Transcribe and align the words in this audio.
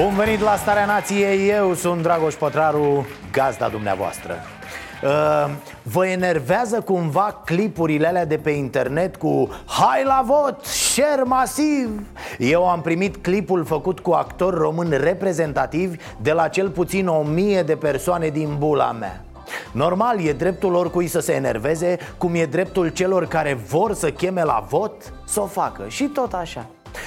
Bun 0.00 0.14
venit 0.14 0.40
la 0.40 0.56
Starea 0.56 0.84
Nației, 0.84 1.48
eu 1.48 1.74
sunt 1.74 2.02
Dragoș 2.02 2.34
Pătraru, 2.34 3.06
gazda 3.32 3.68
dumneavoastră. 3.68 4.34
Uh, 5.02 5.50
Vă 5.82 6.06
enervează 6.06 6.80
cumva 6.80 7.42
clipurile 7.44 8.06
alea 8.06 8.26
de 8.26 8.36
pe 8.36 8.50
internet 8.50 9.16
cu 9.16 9.48
Hai 9.66 10.04
la 10.04 10.22
vot, 10.26 10.64
share 10.64 11.22
masiv 11.22 11.88
Eu 12.38 12.68
am 12.68 12.80
primit 12.80 13.16
clipul 13.16 13.64
făcut 13.64 14.00
cu 14.00 14.10
actori 14.10 14.56
români 14.56 14.96
reprezentativi 14.96 15.96
De 16.20 16.32
la 16.32 16.48
cel 16.48 16.68
puțin 16.68 17.06
o 17.06 17.22
mie 17.22 17.62
de 17.62 17.76
persoane 17.76 18.28
din 18.28 18.56
bula 18.58 18.92
mea. 18.92 19.24
Normal, 19.72 20.20
e 20.20 20.32
dreptul 20.32 20.74
oricui 20.74 21.06
să 21.06 21.20
se 21.20 21.32
enerveze 21.32 21.98
Cum 22.18 22.34
e 22.34 22.44
dreptul 22.44 22.88
celor 22.88 23.26
care 23.26 23.54
vor 23.54 23.94
să 23.94 24.10
cheme 24.10 24.44
la 24.44 24.64
vot 24.68 24.92
Să 25.26 25.40
o 25.40 25.46
facă. 25.46 25.84
Și 25.88 26.04
tot 26.04 26.32
așa 26.32 26.66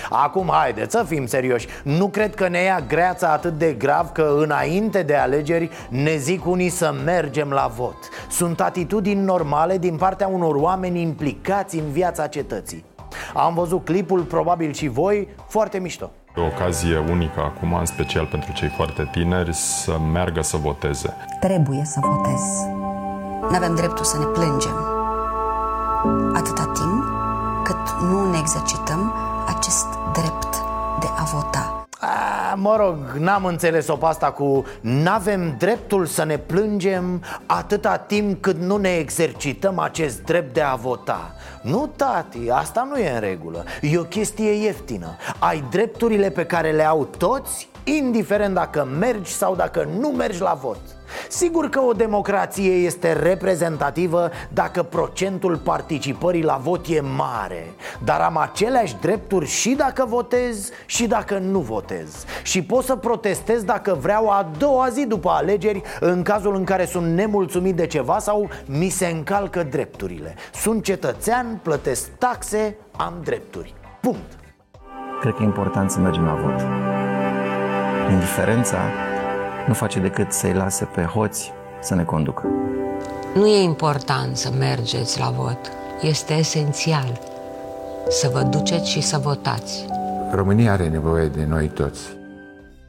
Acum, 0.09 0.49
haideți 0.51 0.91
să 0.91 1.03
fim 1.07 1.25
serioși 1.25 1.67
Nu 1.83 2.07
cred 2.07 2.35
că 2.35 2.47
ne 2.47 2.61
ia 2.61 2.83
greața 2.87 3.31
atât 3.31 3.57
de 3.57 3.73
grav 3.73 4.11
Că 4.11 4.33
înainte 4.37 5.03
de 5.03 5.15
alegeri 5.15 5.69
ne 5.89 6.15
zic 6.15 6.45
unii 6.45 6.69
să 6.69 6.93
mergem 7.05 7.49
la 7.49 7.71
vot 7.75 7.97
Sunt 8.29 8.61
atitudini 8.61 9.21
normale 9.21 9.77
din 9.77 9.95
partea 9.95 10.27
unor 10.27 10.55
oameni 10.55 11.01
implicați 11.01 11.77
în 11.77 11.91
viața 11.91 12.27
cetății 12.27 12.85
Am 13.33 13.53
văzut 13.53 13.85
clipul, 13.85 14.21
probabil 14.21 14.73
și 14.73 14.87
voi, 14.87 15.27
foarte 15.47 15.79
mișto 15.79 16.11
E 16.35 16.41
o 16.41 16.45
ocazie 16.45 16.97
unică 16.97 17.39
acum, 17.39 17.73
în 17.73 17.85
special 17.85 18.25
pentru 18.25 18.51
cei 18.51 18.69
foarte 18.69 19.09
tineri, 19.11 19.53
să 19.53 19.99
meargă 20.13 20.41
să 20.41 20.57
voteze. 20.57 21.13
Trebuie 21.39 21.81
să 21.83 21.99
votez. 22.01 22.41
Nu 23.49 23.55
avem 23.55 23.75
dreptul 23.75 24.05
să 24.05 24.17
ne 24.17 24.25
plângem. 24.25 24.75
Atâta 26.33 26.71
timp 26.73 27.03
cât 27.63 28.01
nu 28.09 28.31
ne 28.31 28.37
exercităm 28.37 29.13
mă 32.63 32.75
rog, 32.75 32.97
n-am 33.17 33.45
înțeles-o 33.45 33.95
pe 33.95 34.05
asta 34.05 34.31
cu 34.31 34.65
N-avem 34.81 35.55
dreptul 35.57 36.05
să 36.05 36.23
ne 36.23 36.37
plângem 36.37 37.23
atâta 37.45 37.97
timp 37.97 38.41
cât 38.41 38.57
nu 38.57 38.77
ne 38.77 38.95
exercităm 38.95 39.79
acest 39.79 40.23
drept 40.23 40.53
de 40.53 40.61
a 40.61 40.75
vota. 40.75 41.35
Nu, 41.61 41.91
tati, 41.95 42.49
asta 42.49 42.87
nu 42.89 42.97
e 42.97 43.13
în 43.13 43.19
regulă. 43.19 43.63
E 43.81 43.97
o 43.97 44.03
chestie 44.03 44.51
ieftină. 44.51 45.15
Ai 45.39 45.63
drepturile 45.71 46.29
pe 46.29 46.45
care 46.45 46.71
le 46.71 46.83
au 46.83 47.07
toți 47.17 47.71
Indiferent 47.83 48.53
dacă 48.53 48.87
mergi 48.99 49.31
sau 49.31 49.55
dacă 49.55 49.87
nu 49.99 50.07
mergi 50.07 50.41
la 50.41 50.53
vot 50.61 50.79
Sigur 51.29 51.69
că 51.69 51.79
o 51.79 51.91
democrație 51.91 52.71
este 52.71 53.13
reprezentativă 53.13 54.29
dacă 54.49 54.83
procentul 54.83 55.57
participării 55.57 56.43
la 56.43 56.59
vot 56.63 56.87
e 56.87 57.01
mare 57.01 57.73
Dar 58.03 58.19
am 58.19 58.37
aceleași 58.37 58.95
drepturi 59.01 59.45
și 59.45 59.69
dacă 59.69 60.05
votez 60.07 60.69
și 60.85 61.07
dacă 61.07 61.37
nu 61.37 61.59
votez. 61.59 62.25
Și 62.43 62.63
pot 62.63 62.83
să 62.83 62.95
protestez 62.95 63.63
dacă 63.63 63.97
vreau 64.01 64.29
a 64.29 64.49
doua 64.57 64.89
zi 64.89 65.05
după 65.05 65.29
alegeri 65.29 65.81
În 65.99 66.23
cazul 66.23 66.55
în 66.55 66.63
care 66.63 66.85
sunt 66.85 67.05
nemulțumit 67.05 67.75
de 67.75 67.87
ceva 67.87 68.19
sau 68.19 68.49
mi 68.65 68.89
se 68.89 69.07
încalcă 69.07 69.63
drepturile. 69.63 70.35
Sunt 70.53 70.83
cetățean, 70.83 71.59
plătesc 71.61 72.09
taxe, 72.17 72.75
am 72.97 73.13
drepturi. 73.23 73.73
Punct. 74.01 74.31
Cred 75.19 75.33
că 75.33 75.41
e 75.41 75.45
important 75.45 75.91
să 75.91 75.99
mergem 75.99 76.25
la 76.25 76.33
vot. 76.33 76.59
Indiferența 78.11 78.77
nu 79.67 79.73
face 79.73 79.99
decât 79.99 80.31
să-i 80.31 80.53
lase 80.53 80.85
pe 80.85 81.03
hoți 81.03 81.51
să 81.81 81.95
ne 81.95 82.03
conducă. 82.03 82.47
Nu 83.33 83.47
e 83.47 83.61
important 83.61 84.37
să 84.37 84.51
mergeți 84.57 85.19
la 85.19 85.29
vot. 85.29 85.71
Este 86.01 86.33
esențial 86.33 87.19
să 88.09 88.29
vă 88.33 88.41
duceți 88.41 88.89
și 88.89 89.01
să 89.01 89.17
votați. 89.17 89.85
România 90.31 90.71
are 90.71 90.87
nevoie 90.87 91.27
de 91.27 91.45
noi 91.45 91.67
toți. 91.67 92.01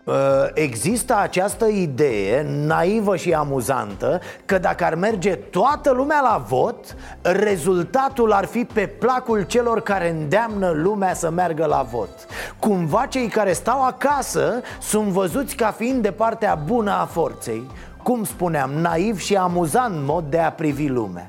Uh, 0.04 0.14
Există 0.54 1.16
această 1.16 1.66
idee 1.66 2.46
naivă 2.48 3.16
și 3.16 3.32
amuzantă 3.32 4.20
că 4.44 4.58
dacă 4.58 4.84
ar 4.84 4.94
merge 4.94 5.34
toată 5.34 5.92
lumea 5.92 6.20
la 6.20 6.44
vot, 6.48 6.96
rezultatul 7.22 8.32
ar 8.32 8.44
fi 8.44 8.64
pe 8.64 8.86
placul 8.86 9.42
celor 9.42 9.80
care 9.80 10.10
îndeamnă 10.10 10.70
lumea 10.70 11.14
să 11.14 11.30
meargă 11.30 11.64
la 11.64 11.86
vot. 11.90 12.10
Cumva 12.58 13.06
cei 13.06 13.28
care 13.28 13.52
stau 13.52 13.84
acasă 13.84 14.60
sunt 14.80 15.06
văzuți 15.08 15.56
ca 15.56 15.70
fiind 15.70 16.02
de 16.02 16.10
partea 16.10 16.54
bună 16.54 16.90
a 16.90 17.04
forței. 17.04 17.70
Cum 18.02 18.24
spuneam, 18.24 18.70
naiv 18.70 19.18
și 19.18 19.36
amuzant 19.36 19.94
mod 20.06 20.24
de 20.30 20.38
a 20.38 20.52
privi 20.52 20.88
lumea. 20.88 21.26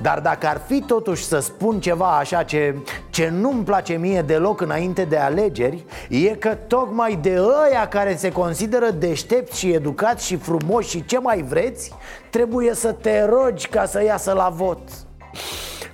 Dar 0.00 0.20
dacă 0.20 0.46
ar 0.46 0.60
fi 0.66 0.80
totuși 0.80 1.24
să 1.24 1.38
spun 1.38 1.80
ceva 1.80 2.16
așa 2.18 2.42
ce, 2.42 2.74
ce 3.16 3.28
nu-mi 3.28 3.64
place 3.64 3.94
mie 3.94 4.22
deloc 4.22 4.60
înainte 4.60 5.04
de 5.04 5.16
alegeri 5.16 5.84
E 6.08 6.28
că 6.28 6.56
tocmai 6.66 7.18
de 7.22 7.38
ăia 7.38 7.88
care 7.88 8.16
se 8.16 8.32
consideră 8.32 8.90
deștepți 8.90 9.58
și 9.58 9.72
educați 9.72 10.26
și 10.26 10.36
frumoși 10.36 10.88
și 10.88 11.04
ce 11.04 11.18
mai 11.18 11.42
vreți 11.48 11.92
Trebuie 12.30 12.74
să 12.74 12.92
te 12.92 13.24
rogi 13.24 13.68
ca 13.68 13.84
să 13.84 14.02
iasă 14.02 14.32
la 14.32 14.48
vot 14.48 14.80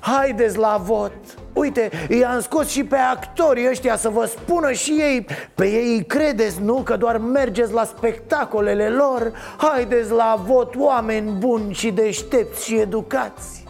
Haideți 0.01 0.59
la 0.59 0.81
vot! 0.85 1.13
Uite, 1.53 1.91
i-am 2.21 2.41
scos 2.41 2.69
și 2.69 2.85
pe 2.85 2.97
actorii 2.97 3.69
ăștia 3.69 3.97
să 3.97 4.09
vă 4.09 4.25
spună 4.25 4.73
și 4.73 4.91
ei 4.91 5.27
Pe 5.55 5.67
ei 5.67 5.97
îi 5.97 6.05
credeți, 6.05 6.61
nu? 6.63 6.75
Că 6.75 6.97
doar 6.97 7.19
mergeți 7.19 7.73
la 7.73 7.85
spectacolele 7.85 8.89
lor 8.89 9.33
Haideți 9.57 10.11
la 10.11 10.43
vot, 10.47 10.75
oameni 10.77 11.31
buni 11.31 11.75
și 11.75 11.91
deștepți 11.91 12.65
și 12.65 12.79
educați 12.79 13.62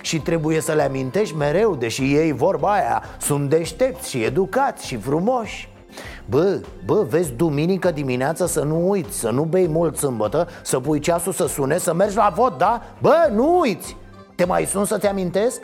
și 0.00 0.20
trebuie 0.20 0.60
să 0.60 0.72
le 0.72 0.82
amintești 0.82 1.36
mereu, 1.36 1.74
deși 1.74 2.14
ei 2.14 2.32
vorba 2.32 2.72
aia 2.72 3.02
Sunt 3.18 3.50
deștepți 3.50 4.10
și 4.10 4.22
educați 4.22 4.86
și 4.86 4.96
frumoși 4.96 5.68
Bă, 6.26 6.60
bă, 6.84 7.06
vezi 7.08 7.32
duminică 7.32 7.90
dimineața 7.90 8.46
să 8.46 8.62
nu 8.62 8.88
uiți 8.88 9.18
Să 9.18 9.30
nu 9.30 9.42
bei 9.42 9.68
mult 9.68 9.96
sâmbătă 9.96 10.48
Să 10.62 10.80
pui 10.80 10.98
ceasul 10.98 11.32
să 11.32 11.46
sune, 11.46 11.78
să 11.78 11.94
mergi 11.94 12.16
la 12.16 12.32
vot, 12.34 12.58
da? 12.58 12.82
Bă, 13.00 13.28
nu 13.32 13.58
uiți! 13.60 13.96
Te 14.34 14.44
mai 14.44 14.64
sun 14.64 14.84
să 14.84 14.98
te 14.98 15.08
amintesc? 15.08 15.60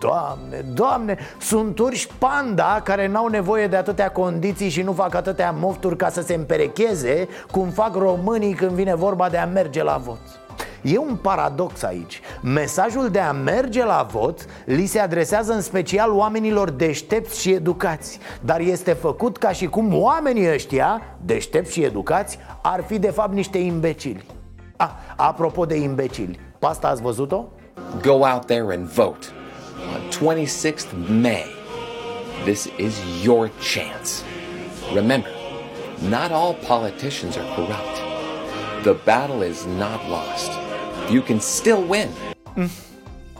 Doamne, 0.00 0.64
doamne, 0.74 1.18
sunt 1.40 1.78
urși 1.78 2.08
panda 2.18 2.80
care 2.84 3.06
n-au 3.06 3.26
nevoie 3.26 3.66
de 3.66 3.76
atâtea 3.76 4.10
condiții 4.10 4.68
și 4.68 4.82
nu 4.82 4.92
fac 4.92 5.14
atâtea 5.14 5.50
mofturi 5.50 5.96
ca 5.96 6.08
să 6.08 6.22
se 6.22 6.34
împerecheze 6.34 7.28
Cum 7.50 7.68
fac 7.68 7.94
românii 7.94 8.54
când 8.54 8.70
vine 8.70 8.94
vorba 8.94 9.28
de 9.28 9.36
a 9.36 9.46
merge 9.46 9.82
la 9.82 9.96
vot 9.96 10.39
E 10.82 10.98
un 10.98 11.16
paradox 11.16 11.82
aici 11.82 12.20
Mesajul 12.42 13.08
de 13.08 13.18
a 13.18 13.32
merge 13.32 13.84
la 13.84 14.06
vot 14.10 14.46
li 14.64 14.86
se 14.86 14.98
adresează 14.98 15.52
în 15.52 15.60
special 15.60 16.12
oamenilor 16.12 16.70
deștepți 16.70 17.40
și 17.40 17.52
educați 17.52 18.18
Dar 18.40 18.60
este 18.60 18.92
făcut 18.92 19.36
ca 19.36 19.52
și 19.52 19.66
cum 19.66 19.94
oamenii 19.94 20.52
ăștia, 20.52 21.02
deștepți 21.24 21.72
și 21.72 21.82
educați, 21.82 22.38
ar 22.62 22.84
fi 22.86 22.98
de 22.98 23.10
fapt 23.10 23.32
niște 23.32 23.58
imbecili 23.58 24.24
ah, 24.76 24.90
Apropo 25.16 25.64
de 25.64 25.76
imbecili, 25.76 26.40
pe 26.58 26.66
asta 26.66 26.88
ați 26.88 27.02
văzut-o? 27.02 27.44
Go 28.02 28.12
out 28.12 28.46
there 28.46 28.74
and 28.74 28.86
vote 28.86 29.26
on 29.94 30.00
26th 30.10 30.92
May. 31.08 31.44
This 32.44 32.68
is 32.78 33.24
your 33.24 33.50
chance. 33.74 34.24
Remember, 34.94 35.30
not 36.08 36.30
all 36.32 36.54
politicians 36.54 37.36
are 37.36 37.54
corrupt. 37.54 37.96
The 38.82 38.94
battle 39.04 39.42
is 39.42 39.66
not 39.66 40.00
lost. 40.08 40.69
You 41.10 41.22
can 41.22 41.40
still 41.40 41.84
win. 41.88 42.08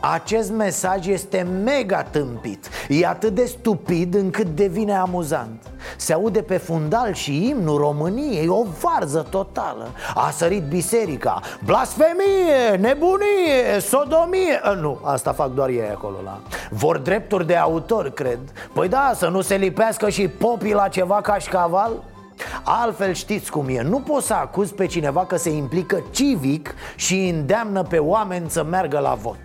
Acest 0.00 0.50
mesaj 0.50 1.06
este 1.06 1.46
mega 1.64 2.02
tâmpit. 2.02 2.69
E 2.88 3.06
atât 3.06 3.34
de 3.34 3.44
stupid 3.44 4.14
încât 4.14 4.46
devine 4.46 4.94
amuzant. 4.94 5.62
Se 5.96 6.12
aude 6.12 6.43
pe 6.43 6.56
fundal 6.56 7.12
și 7.12 7.49
imnul 7.49 7.78
României 7.78 8.49
O 8.49 8.64
varză 8.81 9.26
totală. 9.31 9.88
A 10.14 10.31
sărit 10.31 10.62
biserica. 10.62 11.40
Blasfemie, 11.64 12.76
nebunie, 12.78 13.81
sodomie. 13.81 14.61
A, 14.62 14.70
Nu, 14.70 14.99
asta 15.02 15.32
fac 15.32 15.55
doar 15.55 15.69
ei 15.69 15.90
acolo 15.93 16.17
la. 16.25 16.40
Vor 16.70 16.99
drepturi 16.99 17.46
de 17.46 17.56
autor, 17.56 18.11
cred. 18.11 18.38
Păi 18.72 18.88
da, 18.88 19.12
să 19.14 19.28
nu 19.28 19.40
se 19.40 19.55
lipească 19.55 20.08
și 20.08 20.28
popii 20.28 20.75
la 20.75 20.88
ceva 20.88 21.20
cașcaval 21.20 21.90
Altfel 22.62 23.12
știți 23.12 23.50
cum 23.50 23.69
e, 23.69 23.82
nu 23.82 24.00
poți 24.00 24.26
să 24.26 24.34
acuzi 24.34 24.75
pe 24.75 24.87
cineva 24.87 25.26
că 25.26 25.37
se 25.37 25.50
implică 25.50 26.02
civic 26.10 26.75
și 26.96 27.28
îndeamnă 27.28 27.82
pe 27.82 27.98
oameni 27.98 28.50
să 28.50 28.64
meargă 28.64 28.98
la 28.98 29.14
vot. 29.14 29.38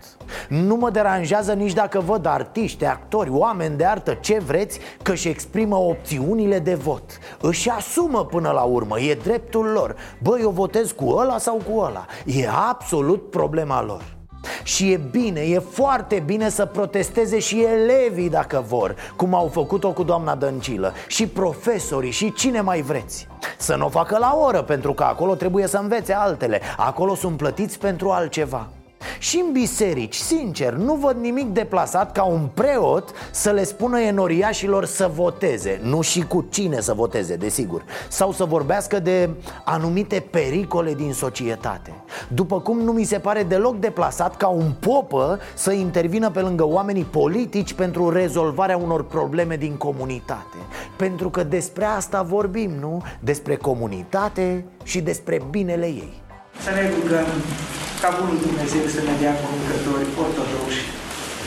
Nu 0.49 0.75
mă 0.75 0.89
deranjează 0.89 1.53
nici 1.53 1.73
dacă 1.73 1.99
văd 1.99 2.25
artiști, 2.25 2.85
actori, 2.85 3.29
oameni 3.29 3.77
de 3.77 3.85
artă, 3.85 4.13
ce 4.13 4.39
vreți 4.39 4.79
Că 5.01 5.11
își 5.11 5.27
exprimă 5.27 5.75
opțiunile 5.75 6.59
de 6.59 6.73
vot. 6.73 7.19
Își 7.41 7.69
asumă 7.69 8.25
până 8.25 8.51
la 8.51 8.61
urmă, 8.61 8.99
e 8.99 9.13
dreptul 9.23 9.65
lor. 9.65 9.95
Bă, 10.21 10.37
eu 10.39 10.49
votez 10.49 10.91
cu 10.91 11.09
ăla 11.09 11.37
sau 11.37 11.61
cu 11.69 11.79
ăla. 11.79 12.05
E 12.25 12.49
absolut 12.69 13.29
problema 13.29 13.83
lor 13.83 14.14
și 14.63 14.91
e 14.91 15.01
bine, 15.11 15.41
e 15.41 15.59
foarte 15.59 16.23
bine 16.25 16.49
să 16.49 16.65
protesteze 16.65 17.39
și 17.39 17.63
elevii 17.63 18.29
dacă 18.29 18.63
vor 18.67 18.95
Cum 19.15 19.33
au 19.33 19.47
făcut-o 19.47 19.91
cu 19.91 20.03
doamna 20.03 20.35
Dăncilă. 20.35 20.93
Și 21.07 21.27
profesorii 21.27 22.11
și 22.11 22.33
cine 22.33 22.61
mai 22.61 22.81
vreți? 22.81 23.27
Să 23.57 23.75
nu 23.75 23.85
o 23.85 23.89
facă 23.89 24.17
la 24.17 24.37
oră 24.41 24.61
pentru 24.61 24.93
că 24.93 25.03
acolo 25.03 25.35
trebuie 25.35 25.67
să 25.67 25.77
învețe 25.77 26.13
altele. 26.13 26.61
Acolo 26.77 27.15
sunt 27.15 27.37
plătiți 27.37 27.79
pentru 27.79 28.09
altceva 28.09 28.67
și 29.19 29.43
în 29.45 29.51
biserici, 29.51 30.15
sincer, 30.15 30.73
nu 30.73 30.93
văd 30.93 31.17
nimic 31.17 31.47
deplasat 31.47 32.11
ca 32.11 32.23
un 32.23 32.49
preot 32.53 33.09
să 33.31 33.51
le 33.51 33.63
spună 33.63 33.99
enoriașilor 33.99 34.85
să 34.85 35.11
voteze. 35.13 35.79
Nu 35.83 36.01
și 36.01 36.21
cu 36.21 36.45
cine 36.49 36.79
să 36.79 36.93
voteze, 36.93 37.35
desigur. 37.35 37.83
Sau 38.09 38.31
să 38.31 38.45
vorbească 38.45 38.99
de 38.99 39.29
anumite 39.65 40.25
pericole 40.29 40.93
din 40.93 41.13
societate. 41.13 41.93
După 42.27 42.59
cum 42.59 42.79
nu 42.79 42.91
mi 42.91 43.03
se 43.03 43.19
pare 43.19 43.43
deloc 43.43 43.79
deplasat 43.79 44.37
ca 44.37 44.47
un 44.47 44.71
popă 44.79 45.39
să 45.53 45.71
intervină 45.71 46.29
pe 46.29 46.39
lângă 46.39 46.67
oamenii 46.67 47.03
politici 47.03 47.73
pentru 47.73 48.09
rezolvarea 48.09 48.77
unor 48.77 49.03
probleme 49.03 49.55
din 49.55 49.75
comunitate. 49.75 50.57
Pentru 50.97 51.29
că 51.29 51.43
despre 51.43 51.85
asta 51.85 52.21
vorbim, 52.21 52.71
nu? 52.79 53.03
Despre 53.19 53.55
comunitate 53.55 54.65
și 54.83 55.01
despre 55.01 55.41
binele 55.49 55.85
ei. 55.85 56.21
Să 56.63 56.69
ne 56.69 56.89
rugăm 56.89 57.25
ca 58.05 58.17
Bunul 58.19 58.39
Dumnezeu 58.47 58.85
să 58.95 59.01
ne 59.07 59.15
dea 59.21 59.35
conducători 59.43 60.07
ortodoxi, 60.23 60.83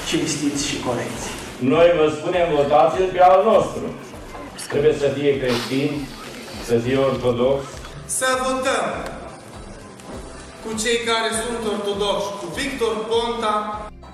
cinstiți 0.09 0.63
și 0.69 0.77
corecți. 0.87 1.27
Noi 1.75 1.89
vă 1.99 2.07
spunem, 2.17 2.47
votați 2.61 2.97
pe 3.15 3.21
al 3.31 3.41
nostru. 3.53 3.85
Trebuie 4.73 4.95
să 5.03 5.09
fie 5.17 5.33
creștin, 5.41 5.91
să 6.69 6.75
fie 6.85 6.99
ortodox. 7.11 7.59
Să 8.19 8.29
votăm 8.45 8.87
cu 10.65 10.71
cei 10.83 10.99
care 11.11 11.29
sunt 11.41 11.61
ortodoxi, 11.75 12.29
cu 12.39 12.47
Victor 12.59 12.95
Ponta, 13.11 13.55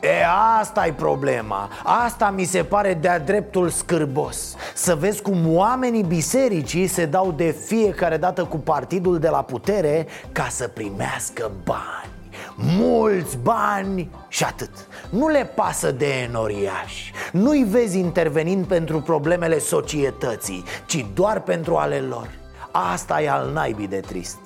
E, 0.00 0.24
asta 0.60 0.86
e 0.86 0.92
problema 0.92 1.68
Asta 2.06 2.30
mi 2.30 2.44
se 2.44 2.64
pare 2.64 2.94
de-a 2.94 3.18
dreptul 3.18 3.68
scârbos 3.68 4.56
Să 4.74 4.94
vezi 4.94 5.22
cum 5.22 5.56
oamenii 5.56 6.02
bisericii 6.02 6.86
se 6.86 7.06
dau 7.06 7.32
de 7.32 7.56
fiecare 7.66 8.16
dată 8.16 8.44
cu 8.44 8.56
partidul 8.56 9.18
de 9.18 9.28
la 9.28 9.42
putere 9.42 10.06
Ca 10.32 10.46
să 10.50 10.68
primească 10.68 11.50
bani 11.64 12.13
Mulți 12.54 13.36
bani 13.36 14.10
și 14.28 14.44
atât. 14.44 14.70
Nu 15.10 15.28
le 15.28 15.52
pasă 15.54 15.90
de 15.90 16.06
enoriași. 16.06 17.12
Nu-i 17.32 17.64
vezi 17.64 17.98
intervenind 17.98 18.66
pentru 18.66 19.00
problemele 19.00 19.58
societății 19.58 20.64
Ci 20.86 21.06
doar 21.14 21.42
pentru 21.42 21.76
ale 21.76 21.98
lor. 21.98 22.28
Asta 22.70 23.22
e 23.22 23.30
al 23.30 23.50
naibii 23.52 23.88
de 23.88 24.00
trist. 24.00 24.38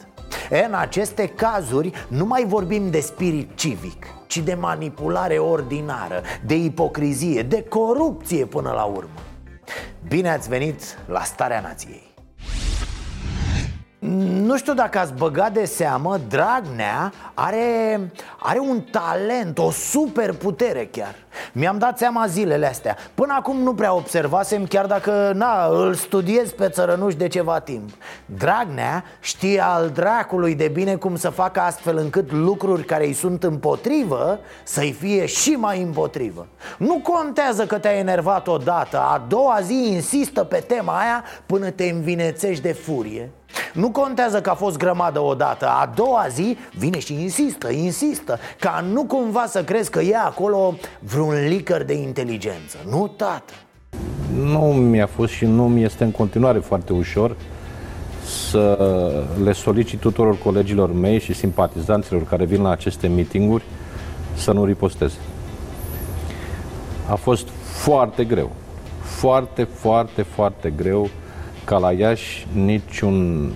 În 0.50 0.74
aceste 0.74 1.26
cazuri 1.26 1.90
nu 2.08 2.24
mai 2.24 2.44
vorbim 2.44 2.90
de 2.90 3.00
spirit 3.00 3.50
civic 3.54 4.06
Ci 4.26 4.38
de 4.38 4.54
manipulare 4.54 5.38
ordinară, 5.38 6.22
de 6.46 6.54
ipocrizie, 6.54 7.42
de 7.42 7.62
corupție 7.62 8.44
până 8.44 8.70
la 8.70 8.84
urmă. 8.84 9.20
Bine 10.08 10.30
ați 10.30 10.48
venit 10.48 10.98
la 11.06 11.22
Starea 11.22 11.60
Nației 11.60 12.07
nu 13.98 14.56
știu 14.56 14.74
dacă 14.74 14.98
ați 14.98 15.12
băgat 15.12 15.52
de 15.52 15.64
seamă, 15.64 16.20
Dragnea 16.28 17.12
are, 17.34 18.00
are 18.38 18.58
un 18.58 18.80
talent, 18.80 19.58
o 19.58 19.70
super 19.70 20.32
putere 20.32 20.86
chiar 20.86 21.14
Mi-am 21.52 21.78
dat 21.78 21.98
seama 21.98 22.26
zilele 22.26 22.66
astea. 22.66 22.96
Până 23.14 23.34
acum 23.38 23.62
nu 23.62 23.74
prea 23.74 23.94
observasem, 23.94 24.66
chiar 24.66 24.86
dacă 24.86 25.32
na, 25.34 25.66
îl 25.66 25.94
studiez 25.94 26.50
pe 26.50 26.68
țărănuș 26.68 27.14
de 27.14 27.28
ceva 27.28 27.58
timp. 27.58 27.90
Dragnea 28.26 29.04
știe 29.20 29.60
al 29.60 29.90
dracului 29.90 30.54
de 30.54 30.68
bine 30.68 30.94
cum 30.94 31.16
să 31.16 31.30
facă 31.30 31.60
astfel 31.60 31.96
încât 31.96 32.32
lucruri 32.32 32.84
care 32.84 33.06
îi 33.06 33.12
sunt 33.12 33.42
împotrivă 33.44 34.40
Să-i 34.62 34.92
fie 34.92 35.26
și 35.26 35.50
mai 35.50 35.82
împotrivă. 35.82 36.46
Nu 36.78 37.00
contează 37.02 37.66
că 37.66 37.78
te-ai 37.78 37.98
enervat 37.98 38.48
odată. 38.48 38.98
A 38.98 39.24
doua 39.28 39.58
zi 39.62 39.88
insistă 39.92 40.44
pe 40.44 40.64
tema 40.66 40.98
aia 40.98 41.24
până 41.46 41.70
te 41.70 41.84
învinețești 41.84 42.62
de 42.62 42.72
furie. 42.72 43.30
Nu 43.72 43.90
contează 43.90 44.40
că 44.40 44.50
a 44.50 44.54
fost 44.54 44.76
grămadă 44.76 45.20
odată. 45.20 45.66
A 45.66 45.90
doua 45.94 46.26
zi 46.30 46.56
vine 46.72 46.98
și 46.98 47.22
insistă, 47.22 47.70
insistă 47.70 48.38
Ca 48.58 48.84
nu 48.92 49.04
cumva 49.04 49.46
să 49.46 49.64
crezi 49.64 49.90
că 49.90 50.00
e 50.00 50.16
acolo 50.16 50.74
vreun 50.98 51.27
licăr 51.32 51.82
de 51.82 51.94
inteligență 51.94 52.76
Nu, 52.90 53.12
tată 53.16 53.52
Nu 54.34 54.60
mi-a 54.60 55.06
fost 55.06 55.32
și 55.32 55.44
nu 55.44 55.68
mi 55.68 55.82
este 55.82 56.04
în 56.04 56.10
continuare 56.10 56.58
foarte 56.58 56.92
ușor 56.92 57.36
să 58.28 58.78
le 59.42 59.52
solicit 59.52 60.00
tuturor 60.00 60.38
colegilor 60.38 60.92
mei 60.92 61.20
și 61.20 61.32
simpatizanților 61.32 62.24
care 62.24 62.44
vin 62.44 62.62
la 62.62 62.70
aceste 62.70 63.08
meetinguri 63.08 63.64
să 64.34 64.52
nu 64.52 64.64
riposteze. 64.64 65.16
A 67.08 67.14
fost 67.14 67.48
foarte 67.62 68.24
greu. 68.24 68.50
Foarte, 69.00 69.62
foarte, 69.62 70.22
foarte 70.22 70.70
greu 70.70 71.08
ca 71.64 71.78
la 71.78 71.92
Iași 71.92 72.46
niciun 72.52 73.50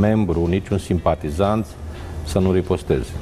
membru, 0.00 0.46
niciun 0.46 0.78
simpatizant 0.78 1.66
să 2.24 2.38
nu 2.38 2.52
riposteze. 2.52 3.12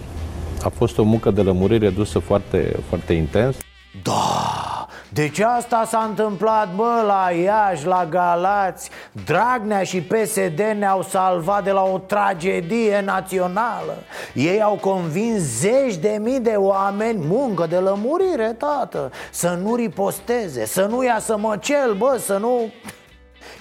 A 0.63 0.69
fost 0.69 0.99
o 0.99 1.03
muncă 1.03 1.31
de 1.31 1.43
lămurire 1.43 1.91
dusă 1.91 2.19
foarte, 2.19 2.77
foarte 2.89 3.13
intens. 3.13 3.57
Da, 4.03 4.87
deci 5.13 5.39
asta 5.39 5.85
s-a 5.85 6.07
întâmplat, 6.09 6.75
bă, 6.75 7.03
la 7.07 7.31
Iași, 7.31 7.87
la 7.87 8.07
Galați 8.11 8.91
Dragnea 9.25 9.83
și 9.83 10.01
PSD 10.01 10.61
ne-au 10.79 11.03
salvat 11.03 11.65
de 11.65 11.71
la 11.71 11.83
o 11.83 11.99
tragedie 11.99 13.01
națională 13.01 13.97
Ei 14.35 14.63
au 14.63 14.75
convins 14.75 15.41
zeci 15.41 15.95
de 15.95 16.19
mii 16.21 16.41
de 16.41 16.55
oameni, 16.57 17.27
muncă 17.27 17.67
de 17.67 17.77
lămurire, 17.77 18.53
tată 18.59 19.11
Să 19.31 19.59
nu 19.63 19.75
riposteze, 19.75 20.67
să 20.67 20.87
nu 20.87 21.05
iasă 21.05 21.37
măcel, 21.37 21.95
bă, 21.95 22.17
să 22.25 22.37
nu... 22.37 22.73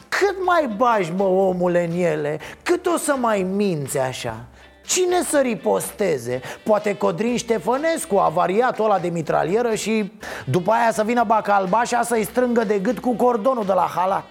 Cât 0.10 0.36
mai 0.46 0.70
bagi, 0.78 1.12
mă, 1.12 1.24
omule, 1.24 1.86
în 1.92 2.00
ele? 2.00 2.40
Cât 2.64 2.86
o 2.86 2.98
să 2.98 3.16
mai 3.20 3.42
minți 3.42 4.00
așa? 4.00 4.46
Cine 4.90 5.24
să 5.24 5.40
riposteze? 5.40 6.42
Poate 6.64 6.98
Codrin 6.98 7.38
Ștefănescu, 7.38 8.16
avariatul 8.16 8.86
ăla 8.86 9.00
de 9.00 9.08
mitralieră 9.08 9.76
și 9.76 10.12
după 10.46 10.72
aia 10.72 10.92
să 10.92 11.04
vină 11.04 11.24
Bacalbașa 11.28 12.02
să-i 12.02 12.24
strângă 12.24 12.64
de 12.64 12.80
gât 12.80 13.00
cu 13.00 13.16
cordonul 13.16 13.66
de 13.66 13.74
la 13.74 13.92
halat. 13.96 14.26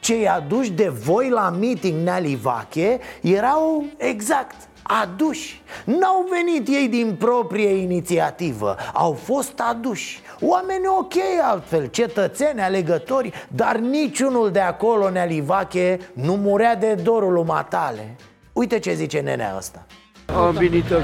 Cei 0.00 0.28
aduși 0.28 0.70
de 0.70 0.88
voi 0.88 1.28
la 1.28 1.50
meeting 1.50 2.02
Nealivache 2.02 3.00
erau 3.20 3.84
exact 3.96 4.54
aduși. 4.82 5.62
N-au 5.84 6.26
venit 6.30 6.68
ei 6.68 6.88
din 6.88 7.16
proprie 7.18 7.68
inițiativă 7.68 8.76
Au 8.92 9.12
fost 9.12 9.60
aduși. 9.68 10.20
Oameni 10.40 10.86
ok 10.98 11.14
altfel, 11.42 11.86
cetățeni, 11.86 12.60
alegători 12.60 13.32
Dar 13.48 13.76
niciunul 13.76 14.50
de 14.50 14.60
acolo, 14.60 15.10
Nealivache, 15.10 15.98
nu 16.12 16.34
murea 16.34 16.76
de 16.76 16.94
dorul 16.94 17.36
umatale 17.36 18.16
Uite 18.56 18.78
ce 18.78 18.94
zice 18.94 19.20
nenea 19.20 19.54
ăsta 19.56 19.86
am 20.34 20.54
venit 20.54 20.84
să 20.86 21.02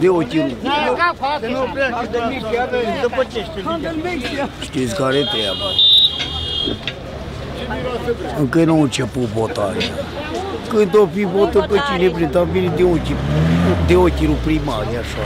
de 0.00 0.08
o 0.08 0.18
kilo. 0.18 0.44
Știți 4.60 4.94
care 4.94 5.22
treaba? 5.32 5.68
Încă 8.38 8.64
nu 8.64 8.78
a 8.78 8.82
început 8.82 9.22
votarea. 9.22 9.86
Când 10.68 10.96
o 10.96 11.06
fi 11.06 11.24
votă 11.24 11.66
pe 11.70 11.76
cine 11.92 12.08
vreți, 12.08 12.36
am 12.36 12.48
venit 12.52 12.70
de 12.70 12.84
ochii, 12.84 13.16
de 13.86 13.96
ochii 13.96 14.36
primari, 14.44 14.88
așa. 14.96 15.18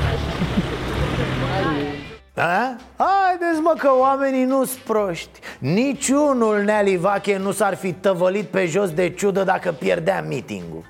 A? 2.35 2.77
Haideți 2.97 3.61
mă 3.63 3.75
că 3.79 3.91
oamenii 3.99 4.45
nu 4.45 4.65
sunt 4.65 4.81
proști 4.81 5.39
Niciunul 5.59 6.63
Nealivache 6.65 7.37
nu 7.37 7.53
s-ar 7.53 7.75
fi 7.75 7.93
tăvălit 7.93 8.47
pe 8.47 8.67
jos 8.67 8.91
de 8.91 9.11
ciudă 9.11 9.45
dacă 9.45 9.73
pierdea 9.73 10.25
mitingul 10.29 10.85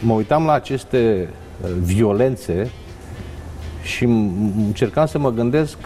Mă 0.00 0.12
uitam 0.12 0.44
la 0.44 0.52
aceste 0.52 1.28
uh, 1.62 1.70
violențe 1.80 2.70
și 3.82 4.04
încercam 4.66 5.06
să 5.06 5.18
mă 5.18 5.30
gândesc 5.30 5.76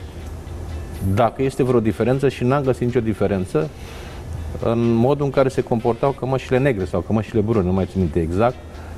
dacă 1.15 1.43
este 1.43 1.63
vreo 1.63 1.81
diferență 1.81 2.29
și 2.29 2.45
n-am 2.45 2.63
găsit 2.63 2.87
nicio 2.87 3.01
diferență 3.01 3.69
în 4.63 4.93
modul 4.93 5.25
în 5.25 5.31
care 5.31 5.49
se 5.49 5.63
comportau 5.63 6.11
cămășile 6.11 6.59
negre 6.59 6.85
sau 6.85 7.01
cămășile 7.01 7.41
brune, 7.41 7.67
nu 7.67 7.73
mai 7.73 7.87
țin 7.91 8.01
minte 8.01 8.21
exact, 8.21 8.57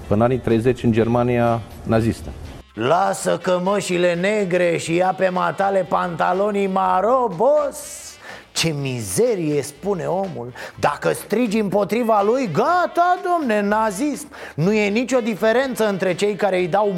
în 0.09 0.23
anii 0.23 0.39
30 0.39 0.83
în 0.83 0.93
Germania 0.93 1.61
nazistă. 1.83 2.29
Lasă 2.75 3.39
cămășile 3.43 4.15
negre 4.15 4.77
și 4.77 4.95
ia 4.95 5.15
pe 5.17 5.29
matale 5.29 5.87
pantalonii 5.89 6.67
maro, 6.67 7.29
boss 7.37 8.14
ce 8.55 8.75
mizerie, 8.81 9.63
spune 9.63 10.05
omul 10.05 10.53
Dacă 10.81 11.13
strigi 11.13 11.59
împotriva 11.59 12.23
lui, 12.23 12.51
gata, 12.53 13.19
domne, 13.25 13.61
nazism 13.61 14.29
Nu 14.55 14.73
e 14.73 14.89
nicio 14.89 15.21
diferență 15.21 15.89
între 15.89 16.15
cei 16.15 16.35
care 16.35 16.59
îi 16.59 16.69
dau 16.69 16.95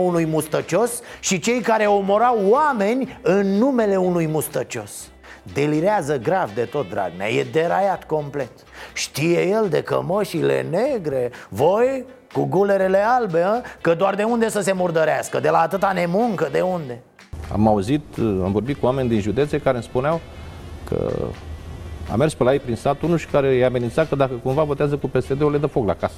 unui 0.00 0.26
mustăcios 0.26 1.00
și 1.20 1.38
cei 1.38 1.60
care 1.60 1.86
omorau 1.86 2.38
oameni 2.48 3.18
în 3.22 3.46
numele 3.46 3.96
unui 3.96 4.26
mustăcios 4.26 5.10
Delirează 5.52 6.18
grav 6.18 6.50
de 6.54 6.64
tot 6.64 6.88
Dragnea, 6.88 7.28
e 7.28 7.46
deraiat 7.52 8.04
complet 8.04 8.52
Știe 8.92 9.48
el 9.48 9.68
de 9.68 9.82
cămășile 9.82 10.66
negre 10.70 11.30
Voi 11.48 12.04
cu 12.32 12.44
gulerele 12.44 12.98
albe, 12.98 13.42
a? 13.42 13.60
că 13.80 13.94
doar 13.94 14.14
de 14.14 14.22
unde 14.22 14.48
să 14.48 14.60
se 14.60 14.72
murdărească? 14.72 15.40
De 15.40 15.50
la 15.50 15.58
atâta 15.58 15.92
nemuncă, 15.92 16.48
de 16.52 16.60
unde? 16.60 17.02
Am 17.52 17.68
auzit, 17.68 18.04
am 18.18 18.52
vorbit 18.52 18.78
cu 18.78 18.86
oameni 18.86 19.08
din 19.08 19.20
județe 19.20 19.58
care 19.60 19.74
îmi 19.74 19.84
spuneau 19.84 20.20
că 20.88 21.12
a 22.12 22.16
mers 22.16 22.34
pe 22.34 22.44
la 22.44 22.52
ei 22.52 22.58
prin 22.58 22.76
sat 22.76 23.02
unul 23.02 23.18
și 23.18 23.26
care 23.26 23.54
i-a 23.54 23.66
amenințat 23.66 24.08
că 24.08 24.14
dacă 24.14 24.34
cumva 24.42 24.62
votează 24.62 24.96
cu 24.96 25.08
PSD-ul 25.08 25.50
le 25.50 25.58
dă 25.58 25.66
foc 25.66 25.86
la 25.86 25.94
casă. 25.94 26.14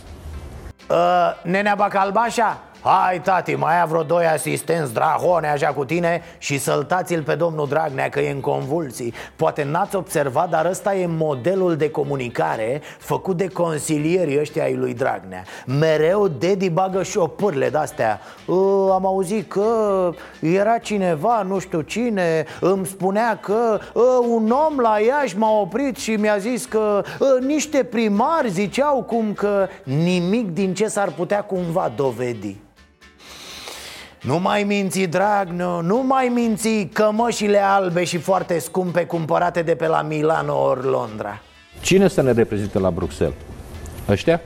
Uh, 0.90 1.42
nenea 1.42 1.74
Bacalbașa, 1.74 2.62
Hai, 2.84 3.20
tati, 3.20 3.54
mai 3.54 3.80
ai 3.80 3.86
vreo 3.86 4.02
doi 4.02 4.26
asistenți 4.26 4.92
drahone 4.92 5.48
așa 5.48 5.66
cu 5.66 5.84
tine 5.84 6.22
și 6.38 6.58
săltați-l 6.58 7.22
pe 7.22 7.34
domnul 7.34 7.68
Dragnea 7.68 8.08
că 8.08 8.20
e 8.20 8.30
în 8.30 8.40
convulsii. 8.40 9.14
Poate 9.36 9.64
n-ați 9.64 9.96
observat, 9.96 10.50
dar 10.50 10.66
ăsta 10.66 10.94
e 10.94 11.06
modelul 11.06 11.76
de 11.76 11.90
comunicare 11.90 12.80
făcut 12.98 13.36
de 13.36 13.46
consilierii 13.46 14.38
ăștia 14.40 14.62
ai 14.64 14.74
lui 14.74 14.94
Dragnea. 14.94 15.44
Mereu 15.66 16.28
Dedi 16.28 16.70
bagă 16.70 17.02
șopârle 17.02 17.68
de-astea. 17.68 18.20
Uh, 18.46 18.88
Am 18.92 19.06
auzit 19.06 19.50
că 19.50 20.10
era 20.40 20.78
cineva, 20.78 21.42
nu 21.42 21.58
știu 21.58 21.80
cine, 21.80 22.44
îmi 22.60 22.86
spunea 22.86 23.38
că 23.42 23.78
uh, 23.94 24.02
un 24.28 24.50
om 24.50 24.78
la 24.78 24.98
Iași 25.06 25.38
m-a 25.38 25.60
oprit 25.60 25.96
și 25.96 26.10
mi-a 26.10 26.36
zis 26.36 26.64
că 26.64 27.02
uh, 27.18 27.44
niște 27.46 27.84
primari 27.84 28.50
ziceau 28.50 29.02
cum 29.02 29.32
că 29.32 29.68
nimic 29.82 30.50
din 30.50 30.74
ce 30.74 30.88
s-ar 30.88 31.12
putea 31.12 31.42
cumva 31.42 31.92
dovedi 31.96 32.56
nu 34.22 34.38
mai 34.38 34.64
minți, 34.64 35.00
Dragnea, 35.00 35.80
nu 35.80 36.04
mai 36.06 36.30
minți 36.34 36.88
cămășile 36.92 37.58
albe 37.58 38.04
și 38.04 38.18
foarte 38.18 38.58
scumpe 38.58 39.04
cumpărate 39.04 39.62
de 39.62 39.74
pe 39.74 39.86
la 39.86 40.02
Milano 40.02 40.62
ori 40.62 40.84
Londra 40.86 41.40
Cine 41.80 42.08
să 42.08 42.22
ne 42.22 42.32
reprezinte 42.32 42.78
la 42.78 42.90
Bruxelles? 42.90 43.36
Ăștia? 44.08 44.40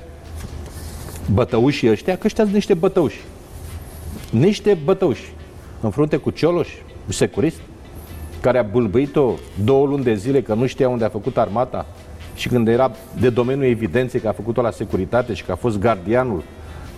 Bătăușii 1.32 1.90
ăștia? 1.90 2.16
Că 2.16 2.22
ăștia 2.24 2.42
sunt 2.42 2.54
niște 2.54 2.74
bătăuși 2.74 3.20
Niște 4.30 4.78
bătăuși 4.84 5.32
În 5.80 5.90
frunte 5.90 6.16
cu 6.16 6.30
Cioloș, 6.30 6.68
securist 7.08 7.60
Care 8.40 8.58
a 8.58 8.62
bâlbâit-o 8.62 9.32
două 9.64 9.86
luni 9.86 10.04
de 10.04 10.14
zile 10.14 10.42
Că 10.42 10.54
nu 10.54 10.66
știa 10.66 10.88
unde 10.88 11.04
a 11.04 11.08
făcut 11.08 11.36
armata 11.38 11.86
Și 12.34 12.48
când 12.48 12.68
era 12.68 12.90
de 13.20 13.30
domeniul 13.30 13.70
evidenței 13.70 14.20
Că 14.20 14.28
a 14.28 14.32
făcut-o 14.32 14.62
la 14.62 14.70
securitate 14.70 15.34
și 15.34 15.44
că 15.44 15.52
a 15.52 15.56
fost 15.56 15.78
gardianul 15.78 16.42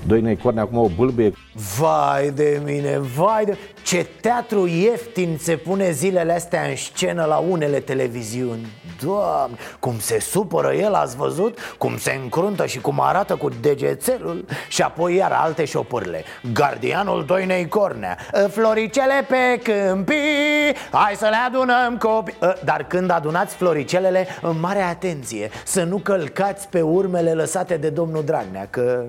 Doinei 0.08 0.36
Corne 0.36 0.60
acum 0.60 0.78
o 0.78 0.88
bâlbâie. 0.96 1.32
Vai 1.78 2.30
de 2.30 2.60
mine, 2.64 2.98
vai 2.98 3.44
de... 3.44 3.56
Ce 3.82 4.06
teatru 4.20 4.66
ieftin 4.66 5.36
se 5.40 5.56
pune 5.56 5.90
zilele 5.90 6.32
astea 6.32 6.62
în 6.62 6.76
scenă 6.76 7.24
la 7.24 7.36
unele 7.36 7.80
televiziuni. 7.80 8.66
Doamne, 9.02 9.56
cum 9.78 9.98
se 9.98 10.20
supără 10.20 10.72
el, 10.72 10.94
ați 10.94 11.16
văzut? 11.16 11.58
Cum 11.78 11.98
se 11.98 12.18
încruntă 12.22 12.66
și 12.66 12.80
cum 12.80 13.00
arată 13.00 13.36
cu 13.36 13.48
degețelul. 13.60 14.44
Și 14.68 14.82
apoi 14.82 15.14
iar 15.14 15.32
alte 15.32 15.64
șopârle 15.64 16.24
Gardianul 16.52 17.24
Doinei 17.24 17.68
Cornea 17.68 18.18
Floricele 18.50 19.26
pe 19.28 19.60
câmpii 19.62 20.74
Hai 20.90 21.14
să 21.16 21.28
le 21.30 21.36
adunăm 21.46 21.96
copii. 21.98 22.34
Dar 22.64 22.86
când 22.86 23.10
adunați 23.10 23.54
floricelele, 23.54 24.26
în 24.42 24.60
mare 24.60 24.82
atenție 24.82 25.50
Să 25.64 25.82
nu 25.82 25.96
călcați 25.96 26.68
pe 26.68 26.80
urmele 26.80 27.32
lăsate 27.32 27.76
de 27.76 27.88
domnul 27.88 28.24
Dragnea 28.24 28.66
Că... 28.70 29.04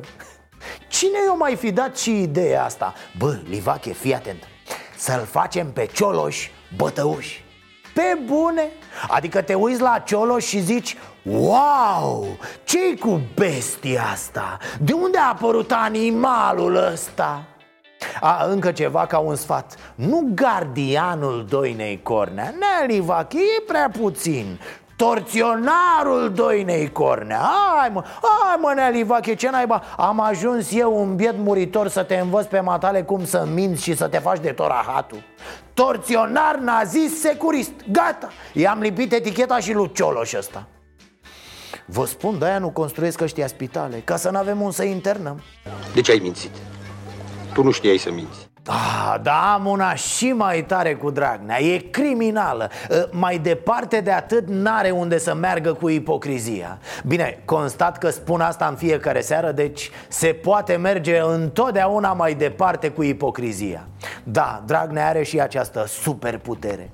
Cine 0.87 1.17
i-o 1.25 1.35
mai 1.35 1.55
fi 1.55 1.71
dat 1.71 1.97
și 1.97 2.21
ideea 2.21 2.63
asta? 2.63 2.93
Bă, 3.17 3.37
Livache, 3.49 3.93
fii 3.93 4.15
atent 4.15 4.43
Să-l 4.95 5.25
facem 5.25 5.71
pe 5.71 5.85
Cioloș 5.93 6.49
bătăuși 6.75 7.43
Pe 7.93 8.19
bune 8.25 8.71
Adică 9.07 9.41
te 9.41 9.53
uiți 9.53 9.81
la 9.81 10.03
Cioloș 10.05 10.45
și 10.45 10.59
zici 10.59 10.97
Wow, 11.23 12.37
ce 12.63 12.97
cu 12.99 13.21
bestia 13.35 14.03
asta? 14.11 14.57
De 14.79 14.93
unde 14.93 15.17
a 15.17 15.29
apărut 15.29 15.71
animalul 15.71 16.75
ăsta? 16.91 17.43
A, 18.21 18.45
încă 18.45 18.71
ceva 18.71 19.05
ca 19.05 19.17
un 19.17 19.35
sfat 19.35 19.75
Nu 19.95 20.31
gardianul 20.33 21.45
Doinei 21.49 22.01
Cornea 22.03 22.53
Nelivache, 22.59 23.37
e 23.37 23.63
prea 23.67 23.89
puțin 23.99 24.59
Torționarul 24.99 26.31
Doinei 26.35 26.91
Cornea. 26.91 27.49
Hai 27.77 27.89
mă, 27.93 28.03
hai 28.21 28.57
mă 28.59 28.73
Nealivache, 28.75 29.35
ce 29.35 29.49
naiba? 29.49 29.83
Am 29.97 30.19
ajuns 30.19 30.73
eu 30.73 30.99
un 31.01 31.15
biet 31.15 31.37
muritor 31.37 31.87
să 31.87 32.03
te 32.03 32.15
învăț 32.15 32.45
pe 32.45 32.59
matale 32.59 33.03
cum 33.03 33.25
să 33.25 33.47
minți 33.53 33.83
și 33.83 33.95
să 33.95 34.07
te 34.07 34.17
faci 34.17 34.39
de 34.39 34.51
torahatul. 34.51 35.23
Torționar 35.73 36.55
nazist 36.55 37.19
securist. 37.19 37.71
Gata, 37.91 38.29
i-am 38.53 38.79
lipit 38.79 39.13
eticheta 39.13 39.59
și 39.59 39.73
lui 39.73 39.91
Cioloș 39.91 40.33
ăsta. 40.33 40.67
Vă 41.85 42.05
spun, 42.05 42.39
de-aia 42.39 42.59
nu 42.59 42.69
construiesc 42.69 43.21
ăștia 43.21 43.47
spitale 43.47 44.01
Ca 44.05 44.15
să 44.15 44.29
n-avem 44.29 44.61
un 44.61 44.71
să 44.71 44.83
internăm. 44.83 45.41
De 45.93 46.01
ce 46.01 46.11
ai 46.11 46.19
mințit? 46.21 46.51
Tu 47.53 47.63
nu 47.63 47.71
știai 47.71 47.97
să 47.97 48.11
minți 48.11 48.48
Ah, 48.65 49.15
da, 49.21 49.53
am 49.53 49.65
una 49.65 49.95
și 49.95 50.31
mai 50.31 50.63
tare 50.63 50.95
cu 50.95 51.09
Dragnea. 51.09 51.61
E 51.61 51.77
criminală. 51.77 52.69
Mai 53.11 53.37
departe 53.37 54.01
de 54.01 54.11
atât 54.11 54.47
n-are 54.47 54.89
unde 54.89 55.17
să 55.17 55.33
meargă 55.33 55.73
cu 55.73 55.89
ipocrizia. 55.89 56.79
Bine, 57.05 57.41
constat 57.45 57.97
că 57.97 58.09
spun 58.09 58.41
asta 58.41 58.65
în 58.65 58.75
fiecare 58.75 59.21
seară 59.21 59.51
Deci 59.51 59.89
se 60.07 60.27
poate 60.27 60.75
merge 60.75 61.19
întotdeauna 61.19 62.13
mai 62.13 62.33
departe 62.33 62.89
cu 62.89 63.03
ipocrizia. 63.03 63.87
Da, 64.23 64.63
Dragnea 64.65 65.07
are 65.07 65.23
și 65.23 65.39
această 65.39 65.85
superputere 65.87 66.89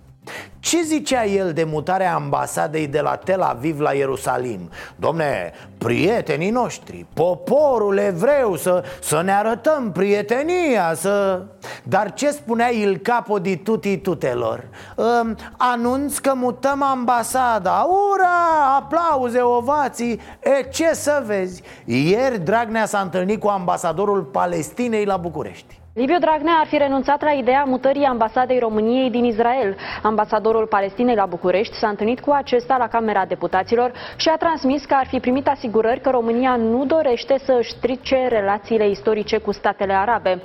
ce 0.60 0.82
zicea 0.82 1.26
el 1.26 1.54
de 1.54 1.64
mutarea 1.64 2.16
ambasadei 2.16 2.88
de 2.88 3.02
la 3.02 3.16
Tel 3.16 3.42
Aviv 3.42 3.80
la 3.80 3.92
Ierusalim? 3.92 4.70
Domne, 4.96 5.52
prietenii 5.78 6.50
noștri, 6.50 7.06
poporul 7.14 7.98
evreu, 7.98 8.56
să, 8.56 8.84
să 9.02 9.22
ne 9.22 9.32
arătăm 9.32 9.92
prietenia, 9.92 10.94
să... 10.94 11.42
Dar 11.84 12.14
ce 12.14 12.30
spunea 12.32 12.70
il 12.70 12.98
capo 12.98 13.40
di 13.40 13.58
tutti 13.58 13.98
tutelor? 13.98 14.64
Um, 14.96 15.36
anunț 15.58 16.18
că 16.18 16.34
mutăm 16.36 16.84
ambasada, 16.84 17.88
ura, 18.14 18.76
aplauze, 18.76 19.42
ovații 19.42 20.20
E 20.40 20.70
ce 20.70 20.94
să 20.94 21.24
vezi? 21.26 21.62
Ieri 21.86 22.40
Dragnea 22.40 22.86
s-a 22.86 23.00
întâlnit 23.00 23.40
cu 23.40 23.48
ambasadorul 23.48 24.24
Palestinei 24.24 25.06
la 25.06 25.18
București 25.18 25.84
Liviu 25.98 26.20
Dragnea 26.20 26.54
ar 26.60 26.68
fi 26.68 26.78
renunțat 26.78 27.22
la 27.22 27.32
ideea 27.32 27.64
mutării 27.64 28.04
ambasadei 28.04 28.60
României 28.60 29.10
din 29.10 29.24
Israel. 29.24 29.76
Ambasadorul 30.04 30.68
Palestinei 30.68 31.16
la 31.16 31.26
București 31.26 31.78
s-a 31.78 31.88
întâlnit 31.88 32.20
cu 32.20 32.32
acesta 32.32 32.78
la 32.78 32.88
Camera 32.88 33.26
Deputaților 33.26 33.92
și 34.16 34.30
a 34.30 34.38
transmis 34.38 34.86
că 34.86 34.96
ar 34.98 35.08
fi 35.08 35.20
primit 35.20 35.48
asigurări 35.48 36.02
că 36.02 36.10
România 36.10 36.56
nu 36.56 36.86
dorește 36.86 37.36
să 37.46 37.58
își 37.60 37.72
strice 37.72 38.28
relațiile 38.28 38.90
istorice 38.90 39.38
cu 39.38 39.52
statele 39.52 39.94
arabe. 39.94 40.42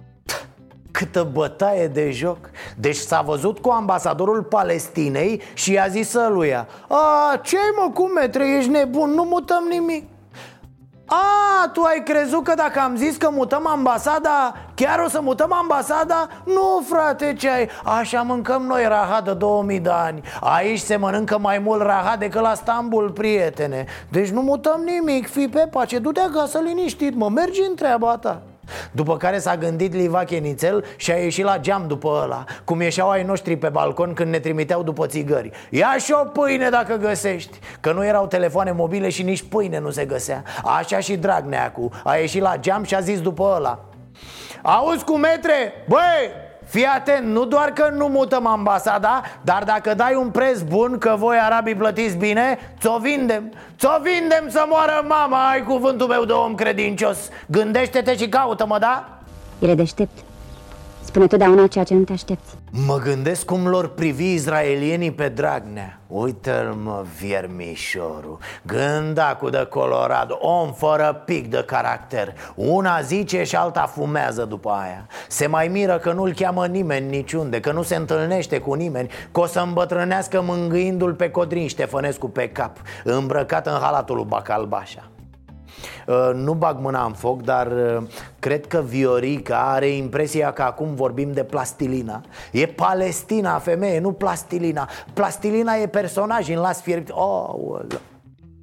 Câtă 0.90 1.28
bătaie 1.33 1.87
de 1.87 2.11
joc. 2.11 2.50
Deci 2.76 2.97
s-a 2.97 3.21
văzut 3.21 3.59
cu 3.59 3.71
ambasadorul 3.71 4.42
Palestinei 4.42 5.42
și 5.54 5.73
i-a 5.73 5.87
zis 5.88 6.14
ăluia 6.14 6.69
A, 6.88 7.37
ce 7.42 7.57
mă, 7.76 7.90
cum 7.95 8.12
metre, 8.12 8.57
ești 8.57 8.71
nebun, 8.71 9.11
nu 9.11 9.25
mutăm 9.25 9.64
nimic 9.71 10.10
a, 11.12 11.69
tu 11.69 11.83
ai 11.83 12.02
crezut 12.02 12.45
că 12.45 12.55
dacă 12.55 12.81
am 12.81 12.97
zis 12.97 13.17
că 13.17 13.31
mutăm 13.31 13.67
ambasada, 13.67 14.55
chiar 14.75 14.99
o 15.05 15.09
să 15.09 15.21
mutăm 15.23 15.52
ambasada? 15.52 16.29
Nu, 16.45 16.83
frate, 16.88 17.35
ce 17.38 17.50
ai? 17.50 17.69
Așa 17.85 18.23
mâncăm 18.23 18.62
noi 18.62 18.85
rahat 18.88 19.25
de 19.25 19.35
2000 19.35 19.81
de 19.81 19.90
ani 19.90 20.23
Aici 20.40 20.79
se 20.79 20.97
mănâncă 20.97 21.38
mai 21.38 21.59
mult 21.59 21.83
rahat 21.83 22.19
decât 22.19 22.40
la 22.40 22.55
Stambul, 22.55 23.11
prietene 23.11 23.87
Deci 24.09 24.29
nu 24.29 24.40
mutăm 24.40 24.81
nimic, 24.85 25.29
fi 25.29 25.49
pe 25.49 25.69
pace, 25.71 25.99
du-te 25.99 26.21
acasă 26.21 26.59
liniștit, 26.59 27.14
mă, 27.14 27.29
mergi 27.29 27.61
în 27.69 27.75
treaba 27.75 28.17
ta 28.17 28.43
după 28.93 29.17
care 29.17 29.39
s-a 29.39 29.57
gândit 29.57 29.95
Livache 29.95 30.37
Nițel 30.37 30.85
și 30.97 31.12
a 31.12 31.17
ieșit 31.17 31.45
la 31.45 31.59
geam 31.59 31.85
după 31.87 32.21
ăla 32.23 32.45
Cum 32.65 32.81
ieșeau 32.81 33.11
ai 33.11 33.23
noștri 33.23 33.57
pe 33.57 33.69
balcon 33.69 34.12
când 34.12 34.31
ne 34.31 34.39
trimiteau 34.39 34.83
după 34.83 35.07
țigări. 35.07 35.50
Ia 35.71 35.97
și 35.99 36.12
o 36.12 36.25
pâine 36.25 36.69
dacă 36.69 36.95
găsești 36.95 37.59
Că 37.81 37.93
nu 37.93 38.05
erau 38.05 38.27
telefoane 38.27 38.73
mobile 38.73 39.09
și 39.09 39.23
nici 39.23 39.43
pâine 39.43 39.79
nu 39.79 39.91
se 39.91 40.05
găsea. 40.05 40.43
Așa 40.79 40.99
și 40.99 41.17
Dragneacu 41.17 41.91
A 42.05 42.15
ieșit 42.17 42.43
la 42.43 42.57
geam 42.57 42.85
și 42.85 42.95
a 42.95 43.00
zis 43.00 43.21
după 43.21 43.53
ăla. 43.57 43.85
Auzi 44.62 45.05
cu 45.05 45.17
metre, 45.17 45.73
băi, 45.89 46.50
Fii 46.71 46.85
atent, 46.85 47.27
nu 47.27 47.45
doar 47.45 47.69
că 47.69 47.93
nu 47.97 48.07
mutăm 48.07 48.47
ambasada 48.47 49.23
Dar 49.43 49.65
dacă 49.65 49.95
dai 49.95 50.15
un 50.15 50.29
preț 50.29 50.61
bun 50.61 50.99
Că 50.99 51.15
voi 51.19 51.37
arabii 51.37 51.75
plătiți 51.75 52.17
bine 52.17 52.59
Ți-o 52.81 52.99
vindem. 52.99 53.53
Ți-o 53.79 54.00
vindem 54.03 54.49
să 54.49 54.65
moară 54.69 55.05
mama 55.09 55.50
Ai 55.50 55.62
cuvântul 55.62 56.07
meu 56.07 56.25
de 56.25 56.33
om 56.33 56.55
credincios. 56.55 57.19
Gândește-te 57.47 58.17
și 58.17 58.29
caută-mă, 58.29 58.79
da? 58.79 59.09
El 59.59 59.69
e 59.69 59.75
deștept 59.75 60.19
spune 61.11 61.26
totdeauna 61.26 61.67
ceea 61.67 61.85
ce 61.85 61.95
nu 61.95 62.02
te 62.02 62.12
aștepți. 62.12 62.55
Mă 62.87 62.99
gândesc 63.05 63.45
cum 63.45 63.67
lor 63.67 63.88
privi 63.88 64.33
izraelienii 64.33 65.12
pe 65.12 65.29
Dragnea. 65.29 66.00
Uite-l 66.07 66.75
mă, 66.83 67.05
viermișorul. 67.21 68.38
Gândacul 68.62 69.50
de 69.50 69.67
Colorado 69.71 70.38
Om 70.40 70.73
fără 70.73 71.23
pic 71.25 71.50
de 71.50 71.62
caracter. 71.67 72.35
Una 72.55 73.00
zice 73.00 73.43
și 73.43 73.57
alta 73.57 73.81
fumează 73.81 74.45
după 74.45 74.71
aia. 74.71 75.07
Se 75.29 75.47
mai 75.47 75.69
miră 75.69 75.99
că 75.99 76.12
nu-l 76.12 76.33
cheamă 76.33 76.67
nimeni 76.67 77.09
niciunde 77.09 77.61
Că 77.61 77.73
nu 77.73 77.83
se 77.83 77.97
întâlnește 77.97 78.59
cu 78.59 78.75
nimeni 78.75 79.09
Că 79.33 79.40
o 79.40 79.47
să 79.47 79.61
îmbătrânească 79.61 80.43
mângâindu-l 80.43 81.14
pe 81.14 81.31
Codrin 81.31 81.69
Ștefănescu 81.69 82.29
pe 82.29 82.49
cap 82.49 82.76
Îmbrăcat 83.05 83.67
în 83.67 83.79
halatul 83.81 84.17
lui 84.17 84.25
Bacalbașa. 84.29 85.02
Uh, 85.05 85.20
nu 86.35 86.55
bag 86.55 86.77
mâna 86.81 87.05
în 87.05 87.13
foc, 87.13 87.43
dar 87.43 87.67
uh, 87.67 88.03
cred 88.39 88.67
că 88.67 88.83
Viorica 88.87 89.73
are 89.73 89.89
impresia 89.89 90.53
că 90.53 90.63
acum 90.63 90.95
vorbim 90.95 91.33
de 91.33 91.45
plastilina. 91.45 92.21
E 92.53 92.67
Palestina, 92.67 93.59
femeie, 93.59 94.01
nu 94.01 94.13
plastilina. 94.13 94.89
Plastilina 95.13 95.75
e 95.75 95.87
personaj 95.87 96.49
în 96.49 96.59
las 96.61 96.81
fierbt 96.81 97.11
oh, 97.11 97.81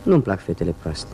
Nu-mi 0.04 0.22
plac 0.22 0.40
fetele 0.40 0.76
proaste. 0.82 1.12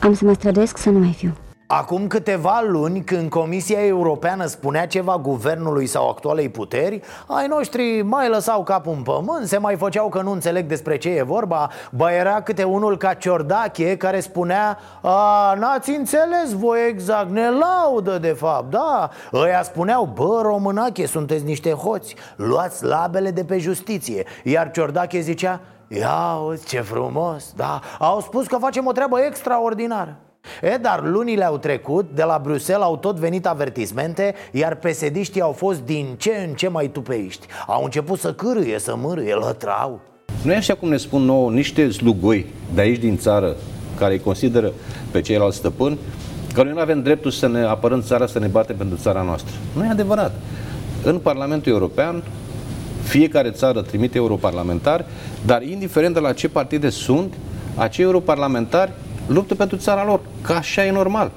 Am 0.00 0.14
să 0.14 0.24
mă 0.24 0.32
străduiesc 0.32 0.76
să 0.76 0.90
nu 0.90 0.98
mai 0.98 1.12
fiu 1.12 1.34
Acum 1.70 2.06
câteva 2.06 2.62
luni, 2.66 3.04
când 3.04 3.30
Comisia 3.30 3.86
Europeană 3.86 4.46
spunea 4.46 4.86
ceva 4.86 5.18
guvernului 5.18 5.86
sau 5.86 6.08
actualei 6.08 6.48
puteri 6.48 7.00
Ai 7.26 7.46
noștri 7.46 8.02
mai 8.02 8.28
lăsau 8.28 8.62
capul 8.62 8.92
în 8.92 9.02
pământ, 9.02 9.46
se 9.46 9.58
mai 9.58 9.76
făceau 9.76 10.08
că 10.08 10.22
nu 10.22 10.30
înțeleg 10.30 10.66
despre 10.66 10.96
ce 10.96 11.08
e 11.08 11.22
vorba 11.22 11.70
Ba 11.90 12.12
era 12.12 12.42
câte 12.42 12.62
unul 12.62 12.96
ca 12.96 13.14
Ciordache 13.14 13.96
care 13.96 14.20
spunea 14.20 14.78
A, 15.02 15.54
n-ați 15.58 15.90
înțeles 15.90 16.52
voi 16.52 16.78
exact, 16.88 17.30
ne 17.30 17.48
laudă 17.50 18.18
de 18.18 18.32
fapt, 18.32 18.70
da 18.70 19.10
Ăia 19.32 19.62
spuneau, 19.62 20.04
bă, 20.04 20.40
românache, 20.42 21.06
sunteți 21.06 21.44
niște 21.44 21.70
hoți, 21.70 22.14
luați 22.36 22.84
labele 22.84 23.30
de 23.30 23.44
pe 23.44 23.58
justiție. 23.58 24.24
Iar 24.44 24.70
Ciordache 24.70 25.20
zicea, 25.20 25.60
ia 25.88 26.34
uite 26.48 26.62
ce 26.66 26.80
frumos, 26.80 27.52
da. 27.56 27.80
Au 27.98 28.20
spus 28.20 28.46
că 28.46 28.56
facem 28.56 28.86
o 28.86 28.92
treabă 28.92 29.20
extraordinară 29.20 30.16
E, 30.62 30.76
dar 30.80 31.02
lunile 31.04 31.44
au 31.44 31.58
trecut, 31.58 32.10
de 32.14 32.22
la 32.22 32.40
Bruxelles 32.42 32.84
au 32.84 32.96
tot 32.96 33.16
venit 33.16 33.46
avertismente 33.46 34.34
Iar 34.52 34.74
pesediștii 34.74 35.40
au 35.40 35.52
fost 35.52 35.80
din 35.80 36.14
ce 36.16 36.44
în 36.48 36.54
ce 36.54 36.68
mai 36.68 36.88
tupeiști. 36.88 37.46
Au 37.66 37.84
început 37.84 38.18
să 38.18 38.32
cârâie, 38.32 38.78
să 38.78 38.94
mârâie, 38.96 39.34
lătrau. 39.34 40.00
Nu 40.42 40.52
e 40.52 40.56
așa 40.56 40.74
cum 40.74 40.88
ne 40.88 40.96
spun 40.96 41.22
nouă 41.22 41.50
niște 41.50 41.90
slugoi 41.90 42.46
de 42.74 42.80
aici 42.80 42.98
din 42.98 43.18
țară 43.18 43.56
Care 43.98 44.12
îi 44.12 44.20
consideră 44.20 44.72
pe 45.10 45.20
ceilalți 45.20 45.56
stăpâni 45.56 45.98
Că 46.52 46.62
noi 46.62 46.72
nu 46.72 46.80
avem 46.80 47.02
dreptul 47.02 47.30
să 47.30 47.48
ne 47.48 47.60
apărăm 47.60 48.02
țara, 48.02 48.26
să 48.26 48.38
ne 48.38 48.46
batem 48.46 48.76
pentru 48.76 48.96
țara 48.96 49.22
noastră. 49.22 49.54
Nu 49.76 49.84
e 49.84 49.88
adevărat. 49.88 50.32
În 51.04 51.18
Parlamentul 51.18 51.72
European 51.72 52.22
fiecare 53.02 53.50
țară 53.50 53.82
trimite 53.82 54.16
europarlamentari, 54.16 55.04
dar 55.46 55.62
indiferent 55.62 56.14
de 56.14 56.20
la 56.20 56.32
ce 56.32 56.48
partide 56.48 56.88
sunt, 56.88 57.34
acei 57.76 58.04
europarlamentari 58.04 58.92
luptă 59.28 59.54
pentru 59.54 59.76
țara 59.76 60.04
lor, 60.04 60.20
că 60.42 60.52
așa 60.52 60.84
e 60.84 60.90
normal. 60.90 61.30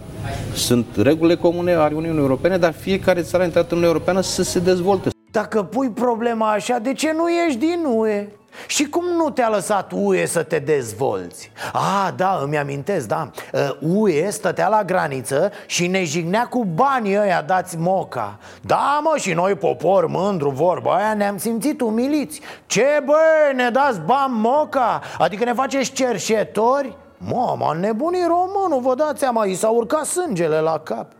Sunt 0.54 0.86
regulile 0.96 1.36
comune 1.36 1.74
ale 1.74 1.96
Uniunii 1.96 2.20
Europene, 2.20 2.58
dar 2.58 2.74
fiecare 2.74 3.22
țară 3.22 3.44
intrat 3.44 3.64
în 3.64 3.70
Uniunea 3.78 3.90
Europeană 3.90 4.22
să 4.22 4.44
se 4.44 4.60
dezvolte. 4.60 5.10
Dacă 5.32 5.64
pui 5.64 5.90
problema 5.90 6.52
așa, 6.52 6.78
de 6.78 6.94
ce 6.94 7.14
nu 7.16 7.30
ieși 7.30 7.58
din 7.58 7.84
UE? 7.86 8.28
Și 8.68 8.86
cum 8.86 9.06
nu 9.18 9.30
te-a 9.30 9.50
lăsat 9.50 9.92
UE 9.96 10.26
să 10.26 10.44
te 10.44 10.60
dezvolți? 10.60 11.52
Ah, 11.74 12.10
da, 12.16 12.40
îmi 12.44 12.58
amintesc, 12.58 13.08
da 13.08 13.32
UE 13.80 14.30
stătea 14.30 14.68
la 14.68 14.84
graniță 14.84 15.52
și 15.66 15.88
ne 15.88 16.04
jignea 16.04 16.48
cu 16.48 16.66
banii 16.66 17.20
ăia 17.20 17.42
dați 17.42 17.78
moca 17.78 18.38
Da, 18.62 19.00
mă, 19.04 19.18
și 19.18 19.34
noi 19.34 19.56
popor 19.56 20.08
mândru, 20.08 20.50
vorba 20.50 20.96
aia, 20.96 21.14
ne-am 21.14 21.38
simțit 21.38 21.82
umiliți 21.82 22.42
Ce, 22.66 23.04
băi, 23.06 23.56
ne 23.56 23.70
dați 23.70 24.00
bani 24.00 24.34
moca? 24.34 25.02
Adică 25.18 25.44
ne 25.44 25.54
faceți 25.54 25.92
cerșetori? 25.92 26.96
Mama, 27.26 27.74
nebunii 27.74 28.28
românul, 28.28 28.82
vă 28.82 28.96
dați 28.96 29.20
seama, 29.20 29.46
i 29.46 29.56
s-a 29.56 29.70
urcat 29.70 30.06
sângele 30.06 30.60
la 30.60 30.80
cap. 30.80 31.12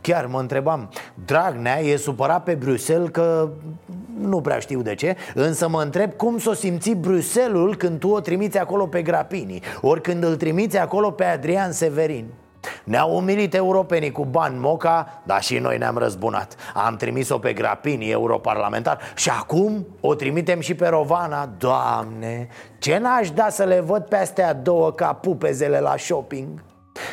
Chiar 0.00 0.26
mă 0.26 0.38
întrebam, 0.38 0.88
Dragnea 1.24 1.80
e 1.80 1.96
supărat 1.96 2.42
pe 2.42 2.54
Bruxelles 2.54 3.08
că 3.12 3.48
nu 4.20 4.40
prea 4.40 4.58
știu 4.58 4.82
de 4.82 4.94
ce 4.94 5.16
Însă 5.34 5.68
mă 5.68 5.82
întreb 5.82 6.12
cum 6.12 6.38
s-o 6.38 6.52
simți 6.52 6.90
Bruxelul 6.90 7.76
când 7.76 7.98
tu 7.98 8.08
o 8.08 8.20
trimiți 8.20 8.58
acolo 8.58 8.86
pe 8.86 9.02
Grapini 9.02 9.62
Ori 9.80 10.00
când 10.00 10.24
îl 10.24 10.36
trimiți 10.36 10.78
acolo 10.78 11.10
pe 11.10 11.24
Adrian 11.24 11.72
Severin 11.72 12.26
ne-au 12.84 13.16
umilit 13.16 13.54
europenii 13.54 14.12
cu 14.12 14.24
bani 14.24 14.58
moca, 14.58 15.22
dar 15.24 15.42
și 15.42 15.58
noi 15.58 15.78
ne-am 15.78 15.96
răzbunat. 15.98 16.56
Am 16.74 16.96
trimis-o 16.96 17.38
pe 17.38 17.52
Grapini, 17.52 18.10
europarlamentar 18.10 18.98
Și 19.14 19.30
acum 19.30 19.86
o 20.00 20.14
trimitem 20.14 20.60
și 20.60 20.74
pe 20.74 20.88
Rovana. 20.88 21.50
Doamne, 21.58 22.48
ce 22.78 22.98
n-aș 22.98 23.30
da 23.30 23.48
să 23.50 23.64
le 23.64 23.80
văd 23.80 24.02
pe 24.02 24.16
astea 24.16 24.52
două 24.52 24.92
ca 24.92 25.12
pupezele 25.12 25.78
la 25.78 25.94
shopping? 25.98 26.62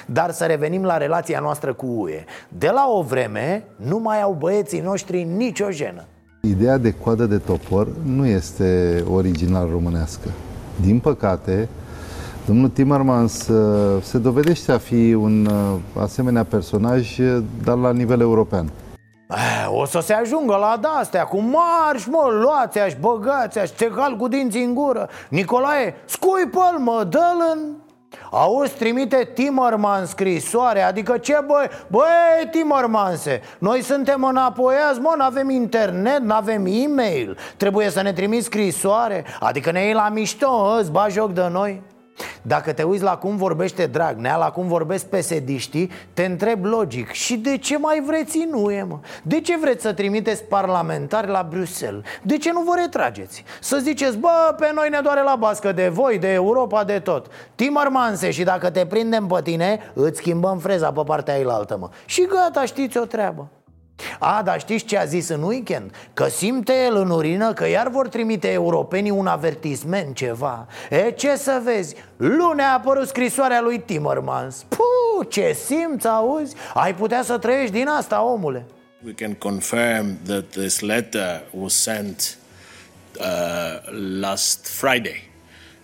Dar 0.06 0.32
să 0.32 0.46
revenim 0.46 0.84
la 0.84 0.98
relația 0.98 1.40
noastră 1.40 1.74
cu 1.74 1.86
UE 1.86 2.24
De 2.50 2.70
la 2.70 2.86
o 2.90 3.02
vreme 3.02 3.64
nu 3.76 3.98
mai 3.98 4.22
au 4.22 4.36
băieții 4.40 4.80
noștri 4.80 5.24
nicio 5.24 5.72
jenă. 5.72 6.04
Ideea 6.42 6.78
de 6.78 6.92
coadă 6.92 7.26
de 7.26 7.38
topor 7.38 7.88
nu 8.04 8.26
este 8.26 9.04
original 9.12 9.70
românească. 9.70 10.30
Din 10.82 11.00
păcate, 11.00 11.70
Domnul 12.48 12.70
Timmermans 12.70 13.48
uh, 13.48 14.04
se 14.04 14.18
dovedește 14.18 14.72
a 14.72 14.78
fi 14.78 15.14
un 15.14 15.46
uh, 15.46 16.02
asemenea 16.02 16.44
personaj, 16.44 17.18
uh, 17.18 17.44
dar 17.64 17.78
la 17.78 17.92
nivel 17.92 18.20
european. 18.20 18.72
Eh, 19.30 19.68
o 19.70 19.86
să 19.86 20.00
se 20.00 20.14
ajungă 20.14 20.56
la 20.56 20.90
astea 21.00 21.24
cu 21.24 21.38
marș, 21.42 22.06
mă, 22.06 22.28
luați-aș, 22.42 22.94
băgați-aș, 23.00 23.70
țecal 23.76 24.16
cu 24.16 24.28
dinții 24.28 24.64
în 24.64 24.74
gură. 24.74 25.10
Nicolae, 25.30 25.96
scuipă-l, 26.06 26.80
mă, 26.80 27.08
dă-l 27.10 27.42
în... 27.54 27.60
Auzi, 28.32 28.74
trimite 28.74 29.32
Timmerman 29.34 30.06
scrisoare 30.06 30.82
Adică 30.82 31.18
ce 31.18 31.44
băi, 31.46 31.68
băi 31.88 32.48
Timmermanse 32.52 33.42
Noi 33.60 33.82
suntem 33.82 34.24
înapoiați, 34.24 35.00
mă, 35.00 35.14
n-avem 35.18 35.50
internet, 35.50 36.20
n-avem 36.20 36.66
e-mail. 36.66 37.38
Trebuie 37.58 37.90
să 37.90 38.02
ne 38.02 38.14
trimiți 38.14 38.46
scrisoare 38.46 39.26
Adică 39.40 39.72
ne 39.72 39.84
iei 39.84 39.94
la 39.94 40.10
mișto, 40.14 40.76
îți 40.80 40.92
bagi 40.92 41.14
joc 41.14 41.34
de 41.34 41.48
noi 41.52 41.82
dacă 42.42 42.74
te 42.74 42.84
uiți 42.84 43.04
la 43.04 43.18
cum 43.18 43.36
vorbește 43.36 43.86
Dragnea, 43.86 44.36
la 44.38 44.52
cum 44.52 44.68
vorbesc 44.68 45.06
pesediștii, 45.06 45.92
te 46.14 46.26
întreb 46.26 46.66
logic 46.66 47.12
Și 47.12 47.36
de 47.36 47.58
ce 47.58 47.78
mai 47.78 48.04
vreți 48.06 48.40
e, 48.70 48.84
mă? 48.84 49.00
De 49.24 49.42
ce 49.42 49.58
vreți 49.58 49.82
să 49.82 49.94
trimiteți 49.94 50.44
parlamentari 50.44 51.28
la 51.28 51.48
Bruxelles? 51.50 52.04
De 52.22 52.38
ce 52.38 52.52
nu 52.52 52.62
vă 52.62 52.74
retrageți? 52.76 53.44
Să 53.60 53.78
ziceți, 53.78 54.18
bă, 54.18 54.56
pe 54.60 54.72
noi 54.74 54.90
ne 54.90 55.00
doare 55.04 55.22
la 55.24 55.36
bască 55.36 55.72
de 55.72 55.88
voi, 55.88 56.18
de 56.18 56.32
Europa, 56.32 56.84
de 56.84 57.00
tot 57.00 57.28
Timmermanse 57.56 58.32
și 58.32 58.44
dacă 58.44 58.70
te 58.70 58.86
prindem 58.86 59.28
pe 59.28 59.42
tine, 59.44 59.80
îți 59.94 60.18
schimbăm 60.18 60.58
freza 60.58 60.92
pe 60.92 61.02
partea 61.06 61.34
ailaltă, 61.34 61.78
mă 61.78 61.90
Și 62.06 62.26
gata, 62.26 62.66
știți 62.66 62.98
o 62.98 63.06
treabă 63.06 63.48
a, 64.20 64.42
dar 64.46 64.60
știți 64.60 64.86
ce 64.86 64.98
a 64.98 65.06
zis 65.06 65.28
în 65.30 65.44
weekend? 65.44 65.92
Că 66.14 66.28
simte 66.28 66.74
el 66.86 66.96
în 66.96 67.10
urină 67.10 67.54
că 67.54 67.68
iar 67.68 67.90
vor 67.90 68.08
trimite 68.08 68.52
europenii 68.52 69.12
un 69.12 69.28
avertisment, 69.28 70.16
ceva 70.16 70.68
E, 70.90 71.12
ce 71.12 71.36
să 71.36 71.62
vezi? 71.64 71.96
Lune 72.18 72.64
a 72.64 72.74
apărut 72.74 73.08
scrisoarea 73.08 73.62
lui 73.62 73.80
Timmermans 73.80 74.66
Puh, 74.68 75.28
ce 75.30 75.58
simți, 75.66 76.08
auzi? 76.08 76.56
Ai 76.74 76.96
putea 76.96 77.24
să 77.24 77.38
trăiești 77.38 77.74
din 77.74 77.88
asta, 77.88 78.24
omule 78.24 78.66
We 79.06 79.14
can 79.14 79.34
confirm 79.34 80.18
that 80.26 80.44
this 80.50 80.80
letter 80.80 81.44
was 81.52 81.74
sent 81.74 82.38
uh, 83.20 83.80
last 84.20 84.68
Friday 84.68 85.30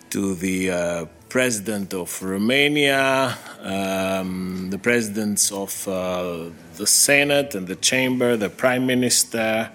to 0.09 0.33
the 0.33 0.69
uh, 0.69 1.07
president 1.27 1.93
of 1.93 2.21
Romania, 2.21 3.37
um, 3.63 4.67
the 4.69 4.77
presidents 4.77 5.49
of 5.49 5.87
uh, 5.87 6.51
the 6.77 6.87
Senate 6.87 7.55
and 7.55 7.67
the 7.67 7.75
Chamber, 7.75 8.35
the 8.37 8.49
Prime 8.49 8.85
Minister, 8.85 9.69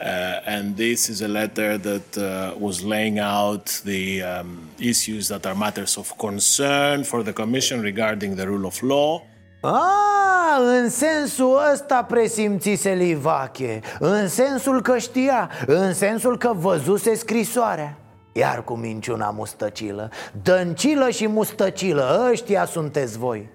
uh, 0.00 0.40
and 0.46 0.76
this 0.76 1.08
is 1.08 1.20
a 1.20 1.28
letter 1.28 1.76
that 1.78 2.18
uh, 2.18 2.54
was 2.58 2.82
laying 2.82 3.18
out 3.18 3.80
the 3.84 4.22
um, 4.22 4.68
issues 4.78 5.28
that 5.28 5.46
are 5.46 5.54
matters 5.54 5.96
of 5.98 6.16
concern 6.16 7.04
for 7.04 7.22
the 7.22 7.32
Commission 7.32 7.82
regarding 7.82 8.36
the 8.36 8.46
rule 8.46 8.66
of 8.66 8.82
law. 8.82 9.22
Ah, 9.62 10.58
în 10.58 10.90
sensul 10.90 11.60
ăsta 11.72 12.02
presimțise 12.02 12.90
Livache 12.90 13.80
În 13.98 14.28
sensul 14.28 14.82
că 14.82 14.98
știa 14.98 15.50
În 15.66 15.94
sensul 15.94 16.38
că 16.38 16.52
văzuse 16.54 17.14
scrisoarea 17.14 17.96
Iar 18.32 18.64
cu 18.64 18.74
minciuna 18.74 19.30
mustăcilă 19.30 20.10
Dăncilă 20.42 21.10
și 21.10 21.26
mustăcilă 21.26 22.28
Ăștia 22.30 22.64
sunteți 22.64 23.18
voi 23.18 23.48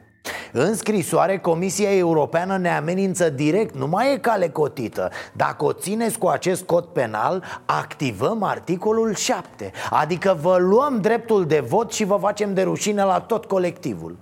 în 0.51 0.75
scrisoare, 0.75 1.38
Comisia 1.38 1.97
Europeană 1.97 2.57
ne 2.57 2.69
amenință 2.69 3.29
direct, 3.29 3.75
nu 3.75 3.88
mai 3.88 4.13
e 4.13 4.17
cale 4.17 4.49
cotită. 4.49 5.09
Dacă 5.33 5.65
o 5.65 5.73
țineți 5.73 6.17
cu 6.17 6.27
acest 6.27 6.63
cod 6.63 6.83
penal, 6.83 7.43
activăm 7.65 8.43
articolul 8.43 9.15
7 9.15 9.71
Adică 9.89 10.38
vă 10.41 10.57
luăm 10.57 11.01
dreptul 11.01 11.45
de 11.45 11.59
vot 11.59 11.91
și 11.91 12.03
vă 12.03 12.17
facem 12.21 12.53
de 12.53 12.61
rușine 12.61 13.03
la 13.03 13.19
tot 13.19 13.45
colectivul. 13.45 14.17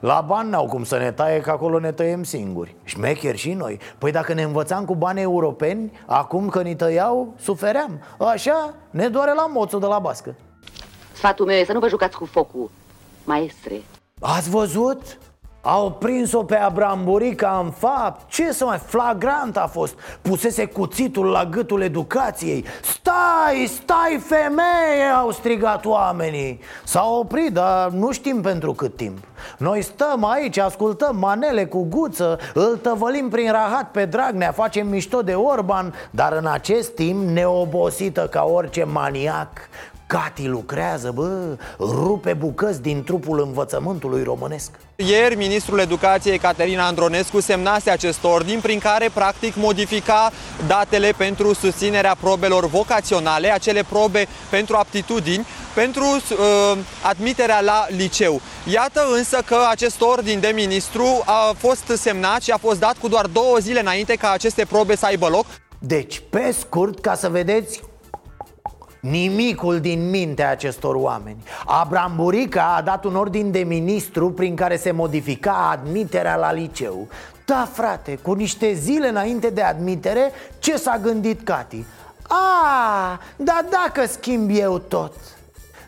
La 0.00 0.20
bani 0.20 0.50
n-au 0.50 0.66
cum 0.66 0.84
să 0.84 0.98
ne 0.98 1.12
taie, 1.12 1.40
că 1.40 1.50
acolo 1.50 1.78
ne 1.78 1.92
tăiem 1.92 2.22
singuri. 2.22 2.74
Șmecheri 2.84 3.36
și 3.36 3.52
noi. 3.52 3.78
Păi 3.98 4.10
dacă 4.12 4.32
ne 4.32 4.42
învățam 4.42 4.84
cu 4.84 4.94
bani 4.94 5.20
europeni 5.20 5.92
Acum 6.06 6.48
că 6.48 6.62
ni 6.62 6.76
tăiau, 6.76 7.34
sufeream. 7.38 8.00
Așa 8.18 8.74
ne 8.90 9.08
doare 9.08 9.32
la 9.34 9.46
moțul 9.46 9.80
de 9.80 9.86
la 9.86 9.98
bască. 9.98 10.34
Sfatul 11.12 11.46
meu 11.46 11.56
e 11.56 11.64
să 11.64 11.72
nu 11.72 11.78
vă 11.78 11.88
jucați 11.88 12.16
cu 12.16 12.24
focul, 12.24 12.70
maestre. 13.24 13.82
Ați 14.24 14.50
văzut? 14.50 15.18
Au 15.60 15.90
prins-o 15.90 16.42
pe 16.44 16.56
Abramburica 16.56 17.60
în 17.64 17.70
fapt 17.70 18.30
Ce 18.30 18.52
să 18.52 18.64
mai 18.64 18.78
flagrant 18.78 19.56
a 19.56 19.66
fost. 19.66 19.94
Pusese 20.22 20.64
cuțitul 20.64 21.26
la 21.26 21.44
gâtul 21.44 21.82
educației. 21.82 22.64
Stai, 22.82 23.66
stai 23.66 24.22
femeie 24.26 25.04
Au 25.16 25.30
strigat 25.30 25.84
oamenii. 25.84 26.60
S-au 26.84 27.18
oprit, 27.18 27.52
dar 27.52 27.90
nu 27.90 28.12
știm 28.12 28.40
pentru 28.40 28.72
cât 28.72 28.96
timp. 28.96 29.18
Noi 29.58 29.82
stăm 29.82 30.24
aici, 30.24 30.58
ascultăm 30.58 31.16
manele 31.16 31.66
cu 31.66 31.86
guță 31.88 32.38
Îl 32.54 32.76
tăvălim 32.82 33.28
prin 33.28 33.50
rahat 33.50 33.90
pe 33.90 34.04
Dragnea 34.04 34.52
Facem 34.52 34.88
mișto 34.88 35.22
de 35.22 35.34
Orban 35.34 35.94
Dar 36.10 36.32
în 36.32 36.46
acest 36.46 36.94
timp, 36.94 37.28
neobosită 37.28 38.28
ca 38.30 38.42
orice 38.44 38.84
maniac 38.84 39.48
Cati 40.12 40.46
lucrează, 40.46 41.10
bă, 41.14 41.56
rupe 41.78 42.32
bucăți 42.32 42.82
din 42.82 43.04
trupul 43.04 43.40
învățământului 43.40 44.22
românesc 44.22 44.70
Ieri, 44.96 45.34
ministrul 45.36 45.78
educației 45.78 46.38
Caterina 46.38 46.86
Andronescu 46.86 47.40
semnase 47.40 47.90
acest 47.90 48.24
ordin 48.24 48.60
prin 48.60 48.78
care 48.78 49.10
practic 49.14 49.54
modifica 49.56 50.30
datele 50.66 51.12
pentru 51.16 51.54
susținerea 51.54 52.16
probelor 52.20 52.66
vocaționale, 52.66 53.52
acele 53.52 53.82
probe 53.88 54.26
pentru 54.50 54.76
aptitudini, 54.76 55.46
pentru 55.74 56.04
uh, 56.04 56.78
admiterea 57.02 57.60
la 57.60 57.86
liceu. 57.88 58.40
Iată 58.72 59.06
însă 59.16 59.42
că 59.46 59.58
acest 59.70 60.00
ordin 60.00 60.40
de 60.40 60.52
ministru 60.54 61.22
a 61.24 61.54
fost 61.56 61.92
semnat 61.96 62.42
și 62.42 62.50
a 62.50 62.56
fost 62.56 62.78
dat 62.78 62.96
cu 62.98 63.08
doar 63.08 63.26
două 63.26 63.56
zile 63.58 63.80
înainte 63.80 64.14
ca 64.14 64.30
aceste 64.30 64.64
probe 64.64 64.96
să 64.96 65.06
aibă 65.06 65.28
loc. 65.28 65.46
Deci, 65.78 66.22
pe 66.30 66.54
scurt, 66.58 67.00
ca 67.00 67.14
să 67.14 67.28
vedeți 67.28 67.80
Nimicul 69.02 69.80
din 69.80 70.10
mintea 70.10 70.50
acestor 70.50 70.94
oameni. 70.94 71.42
Abraham 71.66 72.12
Burica 72.16 72.74
a 72.76 72.82
dat 72.82 73.04
un 73.04 73.16
ordin 73.16 73.50
de 73.50 73.58
ministru 73.58 74.30
prin 74.30 74.56
care 74.56 74.76
se 74.76 74.90
modifica 74.90 75.70
admiterea 75.70 76.36
la 76.36 76.52
liceu. 76.52 77.08
Da, 77.44 77.68
frate, 77.72 78.18
cu 78.22 78.32
niște 78.32 78.72
zile 78.72 79.08
înainte 79.08 79.50
de 79.50 79.62
admitere, 79.62 80.32
ce 80.58 80.76
s-a 80.76 80.98
gândit 80.98 81.44
Cati? 81.44 81.84
A, 82.28 83.20
dar 83.36 83.64
dacă 83.70 84.06
schimb 84.06 84.50
eu 84.52 84.78
tot 84.78 85.12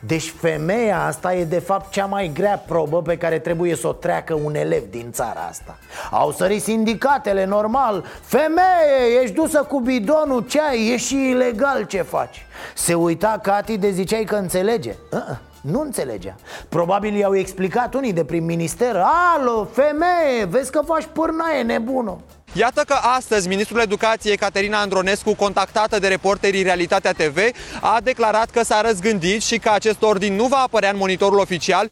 deci 0.07 0.35
femeia 0.41 1.05
asta 1.05 1.35
e 1.35 1.45
de 1.45 1.59
fapt 1.59 1.91
cea 1.91 2.07
mai 2.07 2.31
grea 2.35 2.63
probă 2.67 3.03
pe 3.03 3.17
care 3.17 3.39
trebuie 3.39 3.75
să 3.75 3.87
o 3.89 3.93
treacă 3.93 4.35
un 4.35 4.55
elev 4.55 4.83
din 4.91 5.11
țara 5.13 5.47
asta. 5.49 5.79
Au 6.11 6.33
sărit 6.33 6.63
sindicatele, 6.63 7.45
normal. 7.45 8.05
Femeie, 8.23 9.21
ești 9.23 9.35
dusă 9.35 9.63
cu 9.63 9.81
bidonul, 9.81 10.47
ce 10.47 10.61
ai? 10.61 10.89
E 10.89 10.97
și 10.97 11.29
ilegal 11.29 11.85
ce 11.85 12.03
faci. 12.03 12.47
Se 12.75 12.95
uita 12.95 13.39
Cati 13.43 13.79
de 13.79 13.91
ziceai 13.91 14.25
că 14.25 14.35
înțelege. 14.35 14.95
Uh-uh. 15.13 15.37
Nu 15.61 15.81
înțelegea. 15.81 16.35
Probabil 16.69 17.15
i-au 17.15 17.37
explicat 17.37 17.95
unii 17.95 18.13
de 18.13 18.25
prin 18.25 18.45
minister. 18.45 19.03
Alo, 19.37 19.69
femeie, 19.73 20.45
vezi 20.49 20.71
că 20.71 20.81
faci 20.87 21.09
pârnaie 21.13 21.63
nebună 21.63 22.17
Iată 22.57 22.83
că 22.87 22.95
astăzi 23.17 23.49
ministrul 23.49 23.81
educației 23.81 24.37
Caterina 24.37 24.81
Andronescu, 24.81 25.35
contactată 25.35 25.99
de 25.99 26.09
reporterii 26.09 26.63
Realitatea 26.63 27.13
TV, 27.13 27.39
a 27.81 28.01
declarat 28.03 28.51
că 28.51 28.63
s-a 28.63 28.81
răzgândit 28.81 29.43
și 29.43 29.59
că 29.59 29.71
acest 29.71 30.03
ordin 30.03 30.35
nu 30.35 30.47
va 30.47 30.57
apărea 30.57 30.91
în 30.91 30.97
monitorul 30.97 31.39
oficial. 31.39 31.91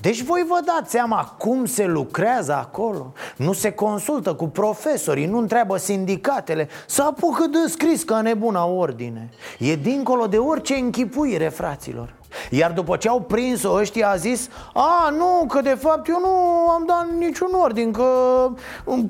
Deci 0.00 0.22
voi 0.22 0.44
vă 0.48 0.60
dați 0.64 0.90
seama 0.90 1.34
cum 1.38 1.64
se 1.64 1.84
lucrează 1.84 2.54
acolo? 2.54 3.12
Nu 3.36 3.52
se 3.52 3.70
consultă 3.70 4.34
cu 4.34 4.48
profesorii, 4.48 5.26
nu 5.26 5.38
întreabă 5.38 5.76
sindicatele 5.76 6.68
Să 6.86 7.02
apucă 7.02 7.46
de 7.46 7.58
scris 7.68 8.02
ca 8.02 8.20
nebuna 8.20 8.64
ordine. 8.64 9.30
E 9.58 9.76
dincolo 9.76 10.26
de 10.26 10.36
orice 10.36 10.74
închipuire, 10.74 11.48
fraților 11.48 12.15
iar 12.50 12.72
după 12.72 12.96
ce 12.96 13.08
au 13.08 13.20
prins-o 13.20 13.72
ăștia 13.72 14.08
a 14.08 14.16
zis 14.16 14.48
A, 14.74 15.08
nu, 15.10 15.46
că 15.48 15.60
de 15.60 15.76
fapt 15.80 16.08
eu 16.08 16.20
nu 16.20 16.68
am 16.70 16.84
dat 16.86 17.06
niciun 17.18 17.50
ordin 17.62 17.92
Că 17.92 18.04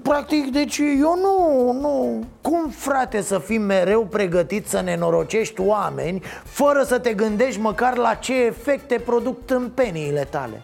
practic, 0.03 0.53
deci 0.53 0.79
eu 0.79 1.19
nu, 1.23 1.73
nu 1.81 2.25
Cum 2.41 2.69
frate 2.69 3.21
să 3.21 3.39
fii 3.39 3.59
mereu 3.59 4.05
pregătit 4.05 4.69
să 4.69 4.81
nenorocești 4.81 5.61
oameni 5.61 6.23
Fără 6.45 6.83
să 6.83 6.99
te 6.99 7.13
gândești 7.13 7.61
măcar 7.61 7.97
la 7.97 8.15
ce 8.15 8.45
efecte 8.45 9.03
produc 9.05 9.45
tâmpeniile 9.45 10.27
tale? 10.31 10.63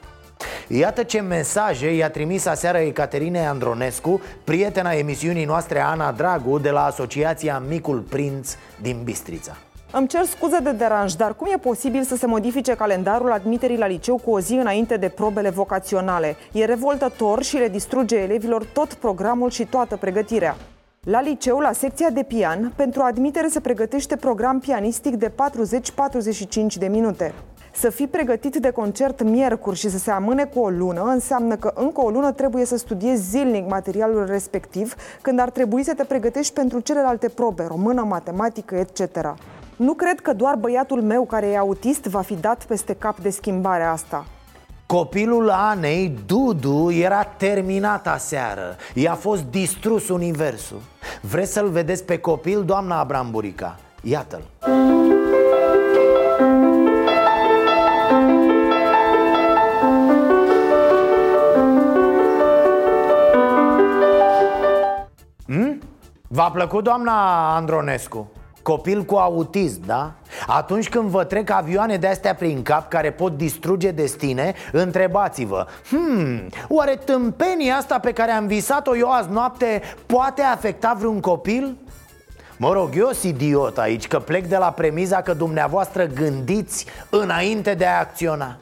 Iată 0.66 1.02
ce 1.02 1.20
mesaje 1.20 1.94
i-a 1.94 2.10
trimis 2.10 2.46
aseară 2.46 2.78
Ecaterinei 2.78 3.46
Andronescu 3.46 4.20
Prietena 4.44 4.92
emisiunii 4.92 5.44
noastre 5.44 5.80
Ana 5.80 6.12
Dragu 6.12 6.58
de 6.58 6.70
la 6.70 6.84
Asociația 6.84 7.62
Micul 7.68 7.98
Prinț 7.98 8.54
din 8.80 9.00
Bistrița 9.04 9.56
îmi 9.92 10.06
cer 10.06 10.24
scuze 10.24 10.58
de 10.58 10.72
deranj, 10.72 11.12
dar 11.12 11.34
cum 11.34 11.48
e 11.52 11.56
posibil 11.56 12.02
să 12.02 12.16
se 12.16 12.26
modifice 12.26 12.74
calendarul 12.74 13.32
admiterii 13.32 13.78
la 13.78 13.86
liceu 13.86 14.16
cu 14.16 14.30
o 14.30 14.40
zi 14.40 14.54
înainte 14.54 14.96
de 14.96 15.08
probele 15.08 15.50
vocaționale? 15.50 16.36
E 16.52 16.64
revoltător 16.64 17.42
și 17.42 17.56
le 17.56 17.68
distruge 17.68 18.16
elevilor 18.16 18.64
tot 18.64 18.94
programul 18.94 19.50
și 19.50 19.64
toată 19.64 19.96
pregătirea. 19.96 20.56
La 21.04 21.20
liceu, 21.20 21.58
la 21.58 21.72
secția 21.72 22.10
de 22.10 22.22
pian, 22.22 22.72
pentru 22.76 23.02
admitere 23.02 23.48
se 23.48 23.60
pregătește 23.60 24.16
program 24.16 24.58
pianistic 24.58 25.14
de 25.14 25.30
40-45 25.30 25.32
de 26.78 26.86
minute. 26.86 27.34
Să 27.74 27.90
fii 27.90 28.06
pregătit 28.06 28.56
de 28.56 28.70
concert 28.70 29.22
miercuri 29.22 29.78
și 29.78 29.90
să 29.90 29.98
se 29.98 30.10
amâne 30.10 30.44
cu 30.44 30.60
o 30.60 30.68
lună 30.68 31.02
înseamnă 31.02 31.56
că 31.56 31.72
încă 31.74 32.00
o 32.00 32.10
lună 32.10 32.32
trebuie 32.32 32.64
să 32.64 32.76
studiezi 32.76 33.30
zilnic 33.30 33.68
materialul 33.68 34.26
respectiv, 34.26 34.94
când 35.22 35.38
ar 35.38 35.50
trebui 35.50 35.84
să 35.84 35.94
te 35.94 36.04
pregătești 36.04 36.52
pentru 36.52 36.80
celelalte 36.80 37.28
probe, 37.28 37.64
română, 37.66 38.02
matematică, 38.02 38.74
etc. 38.74 39.34
Nu 39.76 39.92
cred 39.92 40.20
că 40.20 40.32
doar 40.32 40.54
băiatul 40.54 41.02
meu 41.02 41.24
care 41.24 41.46
e 41.46 41.58
autist 41.58 42.04
va 42.04 42.20
fi 42.20 42.34
dat 42.34 42.64
peste 42.64 42.94
cap 42.94 43.18
de 43.18 43.30
schimbarea 43.30 43.92
asta. 43.92 44.24
Copilul 44.86 45.50
Anei, 45.50 46.16
Dudu, 46.26 46.90
era 46.90 47.22
terminat 47.22 48.06
aseară 48.06 48.76
I-a 48.94 49.14
fost 49.14 49.42
distrus 49.50 50.08
universul 50.08 50.80
Vreți 51.20 51.52
să-l 51.52 51.68
vedeți 51.68 52.04
pe 52.04 52.18
copil, 52.18 52.64
doamna 52.64 52.98
Abramburica? 52.98 53.78
Iată-l 54.02 54.42
V-a 66.34 66.50
plăcut, 66.50 66.84
doamna 66.84 67.54
Andronescu? 67.56 68.30
Copil 68.62 69.04
cu 69.04 69.14
autism, 69.14 69.86
da? 69.86 70.12
Atunci 70.46 70.88
când 70.88 71.08
vă 71.08 71.24
trec 71.24 71.50
avioane 71.50 71.96
de 71.96 72.06
astea 72.06 72.34
prin 72.34 72.62
cap 72.62 72.88
care 72.88 73.10
pot 73.10 73.36
distruge 73.36 73.90
destine, 73.90 74.54
întrebați-vă 74.72 75.66
Hmm, 75.88 76.48
oare 76.68 76.96
tâmpenia 77.04 77.76
asta 77.76 77.98
pe 77.98 78.12
care 78.12 78.30
am 78.30 78.46
visat-o 78.46 78.96
eu 78.96 79.10
azi 79.10 79.30
noapte 79.30 79.82
poate 80.06 80.42
afecta 80.42 80.96
vreun 80.98 81.20
copil? 81.20 81.76
Mă 82.56 82.72
rog, 82.72 82.96
eu 82.96 83.10
sunt 83.10 83.40
idiot 83.40 83.78
aici 83.78 84.06
că 84.06 84.18
plec 84.18 84.46
de 84.46 84.56
la 84.56 84.70
premiza 84.70 85.22
că 85.22 85.34
dumneavoastră 85.34 86.04
gândiți 86.04 86.86
înainte 87.10 87.74
de 87.74 87.86
a 87.86 87.98
acționa 87.98 88.56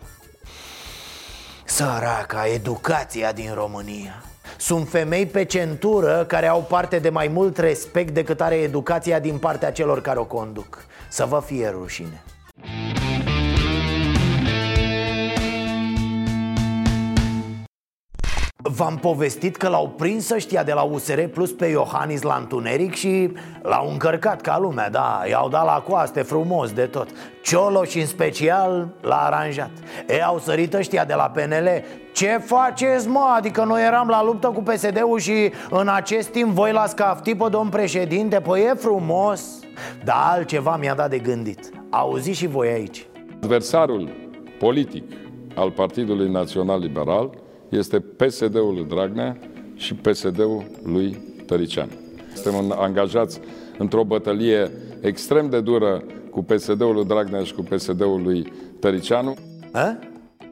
Săraca, 1.64 2.46
educația 2.46 3.32
din 3.32 3.50
România 3.54 4.22
sunt 4.60 4.88
femei 4.88 5.26
pe 5.26 5.44
centură 5.44 6.24
care 6.28 6.46
au 6.46 6.66
parte 6.68 6.98
de 6.98 7.08
mai 7.08 7.28
mult 7.28 7.58
respect 7.58 8.14
decât 8.14 8.40
are 8.40 8.54
educația 8.54 9.18
din 9.18 9.38
partea 9.38 9.72
celor 9.72 10.00
care 10.00 10.18
o 10.18 10.24
conduc. 10.24 10.84
Să 11.08 11.24
vă 11.24 11.42
fie 11.46 11.68
rușine 11.68 12.22
V-am 18.76 18.96
povestit 18.96 19.56
că 19.56 19.68
l-au 19.68 19.88
prins 19.88 20.30
ăștia 20.30 20.62
de 20.62 20.72
la 20.72 20.82
USR 20.82 21.20
Plus 21.20 21.52
pe 21.52 21.66
Iohannis 21.66 22.22
la 22.22 22.36
întuneric 22.40 22.94
și 22.94 23.32
l-au 23.62 23.90
încărcat 23.90 24.40
ca 24.40 24.58
lumea, 24.58 24.90
da, 24.90 25.22
i-au 25.28 25.48
dat 25.48 25.64
la 25.64 25.84
coaste 25.88 26.22
frumos 26.22 26.72
de 26.72 26.86
tot. 26.86 27.08
Cioloș 27.42 27.94
în 27.94 28.06
special 28.06 28.88
l-a 29.00 29.16
aranjat. 29.16 29.70
E, 30.08 30.22
au 30.22 30.38
sărit 30.38 30.74
ăștia 30.74 31.04
de 31.04 31.14
la 31.14 31.30
PNL 31.34 31.68
Ce 32.12 32.38
faceți, 32.44 33.08
mă? 33.08 33.34
Adică 33.36 33.64
noi 33.64 33.84
eram 33.84 34.08
la 34.08 34.24
luptă 34.24 34.46
cu 34.46 34.62
PSD-ul 34.62 35.18
și 35.18 35.52
în 35.70 35.88
acest 35.88 36.28
timp 36.28 36.50
voi 36.54 36.72
la 36.72 36.86
scafti 36.86 37.34
pe 37.34 37.46
domn 37.50 37.68
președinte? 37.68 38.40
Păi 38.40 38.60
e 38.60 38.74
frumos. 38.74 39.58
Dar 40.04 40.16
altceva 40.30 40.76
mi-a 40.76 40.94
dat 40.94 41.10
de 41.10 41.18
gândit. 41.18 41.70
Auziți 41.90 42.38
și 42.38 42.46
voi 42.46 42.68
aici. 42.68 43.06
Adversarul 43.42 44.08
politic 44.58 45.04
al 45.54 45.70
Partidului 45.70 46.30
Național 46.30 46.80
Liberal 46.80 47.30
este 47.70 47.98
PSD-ul 47.98 48.74
lui 48.74 48.86
Dragnea 48.88 49.38
și 49.74 49.94
PSD-ul 49.94 50.64
lui 50.84 51.16
Tărician. 51.46 51.88
Suntem 52.34 52.74
angajați 52.78 53.40
într-o 53.78 54.04
bătălie 54.04 54.70
extrem 55.00 55.48
de 55.48 55.60
dură 55.60 56.02
cu 56.30 56.42
PSD-ul 56.42 56.94
lui 56.94 57.04
Dragnea 57.04 57.42
și 57.42 57.54
cu 57.54 57.62
PSD-ul 57.62 58.22
lui 58.22 58.52
Tăricianu. 58.80 59.36
A? 59.72 59.98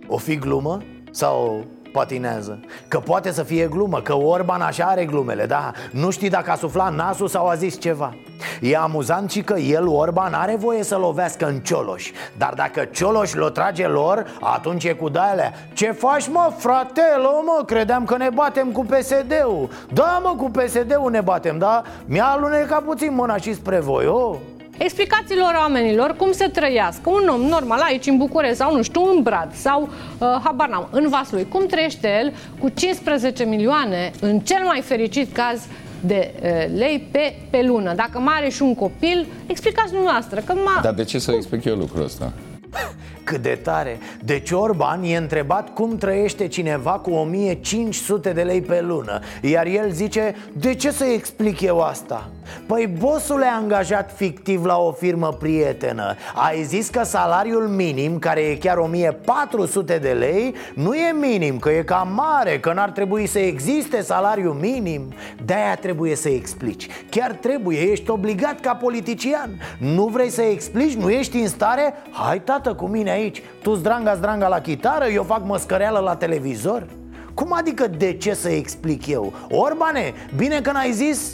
O 0.06 0.16
fi 0.16 0.36
glumă? 0.36 0.78
Sau 1.10 1.64
patinează 1.98 2.58
Că 2.88 2.98
poate 2.98 3.30
să 3.30 3.42
fie 3.42 3.66
glumă, 3.66 4.00
că 4.00 4.14
Orban 4.14 4.60
așa 4.60 4.84
are 4.84 5.04
glumele, 5.04 5.46
da? 5.46 5.72
Nu 5.92 6.10
știi 6.10 6.30
dacă 6.30 6.50
a 6.50 6.54
suflat 6.54 6.94
nasul 6.94 7.28
sau 7.28 7.46
a 7.46 7.54
zis 7.54 7.80
ceva 7.80 8.14
E 8.60 8.76
amuzant 8.76 9.30
și 9.30 9.42
că 9.42 9.58
el, 9.58 9.86
Orban, 9.86 10.32
are 10.32 10.56
voie 10.56 10.82
să 10.82 10.96
lovească 10.96 11.46
în 11.46 11.58
Cioloș 11.58 12.10
Dar 12.36 12.52
dacă 12.56 12.84
Cioloș 12.84 13.34
l-o 13.34 13.48
trage 13.48 13.86
lor, 13.86 14.26
atunci 14.40 14.84
e 14.84 14.92
cu 14.92 15.08
daile 15.08 15.54
Ce 15.72 15.90
faci 15.90 16.28
mă, 16.28 16.52
fratelo, 16.56 17.42
mă? 17.44 17.64
Credeam 17.64 18.04
că 18.04 18.16
ne 18.16 18.28
batem 18.34 18.70
cu 18.70 18.84
PSD-ul 18.84 19.68
Da, 19.92 20.20
mă, 20.22 20.34
cu 20.36 20.50
PSD-ul 20.50 21.10
ne 21.10 21.20
batem, 21.20 21.58
da? 21.58 21.82
Mi-a 22.06 22.24
alunecat 22.24 22.82
puțin 22.82 23.14
mâna 23.14 23.36
și 23.36 23.54
spre 23.54 23.78
voi, 23.78 24.06
oh 24.06 24.36
Explicațiilor 24.78 25.54
oamenilor 25.58 26.14
cum 26.16 26.32
să 26.32 26.48
trăiască 26.52 27.10
un 27.10 27.28
om 27.28 27.40
normal 27.40 27.80
aici 27.80 28.06
în 28.06 28.16
București 28.16 28.56
sau 28.56 28.76
nu 28.76 28.82
știu 28.82 29.00
în 29.16 29.22
Brad 29.22 29.54
sau 29.54 29.82
uh, 29.82 30.40
habar 30.44 30.68
n-am, 30.68 30.88
în 30.90 31.08
Vaslui, 31.08 31.48
cum 31.48 31.66
trăiește 31.66 32.08
el 32.20 32.32
cu 32.60 32.68
15 32.68 33.44
milioane 33.44 34.10
în 34.20 34.40
cel 34.40 34.62
mai 34.64 34.80
fericit 34.80 35.32
caz 35.32 35.66
de 36.00 36.34
uh, 36.42 36.78
lei 36.78 37.08
pe, 37.10 37.36
pe 37.50 37.62
lună. 37.62 37.94
Dacă 37.94 38.18
mai 38.18 38.34
are 38.36 38.48
și 38.48 38.62
un 38.62 38.74
copil, 38.74 39.26
explicați 39.46 39.92
dumneavoastră. 39.92 40.40
Că 40.40 40.54
ma... 40.54 40.80
Dar 40.82 40.94
de 40.94 41.04
ce 41.04 41.18
să 41.18 41.32
explic 41.32 41.64
eu 41.64 41.76
lucrul 41.76 42.04
ăsta? 42.04 42.32
Cât 43.28 43.42
de 43.42 43.58
tare. 43.62 43.98
Deci 44.24 44.50
Orban 44.50 45.02
e 45.02 45.16
întrebat 45.16 45.74
cum 45.74 45.96
trăiește 45.96 46.46
cineva 46.46 46.90
cu 46.90 47.10
1500 47.10 48.32
de 48.32 48.42
lei 48.42 48.60
pe 48.60 48.80
lună. 48.80 49.20
Iar 49.42 49.66
el 49.66 49.90
zice, 49.90 50.36
de 50.52 50.74
ce 50.74 50.90
să 50.90 51.04
explic 51.04 51.60
eu 51.60 51.80
asta? 51.80 52.28
Păi 52.66 52.86
bosul 52.98 53.40
e 53.40 53.46
angajat 53.46 54.12
fictiv 54.16 54.64
la 54.64 54.76
o 54.76 54.92
firmă 54.92 55.36
prietenă 55.38 56.14
Ai 56.34 56.62
zis 56.62 56.88
că 56.88 57.02
salariul 57.04 57.68
minim, 57.68 58.18
care 58.18 58.40
e 58.40 58.56
chiar 58.56 58.76
1400 58.76 59.98
de 59.98 60.08
lei 60.08 60.54
Nu 60.74 60.94
e 60.94 61.12
minim, 61.20 61.58
că 61.58 61.70
e 61.70 61.82
cam 61.82 62.08
mare 62.14 62.58
Că 62.60 62.72
n-ar 62.72 62.90
trebui 62.90 63.26
să 63.26 63.38
existe 63.38 64.00
salariu 64.00 64.52
minim. 64.60 65.12
De-aia 65.44 65.74
trebuie 65.74 66.14
să 66.16 66.28
explici. 66.28 66.86
Chiar 67.10 67.30
trebuie, 67.32 67.78
ești 67.78 68.10
obligat 68.10 68.60
ca 68.60 68.74
politician. 68.74 69.50
Nu 69.78 70.06
vrei 70.06 70.30
să 70.30 70.42
explici, 70.42 70.94
nu 70.94 71.10
ești 71.10 71.36
în 71.36 71.48
stare? 71.48 71.94
Hai 72.10 72.40
tată 72.40 72.74
cu 72.74 72.86
mine 72.86 73.10
aici? 73.18 73.42
Tu 73.62 73.74
zdranga 73.74 74.14
zdranga 74.14 74.48
la 74.48 74.60
chitară, 74.60 75.04
eu 75.04 75.22
fac 75.22 75.44
măscăreală 75.44 75.98
la 75.98 76.16
televizor? 76.16 76.86
Cum 77.34 77.52
adică 77.52 77.86
de 77.86 78.12
ce 78.12 78.34
să 78.34 78.48
explic 78.48 79.06
eu? 79.06 79.32
Orbane, 79.50 80.14
bine 80.36 80.60
că 80.60 80.72
n-ai 80.72 80.92
zis? 80.92 81.30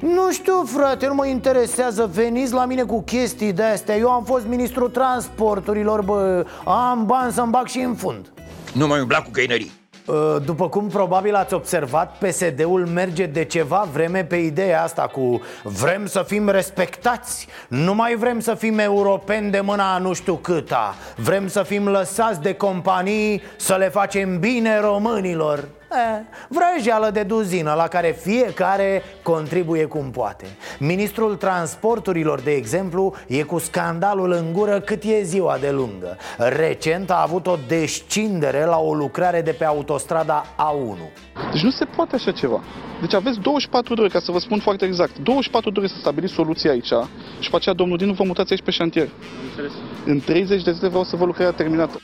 Nu 0.00 0.32
știu, 0.32 0.62
frate, 0.64 1.06
nu 1.06 1.14
mă 1.14 1.26
interesează. 1.26 2.10
Veniți 2.12 2.52
la 2.52 2.64
mine 2.64 2.82
cu 2.82 3.02
chestii 3.02 3.52
de 3.52 3.62
astea 3.62 3.96
Eu 3.96 4.10
am 4.10 4.24
fost 4.24 4.46
ministrul 4.46 4.88
transporturilor, 4.88 6.02
bă. 6.02 6.46
Am 6.64 7.06
bani 7.06 7.32
să-mi 7.32 7.50
bag 7.50 7.66
și 7.66 7.78
în 7.78 7.94
fund. 7.94 8.32
Nu 8.72 8.86
mai 8.86 9.00
umbla 9.00 9.22
cu 9.22 9.28
găinării. 9.32 9.70
Uh, 9.70 9.83
după 10.44 10.68
cum 10.68 10.88
probabil 10.88 11.34
ați 11.34 11.54
observat, 11.54 12.16
PSD-ul 12.18 12.86
merge 12.86 13.26
de 13.26 13.44
ceva 13.44 13.88
vreme 13.92 14.24
pe 14.24 14.36
ideea 14.36 14.82
asta 14.82 15.02
cu 15.02 15.40
Vrem 15.62 16.06
să 16.06 16.24
fim 16.26 16.48
respectați, 16.48 17.48
nu 17.68 17.94
mai 17.94 18.14
vrem 18.14 18.40
să 18.40 18.54
fim 18.54 18.78
europeni 18.78 19.50
de 19.50 19.60
mâna 19.60 19.98
nu 19.98 20.12
știu 20.12 20.34
câta. 20.34 20.94
Vrem 21.16 21.48
să 21.48 21.62
fim 21.62 21.88
lăsați 21.88 22.40
de 22.40 22.54
companii 22.54 23.42
să 23.56 23.74
le 23.74 23.88
facem 23.88 24.38
bine 24.38 24.80
românilor. 24.80 25.58
E, 25.58 25.83
vrăjeală 26.48 27.10
de 27.10 27.22
duzină 27.22 27.72
la 27.72 27.88
care 27.88 28.16
fiecare 28.20 29.02
contribuie 29.22 29.84
cum 29.84 30.10
poate. 30.10 30.44
Ministrul 30.78 31.36
transporturilor, 31.36 32.40
de 32.40 32.50
exemplu, 32.50 33.14
e 33.26 33.42
cu 33.42 33.58
scandalul 33.58 34.32
în 34.32 34.52
gură 34.52 34.80
cât 34.80 35.02
e 35.02 35.22
ziua 35.22 35.56
de 35.60 35.70
lungă. 35.70 36.16
Recent 36.38 37.10
a 37.10 37.22
avut 37.22 37.46
o 37.46 37.56
descindere 37.68 38.64
la 38.64 38.78
o 38.78 38.94
lucrare 38.94 39.42
de 39.42 39.52
pe 39.52 39.64
autostrada 39.64 40.44
A1 40.56 40.98
Deci 41.52 41.62
nu 41.62 41.70
se 41.70 41.84
poate 41.84 42.14
așa 42.14 42.30
ceva. 42.30 42.62
Deci 43.00 43.14
aveți 43.14 43.40
24 43.40 43.94
de 43.94 44.00
ore, 44.00 44.10
ca 44.10 44.20
să 44.20 44.32
vă 44.32 44.38
spun 44.38 44.58
foarte 44.58 44.84
exact. 44.84 45.18
24 45.18 45.70
de 45.70 45.78
ore 45.78 45.88
să 45.88 45.96
stabiliți 45.98 46.32
soluția 46.32 46.70
aici 46.70 46.92
Și 47.40 47.50
pe 47.50 47.56
aceea, 47.56 47.74
domnul 47.74 47.96
Dinu, 47.96 48.12
vă 48.12 48.24
mutați 48.24 48.52
aici 48.52 48.62
pe 48.62 48.70
șantier. 48.70 49.08
În 50.06 50.20
30 50.20 50.62
de 50.62 50.72
zile 50.72 50.88
vreau 50.88 51.04
să 51.04 51.16
vă 51.16 51.24
lucrarea 51.24 51.52
terminată 51.52 52.00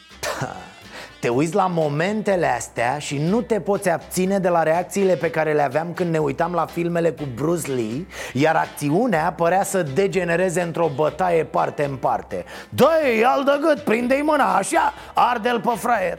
Te 1.21 1.29
uiți 1.29 1.55
la 1.55 1.67
momentele 1.67 2.47
astea 2.47 2.99
și 2.99 3.19
nu 3.19 3.41
te 3.41 3.61
poți 3.61 3.89
abține 3.89 4.39
de 4.39 4.49
la 4.49 4.63
reacțiile 4.63 5.15
pe 5.15 5.31
care 5.31 5.53
le 5.53 5.63
aveam 5.63 5.93
când 5.93 6.11
ne 6.11 6.19
uitam 6.19 6.53
la 6.53 6.67
filmele 6.67 7.11
cu 7.11 7.23
Bruce 7.35 7.73
Lee 7.73 8.07
Iar 8.33 8.57
acțiunea 8.57 9.33
părea 9.37 9.63
să 9.63 9.83
degenereze 9.83 10.61
într-o 10.61 10.91
bătaie 10.95 11.45
parte 11.45 11.85
în 11.85 11.97
parte. 11.97 12.45
Dă-i, 12.69 13.25
al 13.25 13.45
de 13.45 13.59
gât, 13.61 13.81
prinde-i 13.81 14.23
mâna, 14.23 14.55
așa, 14.55 14.93
arde-l 15.15 15.61
pe 15.61 15.73
fraier 15.77 16.19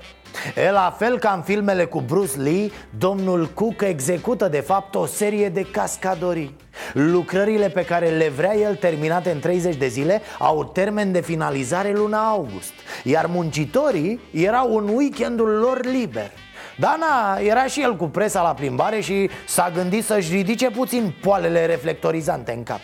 E 0.55 0.71
la 0.71 0.95
fel 0.97 1.19
ca 1.19 1.31
în 1.35 1.41
filmele 1.41 1.85
cu 1.85 2.01
Bruce 2.01 2.37
Lee, 2.37 2.71
domnul 2.97 3.45
Cook 3.53 3.81
execută 3.81 4.47
de 4.47 4.59
fapt 4.59 4.95
o 4.95 5.05
serie 5.05 5.49
de 5.49 5.61
cascadorii. 5.61 6.55
Lucrările 6.93 7.69
pe 7.69 7.85
care 7.85 8.09
le 8.09 8.29
vrea 8.29 8.57
el 8.57 8.75
terminate 8.75 9.31
în 9.31 9.39
30 9.39 9.75
de 9.75 9.87
zile 9.87 10.21
au 10.39 10.63
termen 10.63 11.11
de 11.11 11.21
finalizare 11.21 11.91
luna 11.93 12.29
august 12.29 12.71
Iar 13.03 13.25
muncitorii 13.25 14.19
erau 14.31 14.75
un 14.75 14.87
weekendul 14.87 15.49
lor 15.49 15.85
liber 15.85 16.31
Dana 16.77 17.37
era 17.39 17.65
și 17.65 17.81
el 17.81 17.95
cu 17.95 18.05
presa 18.05 18.41
la 18.41 18.53
plimbare 18.53 18.99
și 18.99 19.29
s-a 19.45 19.71
gândit 19.75 20.03
să-și 20.03 20.33
ridice 20.35 20.69
puțin 20.69 21.13
poalele 21.21 21.65
reflectorizante 21.65 22.53
în 22.57 22.63
cap 22.63 22.79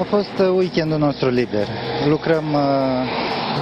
A 0.00 0.02
fost 0.02 0.38
uh, 0.38 0.48
weekendul 0.56 0.98
nostru 0.98 1.28
liber 1.28 1.66
Lucrăm 2.08 2.52
uh, 2.52 2.60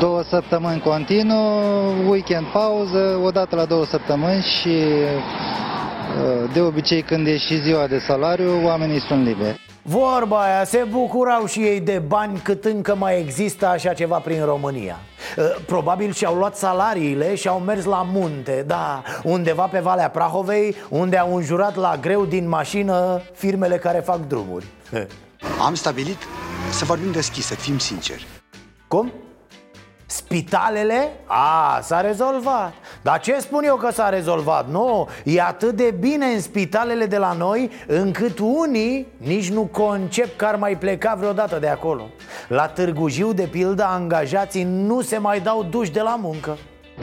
două 0.01 0.23
săptămâni 0.23 0.81
continuu, 0.81 2.09
weekend 2.09 2.47
pauză, 2.47 3.21
o 3.25 3.31
dată 3.31 3.57
la 3.57 3.65
două 3.65 3.85
săptămâni 3.85 4.43
și 4.43 4.69
uh, 4.69 6.53
de 6.53 6.61
obicei 6.61 7.03
când 7.03 7.27
e 7.27 7.37
și 7.37 7.61
ziua 7.61 7.87
de 7.87 7.99
salariu, 7.99 8.65
oamenii 8.65 9.01
sunt 9.01 9.25
liberi. 9.25 9.70
Vorba 9.83 10.43
aia, 10.43 10.65
se 10.65 10.87
bucurau 10.91 11.47
și 11.47 11.61
ei 11.61 11.81
de 11.81 12.03
bani 12.07 12.39
cât 12.39 12.65
încă 12.65 12.95
mai 12.95 13.21
există 13.21 13.67
așa 13.67 13.93
ceva 13.93 14.19
prin 14.19 14.45
România. 14.45 14.97
Probabil 15.67 16.13
și-au 16.13 16.35
luat 16.35 16.57
salariile 16.57 17.35
și 17.35 17.49
au 17.49 17.59
mers 17.59 17.85
la 17.85 18.03
munte, 18.13 18.65
da, 18.67 19.03
undeva 19.23 19.67
pe 19.67 19.79
Valea 19.79 20.11
Prahovei 20.11 20.77
Unde 20.89 21.17
au 21.17 21.37
înjurat 21.37 21.75
la 21.77 21.97
greu 22.01 22.25
din 22.25 22.49
mașină 22.49 23.23
firmele 23.35 23.77
care 23.77 23.99
fac 23.99 24.27
drumuri. 24.27 24.67
Am 25.65 25.75
stabilit 25.75 26.19
să 26.73 26.85
vorbim 26.85 27.11
deschis, 27.11 27.47
să 27.47 27.55
fim 27.55 27.79
sinceri. 27.79 28.27
Cum? 28.89 29.13
Spitalele? 30.11 31.13
A, 31.27 31.79
s-a 31.83 32.01
rezolvat 32.01 32.73
Dar 33.03 33.21
ce 33.21 33.39
spun 33.39 33.65
eu 33.65 33.77
că 33.77 33.91
s-a 33.93 34.09
rezolvat? 34.09 34.69
Nu, 34.69 35.09
e 35.25 35.41
atât 35.41 35.73
de 35.73 35.95
bine 36.01 36.27
în 36.27 36.41
spitalele 36.41 37.07
de 37.07 37.17
la 37.17 37.33
noi 37.33 37.71
Încât 37.87 38.39
unii 38.39 39.07
nici 39.17 39.51
nu 39.51 39.63
concep 39.63 40.37
că 40.37 40.45
ar 40.45 40.57
mai 40.57 40.77
pleca 40.77 41.15
vreodată 41.19 41.59
de 41.61 41.69
acolo 41.69 42.09
La 42.49 42.67
Târgu 42.67 43.09
Jiu, 43.09 43.33
de 43.33 43.49
pildă, 43.51 43.85
angajații 43.85 44.65
nu 44.65 45.01
se 45.01 45.19
mai 45.19 45.41
dau 45.41 45.67
duși 45.71 45.93
de 45.93 46.01
la 46.01 46.19
muncă 46.21 46.57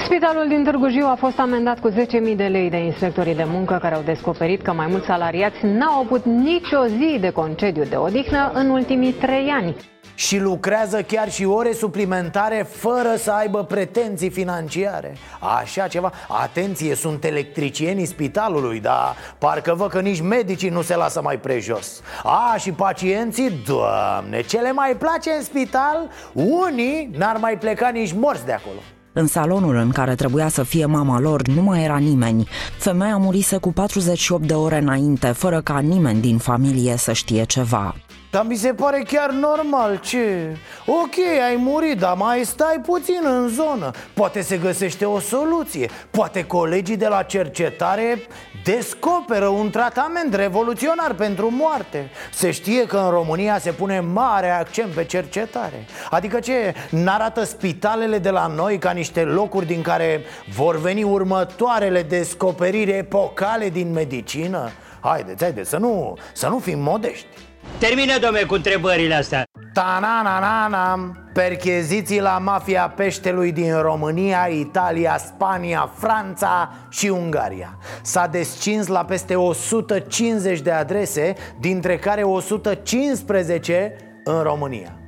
Spitalul 0.05 0.47
din 0.47 0.63
Târgu 0.63 0.89
Jiu 0.89 1.05
a 1.05 1.15
fost 1.19 1.39
amendat 1.39 1.79
cu 1.79 1.89
10.000 1.91 1.95
de 2.35 2.43
lei 2.43 2.69
de 2.69 2.77
inspectorii 2.77 3.35
de 3.35 3.45
muncă 3.47 3.77
care 3.81 3.95
au 3.95 4.01
descoperit 4.01 4.61
că 4.61 4.73
mai 4.73 4.87
mulți 4.89 5.05
salariați 5.05 5.65
n-au 5.65 5.99
avut 5.99 6.25
nicio 6.25 6.85
zi 6.85 7.17
de 7.19 7.29
concediu 7.29 7.83
de 7.83 7.95
odihnă 7.95 8.51
în 8.53 8.69
ultimii 8.69 9.11
trei 9.11 9.49
ani 9.49 9.75
și 10.17 10.39
lucrează 10.39 11.01
chiar 11.01 11.31
și 11.31 11.45
ore 11.45 11.73
suplimentare 11.73 12.67
fără 12.69 13.15
să 13.17 13.31
aibă 13.31 13.63
pretenții 13.63 14.29
financiare 14.29 15.17
Așa 15.57 15.87
ceva, 15.87 16.11
atenție, 16.27 16.95
sunt 16.95 17.23
electricienii 17.23 18.05
spitalului, 18.05 18.79
dar 18.79 19.15
parcă 19.37 19.73
văd 19.77 19.89
că 19.89 19.99
nici 19.99 20.21
medicii 20.21 20.69
nu 20.69 20.81
se 20.81 20.95
lasă 20.95 21.21
mai 21.21 21.39
prejos 21.39 22.01
A, 22.23 22.55
și 22.57 22.71
pacienții, 22.71 23.49
doamne, 23.65 24.41
ce 24.41 24.59
le 24.59 24.71
mai 24.71 24.95
place 24.95 25.29
în 25.31 25.43
spital? 25.43 26.09
Unii 26.33 27.09
n-ar 27.17 27.37
mai 27.37 27.57
pleca 27.57 27.89
nici 27.89 28.13
morți 28.13 28.45
de 28.45 28.51
acolo 28.51 28.79
în 29.13 29.27
salonul 29.27 29.75
în 29.75 29.89
care 29.89 30.15
trebuia 30.15 30.47
să 30.47 30.63
fie 30.63 30.85
mama 30.85 31.19
lor 31.19 31.47
nu 31.47 31.61
mai 31.61 31.83
era 31.83 31.97
nimeni. 31.97 32.47
Femeia 32.77 33.17
murise 33.17 33.57
cu 33.57 33.71
48 33.71 34.47
de 34.47 34.53
ore 34.53 34.77
înainte, 34.77 35.27
fără 35.27 35.61
ca 35.61 35.79
nimeni 35.79 36.21
din 36.21 36.37
familie 36.37 36.97
să 36.97 37.13
știe 37.13 37.43
ceva. 37.43 37.95
Dar 38.37 38.45
mi 38.45 38.55
se 38.55 38.73
pare 38.73 39.03
chiar 39.07 39.29
normal, 39.29 39.99
ce? 39.99 40.57
Ok, 40.85 41.15
ai 41.47 41.55
murit, 41.55 41.97
dar 41.97 42.15
mai 42.15 42.43
stai 42.43 42.81
puțin 42.85 43.19
în 43.23 43.47
zonă. 43.47 43.91
Poate 44.13 44.41
se 44.41 44.57
găsește 44.57 45.05
o 45.05 45.19
soluție. 45.19 45.89
Poate 46.11 46.45
colegii 46.45 46.97
de 46.97 47.07
la 47.07 47.23
cercetare 47.23 48.21
descoperă 48.63 49.47
un 49.47 49.69
tratament 49.69 50.33
revoluționar 50.33 51.13
pentru 51.13 51.49
moarte. 51.51 52.09
Se 52.33 52.51
știe 52.51 52.85
că 52.85 52.97
în 52.97 53.09
România 53.09 53.57
se 53.57 53.71
pune 53.71 53.99
mare 53.99 54.49
accent 54.49 54.91
pe 54.93 55.03
cercetare. 55.03 55.85
Adică 56.09 56.39
ce, 56.39 56.73
n-arată 56.89 57.43
spitalele 57.43 58.17
de 58.17 58.29
la 58.29 58.47
noi 58.47 58.77
ca 58.77 58.91
niște 58.91 59.21
locuri 59.21 59.65
din 59.65 59.81
care 59.81 60.21
vor 60.55 60.79
veni 60.79 61.03
următoarele 61.03 62.01
descoperiri 62.01 62.91
epocale 62.91 63.69
din 63.69 63.91
medicină? 63.91 64.69
Haideți, 64.99 65.43
haideți, 65.43 65.69
să 65.69 65.77
nu, 65.77 66.17
să 66.33 66.47
nu 66.47 66.59
fim 66.59 66.79
modești 66.79 67.27
Termină, 67.79 68.19
domne, 68.19 68.41
cu 68.41 68.53
întrebările 68.53 69.15
astea. 69.15 69.43
Ta-na-na-na-na 69.73 71.11
Percheziții 71.33 72.21
la 72.21 72.37
mafia 72.37 72.93
peștelui 72.95 73.51
din 73.51 73.81
România, 73.81 74.47
Italia, 74.49 75.17
Spania, 75.17 75.91
Franța 75.95 76.73
și 76.89 77.07
Ungaria 77.07 77.77
S-a 78.01 78.27
descins 78.27 78.87
la 78.87 79.05
peste 79.05 79.35
150 79.35 80.59
de 80.59 80.71
adrese, 80.71 81.35
dintre 81.59 81.97
care 81.97 82.23
115 82.23 83.95
în 84.23 84.41
România 84.41 84.99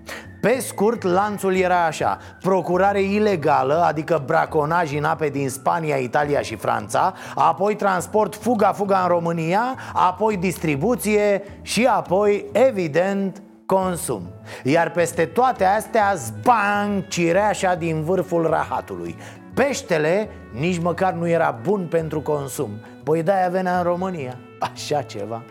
pe 0.41 0.60
scurt, 0.60 1.04
lanțul 1.04 1.56
era 1.56 1.86
așa. 1.86 2.17
Procurare 2.41 3.02
ilegală, 3.02 3.84
adică 3.84 4.23
braconaj 4.25 4.95
în 4.95 5.04
ape 5.04 5.30
din 5.30 5.49
Spania, 5.49 5.95
Italia 5.95 6.41
și 6.41 6.56
Franța 6.56 7.13
Apoi 7.36 7.75
transport 7.75 8.36
fuga-fuga 8.36 8.99
în 9.02 9.08
România 9.08 9.75
Apoi 9.93 10.38
distribuție 10.38 11.43
și 11.62 11.86
apoi, 11.86 12.45
evident, 12.52 13.41
consum. 13.65 14.21
Iar 14.63 14.91
peste 14.91 15.25
toate 15.25 15.65
astea, 15.65 16.13
zbang, 16.15 17.08
cireașa 17.08 17.75
din 17.75 18.04
vârful 18.04 18.47
rahatului. 18.47 19.15
Peștele 19.54 20.30
nici 20.60 20.80
măcar 20.80 21.13
nu 21.13 21.28
era 21.28 21.60
bun 21.63 21.88
pentru 21.89 22.21
consum. 22.21 22.69
Păi 23.04 23.23
de-aia 23.23 23.49
venea 23.49 23.78
în 23.78 23.84
România. 23.84 24.38
Așa 24.60 25.02
ceva. 25.02 25.43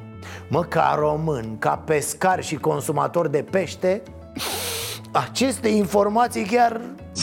Mă, 0.48 0.62
ca 0.62 0.94
român, 0.98 1.58
ca 1.58 1.82
pescar 1.84 2.42
și 2.42 2.56
consumator 2.56 3.28
de 3.28 3.44
pește 3.50 4.02
aceste 5.12 5.68
informații 5.68 6.44
chiar... 6.44 6.80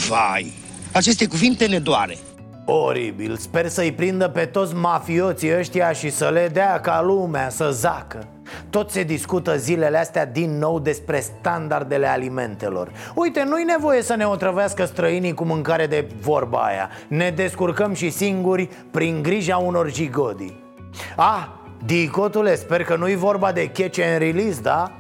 Vai, 0.08 0.54
aceste 0.92 1.28
cuvinte 1.28 1.66
ne 1.68 1.80
doare. 1.80 2.18
Oribil, 2.66 3.36
sper 3.36 3.68
să-i 3.68 3.92
prindă 3.92 4.28
pe 4.28 4.46
toți 4.46 4.74
mafioții 4.74 5.58
ăștia 5.58 5.92
și 5.92 6.10
să 6.10 6.30
le 6.30 6.50
dea 6.54 6.80
ca 6.80 7.02
lumea 7.02 7.50
să 7.50 7.70
zacă. 7.72 8.28
Tot 8.70 8.92
se 8.92 9.04
discută 9.04 9.58
zilele 9.58 9.98
astea 9.98 10.26
din 10.26 10.58
nou 10.58 10.80
despre 10.80 11.20
standardele 11.20 12.08
alimentelor. 12.08 12.92
Uite, 13.16 13.44
nu-i 13.44 13.64
nevoie 13.64 14.02
să 14.02 14.16
ne 14.16 14.26
otrăvească 14.26 14.86
străinii 14.86 15.34
cu 15.34 15.44
mâncare 15.44 15.88
de 15.88 16.08
vorba 16.22 16.58
aia. 16.58 16.90
Ne 17.08 17.30
descurcăm 17.30 17.94
și 17.94 18.10
singuri 18.10 18.70
prin 18.92 19.22
grija 19.22 19.58
unor 19.58 19.92
jigodi 19.92 20.54
Ah, 21.16 21.48
Dicotule, 21.86 22.56
sper 22.56 22.84
că 22.84 22.96
nu-i 22.96 23.16
vorba 23.16 23.52
de 23.52 23.68
catch 23.68 24.00
and 24.04 24.18
release, 24.18 24.62
da? 24.62 24.92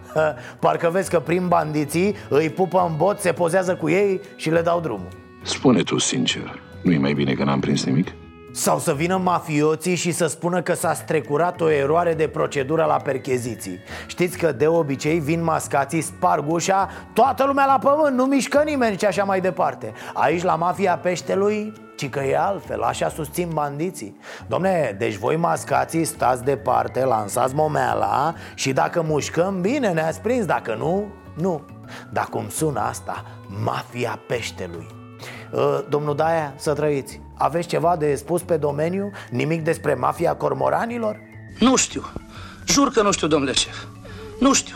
Parcă 0.60 0.90
vezi 0.90 1.10
că 1.10 1.20
prin 1.20 1.48
bandiții 1.48 2.16
îi 2.30 2.50
pupă 2.50 2.86
în 2.90 2.96
bot, 2.98 3.20
se 3.20 3.32
pozează 3.32 3.76
cu 3.76 3.90
ei 3.90 4.22
și 4.36 4.50
le 4.50 4.62
dau 4.62 4.80
drumul 4.80 5.08
Spune 5.42 5.82
tu 5.82 5.98
sincer, 5.98 6.60
nu-i 6.82 6.98
mai 6.98 7.14
bine 7.14 7.34
că 7.34 7.44
n-am 7.44 7.60
prins 7.60 7.86
nimic? 7.86 8.08
Sau 8.56 8.80
să 8.80 8.94
vină 8.94 9.18
mafioții 9.18 9.96
și 9.96 10.12
să 10.12 10.28
spună 10.28 10.62
că 10.62 10.74
s-a 10.74 10.94
strecurat 10.94 11.62
o 11.62 11.70
eroare 11.70 12.14
de 12.14 12.28
procedură 12.28 12.84
la 12.84 12.96
percheziții. 12.96 13.80
Știți 14.08 14.38
că 14.38 14.52
de 14.52 14.68
obicei 14.68 15.20
vin 15.20 15.44
mascații, 15.44 16.02
sparg 16.02 16.52
ușa, 16.52 16.90
toată 17.14 17.46
lumea 17.46 17.66
la 17.66 17.80
pământ, 17.90 18.16
nu 18.16 18.26
mișcă 18.26 18.62
nimeni 18.66 18.98
și 18.98 19.06
așa 19.06 19.24
mai 19.24 19.42
departe. 19.42 19.94
Aici 20.14 20.44
la 20.44 20.56
mafia 20.56 20.98
peștelui 20.98 21.74
ci 21.96 22.10
că 22.10 22.20
e 22.20 22.38
altfel, 22.38 22.82
așa 22.82 23.10
susțin 23.10 23.50
bandiții. 23.54 24.20
Domne, 24.48 24.96
deci 24.98 25.16
voi 25.16 25.36
mascații 25.36 26.04
stați 26.04 26.44
departe, 26.44 27.06
lansați 27.06 27.56
momeala 27.56 28.34
Și 28.54 28.74
dacă 28.74 29.02
mușcăm, 29.02 29.62
bine, 29.62 29.92
ne-ați 29.92 30.22
prins, 30.22 30.46
dacă 30.46 30.76
nu, 30.78 31.06
nu. 31.34 31.62
Dar 32.10 32.26
cum 32.26 32.50
sună 32.50 32.80
asta, 32.80 33.26
mafia 33.64 34.20
peștelui. 34.28 34.88
Uh, 35.52 35.80
Domnul 35.90 36.16
Daia, 36.16 36.54
să 36.56 36.74
trăiți 36.74 37.25
Aveți 37.38 37.68
ceva 37.68 37.96
de 37.96 38.16
spus 38.16 38.42
pe 38.42 38.58
domeniu? 38.58 39.12
Nimic 39.30 39.64
despre 39.64 39.94
mafia 39.94 40.36
cormoranilor? 40.36 41.20
Nu 41.60 41.76
știu, 41.76 42.04
jur 42.68 42.92
că 42.92 43.02
nu 43.02 43.12
știu, 43.12 43.28
domnule 43.28 43.54
șef. 43.54 43.84
Nu 44.40 44.54
știu, 44.54 44.76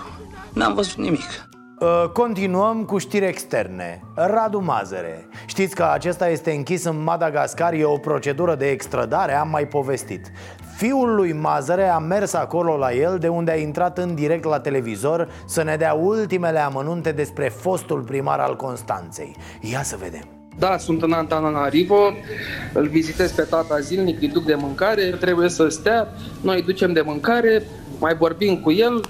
n-am 0.53 0.73
văzut 0.73 0.97
nimic. 0.97 1.49
Uh, 1.79 2.09
continuăm 2.13 2.83
cu 2.83 2.97
știri 2.97 3.25
externe. 3.25 4.01
Radu 4.15 4.59
Mazăre. 4.59 5.27
Știți 5.45 5.75
că 5.75 5.83
acesta 5.83 6.29
este 6.29 6.51
închis 6.51 6.83
în 6.83 7.03
Madagascar 7.03 7.73
E 7.73 7.83
o 7.83 7.97
procedură 7.97 8.55
de 8.55 8.69
extradare, 8.69 9.33
am 9.35 9.49
mai 9.49 9.67
povestit. 9.67 10.31
Fiul 10.75 11.15
lui 11.15 11.33
Mazăre 11.33 11.87
a 11.87 11.97
mers 11.97 12.33
acolo 12.33 12.77
la 12.77 12.93
el 12.93 13.17
De 13.17 13.27
unde 13.27 13.51
a 13.51 13.55
intrat 13.55 13.97
în 13.97 14.15
direct 14.15 14.43
la 14.43 14.59
televizor 14.59 15.29
Să 15.45 15.63
ne 15.63 15.75
dea 15.75 15.93
ultimele 15.93 16.59
amănunte 16.59 17.11
despre 17.11 17.49
fostul 17.49 18.01
primar 18.01 18.39
al 18.39 18.55
Constanței. 18.55 19.35
Ia 19.61 19.83
să 19.83 19.97
vedem 19.99 20.38
da, 20.59 20.77
sunt 20.77 21.01
în 21.01 21.11
Antananarivo, 21.11 22.13
îl 22.73 22.87
vizitez 22.87 23.31
pe 23.31 23.41
tata 23.41 23.79
zilnic, 23.79 24.21
îi 24.21 24.27
duc 24.27 24.45
de 24.45 24.55
mâncare, 24.55 25.03
trebuie 25.03 25.49
să 25.49 25.67
stea, 25.67 26.07
noi 26.41 26.61
ducem 26.61 26.93
de 26.93 27.01
mâncare, 27.01 27.63
mai 27.99 28.15
vorbim 28.15 28.57
cu 28.57 28.71
el, 28.71 29.01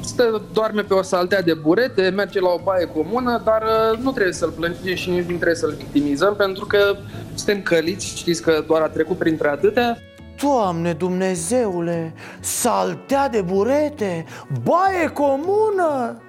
stă, 0.00 0.42
doarme 0.52 0.82
pe 0.82 0.94
o 0.94 1.02
saltea 1.02 1.42
de 1.42 1.54
burete, 1.54 2.08
merge 2.08 2.40
la 2.40 2.48
o 2.48 2.60
baie 2.64 2.86
comună, 2.86 3.42
dar 3.44 3.62
uh, 3.62 3.98
nu 3.98 4.10
trebuie 4.10 4.32
să-l 4.32 4.50
plângem 4.50 4.94
și 4.94 5.10
nici 5.10 5.24
nu 5.24 5.34
trebuie 5.34 5.54
să-l 5.54 5.74
victimizăm, 5.78 6.34
pentru 6.36 6.66
că 6.66 6.96
suntem 7.34 7.62
căliți, 7.62 8.16
știți 8.16 8.42
că 8.42 8.64
doar 8.66 8.82
a 8.82 8.88
trecut 8.88 9.18
printre 9.18 9.48
atâtea. 9.48 9.98
Doamne 10.42 10.92
Dumnezeule, 10.92 12.14
saltea 12.40 13.28
de 13.28 13.40
burete, 13.40 14.24
baie 14.62 15.08
comună 15.12 16.20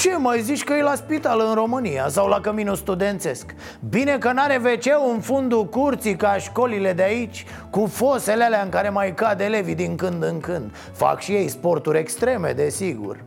ce 0.00 0.16
mai 0.16 0.40
zici 0.40 0.64
că 0.64 0.72
e 0.72 0.82
la 0.82 0.94
spital 0.94 1.44
în 1.48 1.54
România 1.54 2.08
sau 2.08 2.28
la 2.28 2.40
căminul 2.40 2.74
studențesc? 2.74 3.54
Bine 3.88 4.18
că 4.18 4.32
n-are 4.32 4.60
wc 4.64 5.12
în 5.14 5.20
fundul 5.20 5.66
curții 5.66 6.16
ca 6.16 6.36
școlile 6.36 6.92
de 6.92 7.02
aici 7.02 7.46
Cu 7.70 7.86
fosele 7.86 8.44
alea 8.44 8.62
în 8.62 8.68
care 8.68 8.88
mai 8.88 9.14
cad 9.14 9.40
elevii 9.40 9.74
din 9.74 9.96
când 9.96 10.22
în 10.22 10.40
când 10.40 10.74
Fac 10.92 11.20
și 11.20 11.32
ei 11.32 11.48
sporturi 11.48 11.98
extreme, 11.98 12.52
desigur 12.52 13.24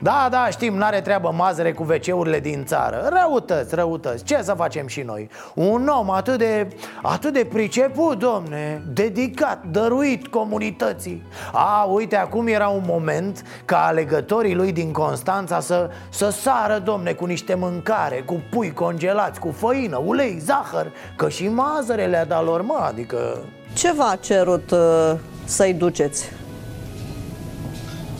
da, 0.00 0.28
da, 0.30 0.48
știm, 0.50 0.76
n-are 0.76 1.00
treabă 1.00 1.32
mazăre 1.36 1.72
cu 1.72 1.82
wc 1.82 2.38
din 2.40 2.64
țară 2.64 3.08
Răutăți, 3.12 3.74
răutăți, 3.74 4.24
ce 4.24 4.40
să 4.42 4.52
facem 4.52 4.86
și 4.86 5.00
noi? 5.00 5.30
Un 5.54 5.88
om 5.98 6.10
atât 6.10 6.38
de, 6.38 6.68
atât 7.02 7.32
de 7.32 7.44
priceput, 7.44 8.18
domne 8.18 8.82
Dedicat, 8.92 9.64
dăruit 9.70 10.26
comunității 10.26 11.22
A, 11.52 11.84
uite, 11.84 12.16
acum 12.16 12.46
era 12.46 12.68
un 12.68 12.82
moment 12.86 13.44
ca 13.64 13.86
alegătorii 13.86 14.54
lui 14.54 14.72
din 14.72 14.92
Constanța 14.92 15.60
să, 15.60 15.90
să 16.08 16.30
sară, 16.30 16.78
domne, 16.78 17.12
cu 17.12 17.24
niște 17.24 17.54
mâncare 17.54 18.22
Cu 18.26 18.42
pui 18.50 18.72
congelați, 18.72 19.40
cu 19.40 19.54
făină, 19.56 20.02
ulei, 20.04 20.38
zahăr 20.38 20.92
Că 21.16 21.28
și 21.28 21.48
mazăre 21.48 22.06
le-a 22.06 22.24
dat 22.24 22.44
lor, 22.44 22.62
mă, 22.62 22.84
adică... 22.86 23.38
Ce 23.72 23.92
v-a 23.92 24.16
cerut 24.20 24.70
uh, 24.70 25.12
să-i 25.44 25.72
duceți? 25.72 26.30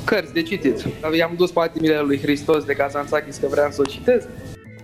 Cărți 0.09 0.33
de 0.33 0.43
citit. 0.43 0.85
I-am 1.17 1.33
dus 1.37 1.51
patimile 1.51 2.01
lui 2.01 2.21
Hristos 2.21 2.65
de 2.65 2.73
Kazantzakis 2.75 3.37
că 3.37 3.47
vreau 3.51 3.71
să 3.71 3.81
o 3.81 3.85
citesc. 3.85 4.29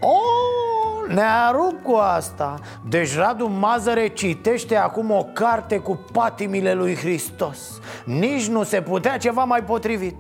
Oh, 0.01 1.15
ne-a 1.15 1.51
rupt 1.53 1.83
cu 1.83 1.95
asta. 1.95 2.61
Deci 2.89 3.17
Radu 3.17 3.47
Mazăre 3.47 4.09
citește 4.09 4.77
acum 4.77 5.11
o 5.11 5.27
carte 5.33 5.79
cu 5.79 6.05
patimile 6.13 6.75
lui 6.75 6.95
Hristos. 6.95 7.81
Nici 8.05 8.47
nu 8.47 8.63
se 8.63 8.83
putea 8.83 9.17
ceva 9.17 9.45
mai 9.45 9.63
potrivit. 9.63 10.17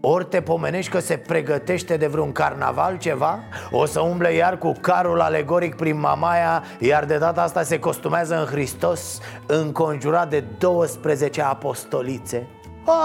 Ori 0.00 0.24
te 0.24 0.40
pomenești 0.40 0.90
că 0.90 0.98
se 0.98 1.16
pregătește 1.16 1.96
de 1.96 2.06
vreun 2.06 2.32
carnaval 2.32 2.98
ceva? 2.98 3.38
O 3.70 3.84
să 3.84 4.00
umble 4.00 4.32
iar 4.32 4.58
cu 4.58 4.72
carul 4.80 5.20
alegoric 5.20 5.74
prin 5.74 6.00
Mamaia 6.00 6.62
Iar 6.78 7.04
de 7.04 7.16
data 7.16 7.42
asta 7.42 7.62
se 7.62 7.78
costumează 7.78 8.38
în 8.38 8.44
Hristos 8.44 9.20
Înconjurat 9.46 10.30
de 10.30 10.44
12 10.58 11.42
apostolițe 11.42 12.46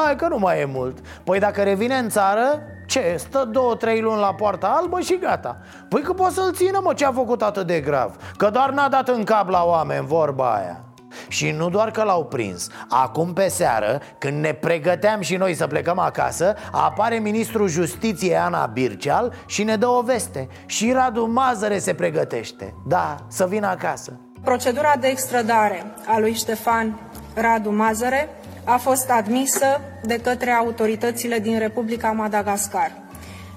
Hai 0.06 0.16
că 0.16 0.28
nu 0.28 0.38
mai 0.38 0.60
e 0.60 0.66
mult. 0.66 0.98
Păi 1.24 1.40
dacă 1.40 1.62
revine 1.62 1.96
în 1.96 2.10
țară, 2.10 2.62
ce? 2.86 3.16
Stă 3.18 3.50
două, 3.52 3.76
trei 3.76 4.02
luni 4.02 4.20
la 4.20 4.34
poarta 4.34 4.68
albă 4.68 5.00
și 5.00 5.18
gata. 5.18 5.58
Păi 5.90 6.02
că 6.02 6.14
poți 6.14 6.36
să-l 6.36 6.54
țină, 6.54 6.80
mă, 6.84 6.94
ce 6.94 7.06
a 7.06 7.12
făcut 7.12 7.42
atât 7.42 7.68
de 7.68 7.80
grav? 7.80 8.16
Că 8.38 8.50
doar 8.50 8.70
n-a 8.70 8.90
dat 8.90 9.08
în 9.08 9.24
cap 9.24 9.50
la 9.50 9.64
oameni 9.64 10.06
vorba 10.06 10.54
aia. 10.54 10.84
Și 11.28 11.52
nu 11.52 11.70
doar 11.70 11.92
că 11.92 12.04
l-au 12.04 12.26
prins. 12.26 12.70
Acum 12.90 13.34
pe 13.34 13.48
seară, 13.48 14.00
când 14.18 14.42
ne 14.42 14.54
pregăteam 14.54 15.22
și 15.22 15.36
noi 15.36 15.54
să 15.54 15.68
plecăm 15.68 16.00
acasă 16.00 16.56
Apare 16.72 17.20
ministrul 17.20 17.68
justiției 17.68 18.38
Ana 18.38 18.66
Birceal 18.66 19.34
și 19.46 19.64
ne 19.64 19.76
dă 19.76 19.88
o 19.88 20.02
veste. 20.02 20.48
Și 20.66 20.92
Radu 20.92 21.26
Mazăre 21.26 21.80
se 21.80 21.94
pregătește. 21.94 22.74
Da, 22.86 23.16
să 23.28 23.46
vină 23.48 23.68
acasă. 23.68 24.20
Procedura 24.44 24.94
de 25.00 25.08
extradare 25.08 25.94
a 26.08 26.20
lui 26.20 26.34
Ștefan 26.34 27.00
Radu 27.34 27.72
Mazăre 27.72 28.30
a 28.64 28.78
fost 28.78 29.10
admisă 29.10 29.82
de 30.04 30.20
către 30.24 30.52
autoritățile 30.52 31.40
din 31.40 31.58
Republica 31.60 32.12
Madagascar. 32.12 32.92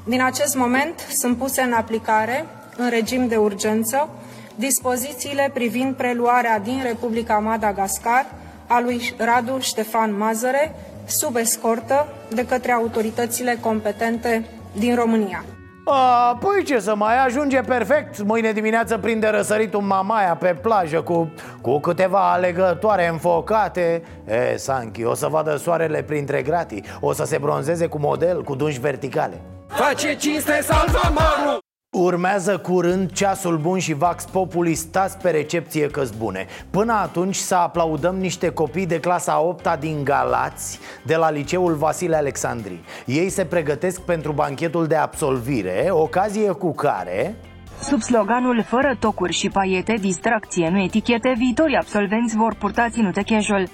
Din 0.04 0.22
acest 0.22 0.54
moment 0.54 1.00
sunt 1.10 1.36
puse 1.36 1.62
în 1.62 1.72
aplicare, 1.72 2.44
în 2.76 2.88
regim 2.88 3.28
de 3.28 3.36
urgență, 3.36 4.08
dispozițiile 4.54 5.50
privind 5.54 5.94
preluarea 5.94 6.58
din 6.58 6.80
Republica 6.82 7.38
Madagascar 7.38 8.26
a 8.66 8.80
lui 8.80 9.14
Radu 9.16 9.58
Ștefan 9.60 10.16
Mazăre 10.16 10.74
sub 11.06 11.36
escortă 11.36 12.08
de 12.34 12.46
către 12.46 12.72
autoritățile 12.72 13.58
competente 13.60 14.44
din 14.72 14.94
România. 14.94 15.44
A, 15.88 16.36
păi 16.40 16.64
ce 16.64 16.78
să 16.78 16.94
mai 16.94 17.24
ajunge 17.24 17.60
perfect? 17.60 18.22
Mâine 18.22 18.52
dimineață 18.52 18.98
prinde 18.98 19.28
răsăritul 19.28 19.80
Mamaia 19.80 20.36
pe 20.36 20.54
plajă 20.62 21.00
cu, 21.02 21.32
cu 21.60 21.78
câteva 21.78 22.32
alegătoare 22.32 23.08
înfocate. 23.08 24.02
E, 24.24 24.56
Sanchi, 24.56 25.04
o 25.04 25.14
să 25.14 25.26
vadă 25.26 25.56
soarele 25.56 26.02
printre 26.02 26.42
gratii. 26.42 26.84
O 27.00 27.12
să 27.12 27.24
se 27.24 27.38
bronzeze 27.38 27.86
cu 27.86 27.98
model, 27.98 28.42
cu 28.42 28.54
dungi 28.54 28.80
verticale. 28.80 29.40
Face 29.66 30.16
cinste 30.16 30.60
salvamarul 30.62 31.65
Urmează 31.98 32.58
curând 32.58 33.12
ceasul 33.12 33.58
bun 33.58 33.78
și 33.78 33.92
Vax 33.92 34.24
Populi 34.24 34.74
stați 34.74 35.18
pe 35.18 35.30
recepție 35.30 35.86
că 35.86 36.02
bune 36.18 36.46
Până 36.70 36.92
atunci 36.92 37.34
să 37.34 37.54
aplaudăm 37.54 38.16
niște 38.16 38.48
copii 38.48 38.86
de 38.86 39.00
clasa 39.00 39.40
8 39.40 39.76
din 39.80 40.04
Galați 40.04 40.78
De 41.04 41.16
la 41.16 41.30
liceul 41.30 41.74
Vasile 41.74 42.16
Alexandri 42.16 42.80
Ei 43.06 43.28
se 43.28 43.44
pregătesc 43.44 44.00
pentru 44.00 44.32
banchetul 44.32 44.86
de 44.86 44.96
absolvire 44.96 45.86
Ocazie 45.90 46.50
cu 46.50 46.74
care 46.74 47.36
Sub 47.82 48.00
sloganul 48.00 48.62
Fără 48.62 48.96
tocuri 49.00 49.32
și 49.32 49.48
paiete, 49.48 49.94
distracție, 50.00 50.68
nu 50.68 50.82
etichete, 50.82 51.34
viitorii 51.36 51.76
absolvenți 51.76 52.36
vor 52.36 52.54
purta 52.54 52.88
ținute 52.90 53.22
casual. 53.22 53.68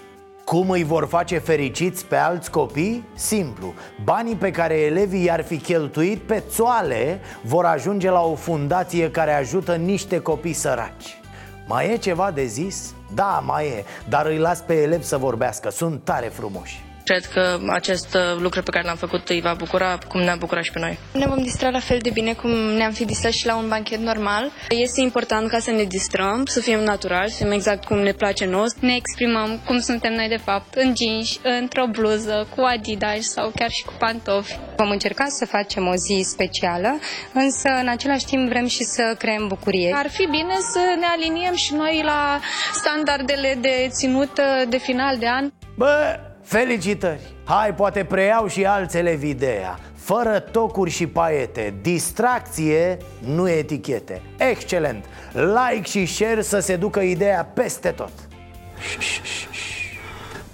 Cum 0.45 0.71
îi 0.71 0.85
vor 0.85 1.07
face 1.07 1.39
fericiți 1.39 2.07
pe 2.07 2.17
alți 2.17 2.51
copii? 2.51 3.05
Simplu 3.15 3.75
Banii 4.05 4.37
pe 4.37 4.51
care 4.51 4.75
elevii 4.75 5.25
i-ar 5.25 5.45
fi 5.45 5.57
cheltuit 5.57 6.19
pe 6.19 6.43
țoale 6.49 7.21
Vor 7.43 7.65
ajunge 7.65 8.11
la 8.11 8.21
o 8.21 8.35
fundație 8.35 9.11
care 9.11 9.33
ajută 9.33 9.75
niște 9.77 10.21
copii 10.21 10.53
săraci 10.53 11.21
Mai 11.67 11.93
e 11.93 11.97
ceva 11.97 12.31
de 12.31 12.45
zis? 12.45 12.95
Da, 13.15 13.43
mai 13.47 13.67
e, 13.67 13.85
dar 14.09 14.27
îi 14.27 14.39
las 14.39 14.61
pe 14.61 14.75
elevi 14.75 15.05
să 15.05 15.17
vorbească, 15.17 15.71
sunt 15.71 16.05
tare 16.05 16.27
frumoși 16.27 16.92
Cred 17.05 17.25
că 17.25 17.59
acest 17.69 18.15
uh, 18.15 18.41
lucru 18.41 18.63
pe 18.63 18.71
care 18.71 18.87
l-am 18.87 18.97
făcut 18.97 19.29
îi 19.29 19.41
va 19.41 19.55
bucura 19.55 19.99
cum 20.09 20.21
ne-a 20.21 20.37
bucurat 20.37 20.65
și 20.65 20.71
pe 20.71 20.79
noi. 20.79 20.99
Ne 21.13 21.27
vom 21.27 21.43
distra 21.43 21.69
la 21.71 21.79
fel 21.79 21.99
de 22.03 22.11
bine 22.11 22.33
cum 22.33 22.51
ne-am 22.51 22.93
fi 22.93 23.05
distrat 23.05 23.33
și 23.33 23.47
la 23.47 23.57
un 23.57 23.69
banchet 23.69 23.99
normal. 23.99 24.51
Este 24.69 25.01
important 25.01 25.49
ca 25.49 25.59
să 25.59 25.71
ne 25.71 25.83
distrăm, 25.83 26.45
să 26.45 26.61
fim 26.61 26.79
naturali, 26.79 27.31
să 27.31 27.43
fim 27.43 27.53
exact 27.53 27.85
cum 27.85 27.99
ne 27.99 28.13
place 28.13 28.47
nouă. 28.47 28.67
Ne 28.81 28.95
exprimăm 28.95 29.61
cum 29.67 29.81
suntem 29.81 30.13
noi 30.13 30.29
de 30.29 30.37
fapt, 30.37 30.75
în 30.75 30.95
jeans, 30.97 31.39
într-o 31.61 31.87
bluză, 31.87 32.47
cu 32.57 32.61
Adidas 32.61 33.25
sau 33.25 33.53
chiar 33.55 33.71
și 33.71 33.85
cu 33.85 33.93
pantofi. 33.99 34.59
Vom 34.77 34.91
încerca 34.91 35.25
să 35.29 35.47
facem 35.47 35.87
o 35.87 35.95
zi 35.95 36.23
specială, 36.29 36.99
însă 37.33 37.69
în 37.81 37.89
același 37.89 38.25
timp 38.25 38.49
vrem 38.49 38.67
și 38.67 38.83
să 38.83 39.15
creăm 39.19 39.47
bucurie. 39.49 39.93
Ar 39.95 40.11
fi 40.11 40.27
bine 40.27 40.55
să 40.73 40.81
ne 40.99 41.07
aliniem 41.17 41.55
și 41.55 41.75
noi 41.75 42.03
la 42.05 42.41
standardele 42.73 43.59
de 43.61 43.89
ținut 43.91 44.41
de 44.69 44.77
final 44.79 45.19
de 45.19 45.29
an. 45.29 45.53
Bă, 45.77 46.19
Felicitări! 46.53 47.21
Hai, 47.45 47.75
poate 47.75 48.05
preiau 48.05 48.47
și 48.47 48.65
alți 48.65 48.97
elevi 48.97 49.29
ideea 49.29 49.79
Fără 49.95 50.39
tocuri 50.39 50.91
și 50.91 51.07
paiete 51.07 51.75
Distracție, 51.83 52.97
nu 53.19 53.49
etichete 53.49 54.23
Excelent! 54.37 55.05
Like 55.33 55.83
și 55.83 56.07
share 56.07 56.43
să 56.43 56.59
se 56.59 56.77
ducă 56.77 57.01
ideea 57.01 57.51
peste 57.55 57.91
tot 57.91 58.13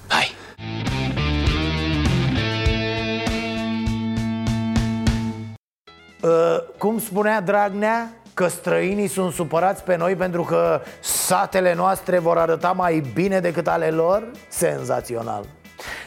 Hai! 0.06 0.30
Uh, 6.22 6.30
cum 6.78 6.98
spunea 6.98 7.40
Dragnea, 7.40 8.12
că 8.34 8.46
străinii 8.46 9.08
sunt 9.08 9.32
supărați 9.32 9.82
pe 9.82 9.96
noi 9.96 10.14
pentru 10.14 10.42
că 10.42 10.80
satele 11.00 11.74
noastre 11.74 12.18
vor 12.18 12.38
arăta 12.38 12.72
mai 12.72 13.02
bine 13.14 13.40
decât 13.40 13.68
ale 13.68 13.90
lor? 13.90 14.30
Senzațional! 14.48 15.57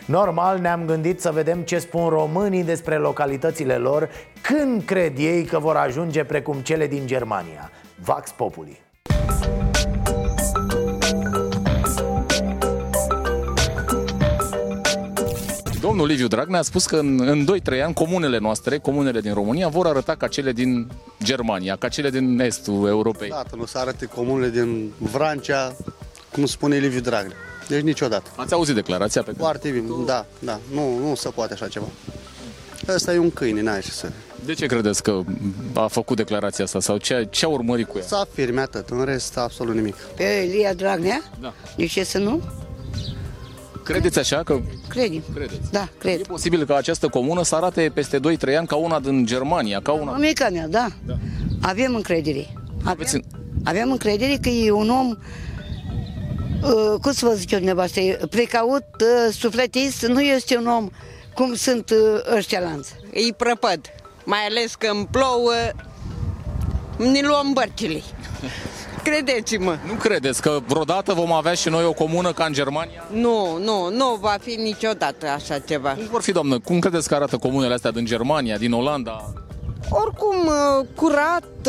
Normal 0.06 0.60
ne-am 0.60 0.86
gândit 0.86 1.22
să 1.22 1.32
vedem 1.32 1.62
ce 1.62 1.78
spun 1.78 2.10
românii 2.10 2.64
despre 2.64 2.96
localitățile 2.96 3.76
lor 3.76 4.10
Când 4.42 4.84
cred 4.84 5.18
ei 5.18 5.44
că 5.44 5.60
vor 5.60 5.76
ajunge 5.76 6.24
precum 6.24 6.58
cele 6.58 6.88
din 6.88 7.06
Germania 7.06 7.72
Vax 8.04 8.32
Populi 8.32 8.80
Domnul 15.82 16.08
Liviu 16.08 16.28
Dragnea 16.28 16.60
a 16.60 16.62
spus 16.62 16.86
că 16.86 16.98
în, 16.98 17.28
în 17.28 17.46
2-3 17.78 17.84
ani 17.84 17.94
comunele 17.94 18.38
noastre, 18.38 18.78
comunele 18.78 19.22
din 19.22 19.34
România, 19.34 19.68
vor 19.68 19.88
arăta 19.88 20.16
ca 20.16 20.28
cele 20.28 20.52
din 20.52 20.92
Germania, 21.24 21.76
ca 21.76 21.88
cele 21.88 22.10
din 22.10 22.40
estul 22.40 22.88
Europei. 22.88 23.30
Da, 23.30 23.44
nu 23.56 23.66
să 23.66 23.78
arate 23.78 24.06
comunele 24.06 24.50
din 24.50 24.92
Vrancea, 24.98 25.76
cum 26.32 26.46
spune 26.46 26.78
Liviu 26.78 27.00
Dragnea. 27.00 27.36
Deci 27.68 27.82
niciodată. 27.82 28.30
Ați 28.36 28.54
auzit 28.54 28.76
declarația 28.76 29.22
pe 29.22 29.32
care... 29.32 29.44
Foarte 29.44 29.70
bine, 29.70 29.88
da, 30.06 30.26
da. 30.40 30.60
Nu, 30.74 30.98
nu 30.98 31.16
se 31.16 31.30
poate 31.30 31.54
așa 31.54 31.68
ceva. 31.68 31.86
Ăsta 32.88 33.14
e 33.14 33.18
un 33.18 33.32
câine, 33.32 33.62
n-ai 33.62 33.82
ce 33.82 33.92
să... 33.92 34.12
De 34.46 34.54
ce 34.54 34.66
credeți 34.66 35.04
că 35.04 35.22
a 35.74 35.88
făcut 35.88 36.18
declarația 36.18 36.64
asta 36.64 36.80
sau 36.80 36.98
ce, 36.98 37.28
ce 37.30 37.46
a 37.46 37.48
urmărit 37.48 37.88
cu 37.88 37.98
ea? 37.98 38.04
S-a 38.04 38.18
afirme 38.18 38.62
atât, 38.62 38.90
în 38.90 39.04
rest 39.04 39.38
absolut 39.38 39.76
nimic. 39.76 39.96
Pe 39.96 40.24
Elia 40.24 40.74
Dragnea? 40.74 41.22
Da. 41.42 41.54
De 41.76 41.86
ce 41.86 42.04
să 42.04 42.18
nu? 42.18 42.42
Credeți 43.84 44.20
așa 44.20 44.44
că... 44.44 44.60
Credem. 44.88 45.24
Credeți? 45.34 45.72
Da, 45.72 45.90
cred. 45.98 46.20
E 46.20 46.24
posibil 46.28 46.66
ca 46.66 46.76
această 46.76 47.08
comună 47.08 47.44
să 47.44 47.56
arate 47.56 47.92
peste 47.94 48.20
2-3 48.20 48.22
ani 48.58 48.68
ca 48.68 48.76
una 48.76 49.00
din 49.00 49.26
Germania, 49.26 49.82
ca 49.82 49.92
una... 49.92 50.14
Amica 50.14 50.50
mea, 50.50 50.68
da. 50.68 50.88
da. 51.06 51.18
Avem 51.62 51.96
încredere. 51.96 52.54
Avem, 52.84 53.24
avem 53.64 53.92
încredere 53.92 54.38
că 54.42 54.50
e 54.50 54.72
un 54.72 54.90
om 54.90 55.08
Uh, 55.10 55.18
cum 57.02 57.12
să 57.12 57.26
vă 57.26 57.34
zic 57.34 57.52
eu 57.52 57.58
dumneavoastră, 57.58 58.02
precaut, 58.30 58.86
uh, 59.00 59.34
sufletist, 59.34 60.06
nu 60.06 60.22
este 60.22 60.58
un 60.58 60.68
om 60.68 60.90
cum 61.34 61.56
sunt 61.56 61.90
uh, 61.90 62.36
ăștia 62.36 62.60
lanți. 62.60 62.94
Îi 63.14 63.34
prăpăd, 63.38 63.80
mai 64.24 64.40
ales 64.50 64.76
că 64.76 64.88
îmi 64.88 65.08
plouă, 65.12 65.54
ne 66.98 67.20
luăm 67.22 67.54
bărcile. 67.54 68.02
Credeți-mă. 69.04 69.78
Nu 69.88 69.94
credeți 69.94 70.42
că 70.42 70.60
vreodată 70.68 71.14
vom 71.14 71.32
avea 71.32 71.54
și 71.54 71.70
noi 71.70 71.84
o 71.84 71.94
comună 71.94 72.34
ca 72.34 72.46
în 72.46 72.54
Germania? 72.54 73.08
Nu, 73.12 73.58
nu, 73.58 73.90
nu 73.90 74.18
va 74.22 74.36
fi 74.42 74.56
niciodată 74.56 75.28
așa 75.28 75.60
ceva. 75.60 75.90
Cum 75.94 76.08
vor 76.12 76.22
fi, 76.22 76.32
doamnă? 76.32 76.60
Cum 76.60 76.80
credeți 76.80 77.08
că 77.08 77.16
arată 77.16 77.38
comunele 77.38 77.74
astea 77.74 77.92
din 77.92 78.06
Germania, 78.06 78.58
din 78.58 78.72
Olanda? 78.72 79.34
Oricum 79.90 80.50
curat, 80.96 81.68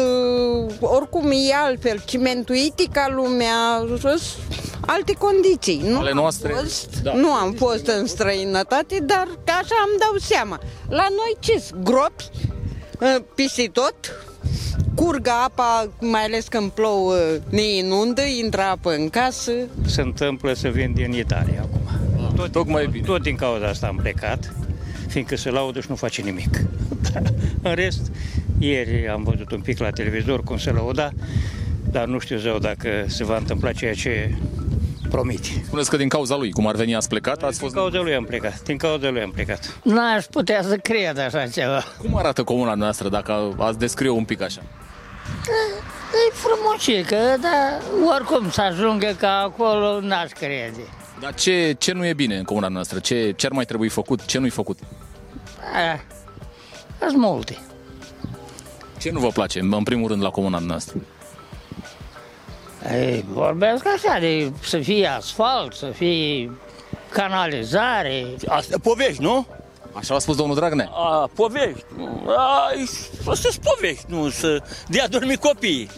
oricum 0.81 1.31
e 1.31 1.55
altfel, 1.55 2.03
cimentuitic 2.05 2.93
ca 2.93 3.07
lumea, 3.15 3.85
alte 4.87 5.13
condiții. 5.13 5.83
Nu 5.89 5.99
Ale 5.99 6.13
noastre? 6.13 6.53
Am 6.53 6.59
fost, 6.59 7.01
da. 7.03 7.15
Nu 7.15 7.33
am 7.33 7.53
fost 7.53 7.87
în 7.87 8.07
străinătate, 8.07 8.99
dar 9.07 9.29
așa 9.47 9.77
îmi 9.89 9.99
dau 9.99 10.17
seama. 10.19 10.61
La 10.89 11.07
noi 11.11 11.37
ce 11.39 11.63
gropi, 11.83 12.31
pisi 13.35 13.69
tot, 13.69 13.95
curgă 14.95 15.31
apa, 15.45 15.89
mai 16.01 16.25
ales 16.25 16.47
când 16.49 16.71
plouă, 16.71 17.15
ne 17.49 17.63
inundă, 17.63 18.23
intră 18.23 18.63
apă 18.63 18.93
în 18.95 19.09
casă. 19.09 19.53
Se 19.87 20.01
întâmplă 20.01 20.53
să 20.53 20.69
vin 20.69 20.93
din 20.95 21.13
Italia 21.13 21.61
acum. 21.61 21.81
Tot, 22.37 22.53
Tocmai 22.53 22.87
bine. 22.87 23.07
Tot 23.07 23.23
din 23.23 23.37
cauza 23.37 23.67
asta 23.67 23.87
am 23.87 23.97
plecat, 24.03 24.53
fiindcă 25.13 25.37
se 25.37 25.51
laudă 25.51 25.81
și 25.81 25.87
nu 25.89 25.95
face 25.97 26.23
nimic. 26.23 26.61
în 27.69 27.75
rest, 27.75 28.11
ieri 28.59 29.09
am 29.09 29.23
văzut 29.23 29.51
un 29.51 29.61
pic 29.61 29.79
la 29.79 29.91
televizor 29.91 30.43
cum 30.43 30.59
se 30.59 30.71
lauda, 30.71 31.11
dar 31.91 32.07
nu 32.07 32.19
știu 32.19 32.37
zău 32.37 32.59
dacă 32.59 33.05
se 33.07 33.25
va 33.25 33.37
întâmpla 33.37 33.73
ceea 33.73 33.95
ce 33.95 34.35
promite. 35.09 35.49
Spuneți 35.65 35.91
că 35.91 35.97
din 35.97 36.09
cauza 36.09 36.37
lui, 36.37 36.51
cum 36.51 36.67
ar 36.67 36.75
veni, 36.75 36.95
ați 36.95 37.09
plecat? 37.09 37.43
Ați 37.43 37.59
fost... 37.59 37.73
Din 37.73 37.83
cauza 37.83 38.01
lui 38.01 38.15
am 38.15 38.25
plecat. 38.25 38.63
Din 38.63 38.77
cauza 38.77 39.11
lui 39.11 39.23
am 39.23 39.31
plecat. 39.31 39.79
N-aș 39.83 40.25
putea 40.25 40.63
să 40.63 40.77
cred 40.77 41.19
așa 41.19 41.47
ceva. 41.47 41.85
Cum 41.99 42.17
arată 42.17 42.43
comuna 42.43 42.75
noastră, 42.75 43.09
dacă 43.09 43.55
ați 43.59 43.79
descrie 43.79 44.11
un 44.11 44.25
pic 44.25 44.43
așa? 44.43 44.63
E 46.13 46.33
frumosică, 46.33 47.17
dar 47.17 47.83
oricum 48.15 48.51
să 48.51 48.61
ajungă 48.61 49.17
ca 49.19 49.39
acolo, 49.39 50.01
n-aș 50.01 50.31
crede. 50.31 50.83
Dar 51.21 51.35
ce, 51.35 51.77
ce 51.79 51.93
nu 51.93 52.07
e 52.07 52.13
bine 52.13 52.37
în 52.37 52.45
comuna 52.45 52.69
noastră? 52.69 52.99
Ce, 52.99 53.33
ce 53.37 53.47
ar 53.47 53.53
mai 53.53 53.65
trebui 53.65 53.89
făcut? 53.89 54.25
Ce 54.25 54.39
nu-i 54.39 54.51
făcut? 54.51 54.79
Sunt 56.99 57.17
multe. 57.17 57.59
Ce 59.01 59.11
nu 59.11 59.21
vă 59.21 59.29
place, 59.29 59.61
în 59.61 59.83
primul 59.83 60.09
rând, 60.09 60.23
la 60.23 60.31
comuna 60.31 60.59
noastră? 60.59 60.97
Ei, 62.93 63.25
vorbesc 63.29 63.87
așa 63.87 64.19
de 64.21 64.53
să 64.63 64.79
fie 64.79 65.07
asfalt, 65.07 65.75
să 65.75 65.87
fie 65.87 66.51
canalizare. 67.13 68.27
Asta 68.47 68.77
povești, 68.83 69.23
nu? 69.23 69.47
Așa 69.93 70.15
a 70.15 70.19
spus 70.19 70.37
domnul 70.37 70.57
Dragnea. 70.57 70.89
A, 70.93 71.31
povești. 71.35 71.85
Asta 73.27 73.49
sunt 73.51 73.65
povești, 73.75 74.05
nu 74.09 74.29
să 74.31 74.63
dea 74.89 75.09
dormi 75.09 75.37
copiii. 75.37 75.91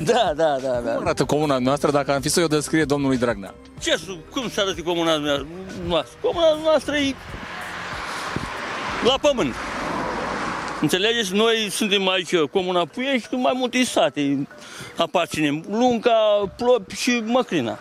Da, 0.00 0.32
da, 0.36 0.56
da, 0.62 0.80
da. 0.84 0.92
Cum 0.92 1.04
arată 1.04 1.24
comuna 1.24 1.58
noastră 1.58 1.90
dacă 1.90 2.12
am 2.12 2.20
fi 2.20 2.28
să 2.28 2.40
o 2.42 2.46
descrie 2.46 2.84
domnului 2.84 3.16
Dragnea? 3.16 3.54
Ce, 3.80 4.00
cum 4.30 4.48
să 4.48 4.60
arate 4.60 4.82
comuna 4.82 5.16
noastră? 5.86 6.18
Comuna 6.20 6.58
noastră 6.62 6.96
e 6.96 7.14
la 9.04 9.18
pământ. 9.20 9.54
Înțelegeți? 10.80 11.34
Noi 11.34 11.68
suntem 11.70 12.08
aici, 12.08 12.36
Comuna 12.36 12.84
Puiești, 12.84 13.28
cu 13.28 13.36
mai 13.36 13.52
multe 13.56 13.84
sate. 13.84 14.46
Aparținem 14.96 15.64
Lunca, 15.70 16.52
Plopi 16.56 16.94
și 16.94 17.22
Măcrina. 17.24 17.78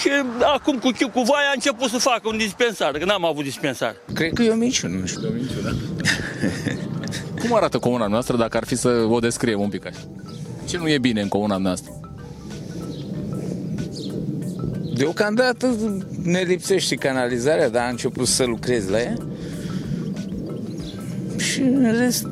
Și 0.00 0.08
acum 0.54 0.78
cu 0.78 0.90
Chiu, 0.90 1.08
cu 1.08 1.20
Vaia 1.20 1.48
a 1.48 1.52
început 1.54 1.88
să 1.88 1.98
facă 1.98 2.28
un 2.28 2.36
dispensar, 2.36 2.90
că 2.90 3.04
n-am 3.04 3.24
avut 3.24 3.44
dispensar. 3.44 3.94
Cred 4.14 4.32
că 4.32 4.42
e 4.42 4.50
o 4.50 4.54
minciună, 4.54 4.98
nu 4.98 5.06
știu. 5.06 5.22
E 5.24 5.28
o 5.28 5.32
minciună. 5.32 5.76
Cum 7.40 7.54
arată 7.54 7.78
comuna 7.78 8.06
noastră 8.06 8.36
dacă 8.36 8.56
ar 8.56 8.64
fi 8.64 8.76
să 8.76 8.88
o 8.88 9.18
descriem 9.18 9.60
un 9.60 9.68
pic 9.68 9.86
așa? 9.86 10.00
Ce 10.68 10.78
nu 10.78 10.88
e 10.88 10.98
bine 10.98 11.20
în 11.20 11.28
comuna 11.28 11.56
noastră? 11.56 11.92
Deocamdată 14.94 15.76
ne 16.22 16.40
lipsește 16.40 16.94
canalizarea, 16.94 17.68
dar 17.68 17.84
a 17.84 17.88
început 17.88 18.26
să 18.26 18.44
lucrezi 18.44 18.90
la 18.90 19.00
ea. 19.00 19.14
Și 21.50 21.60
în 21.60 21.96
rest, 21.98 22.26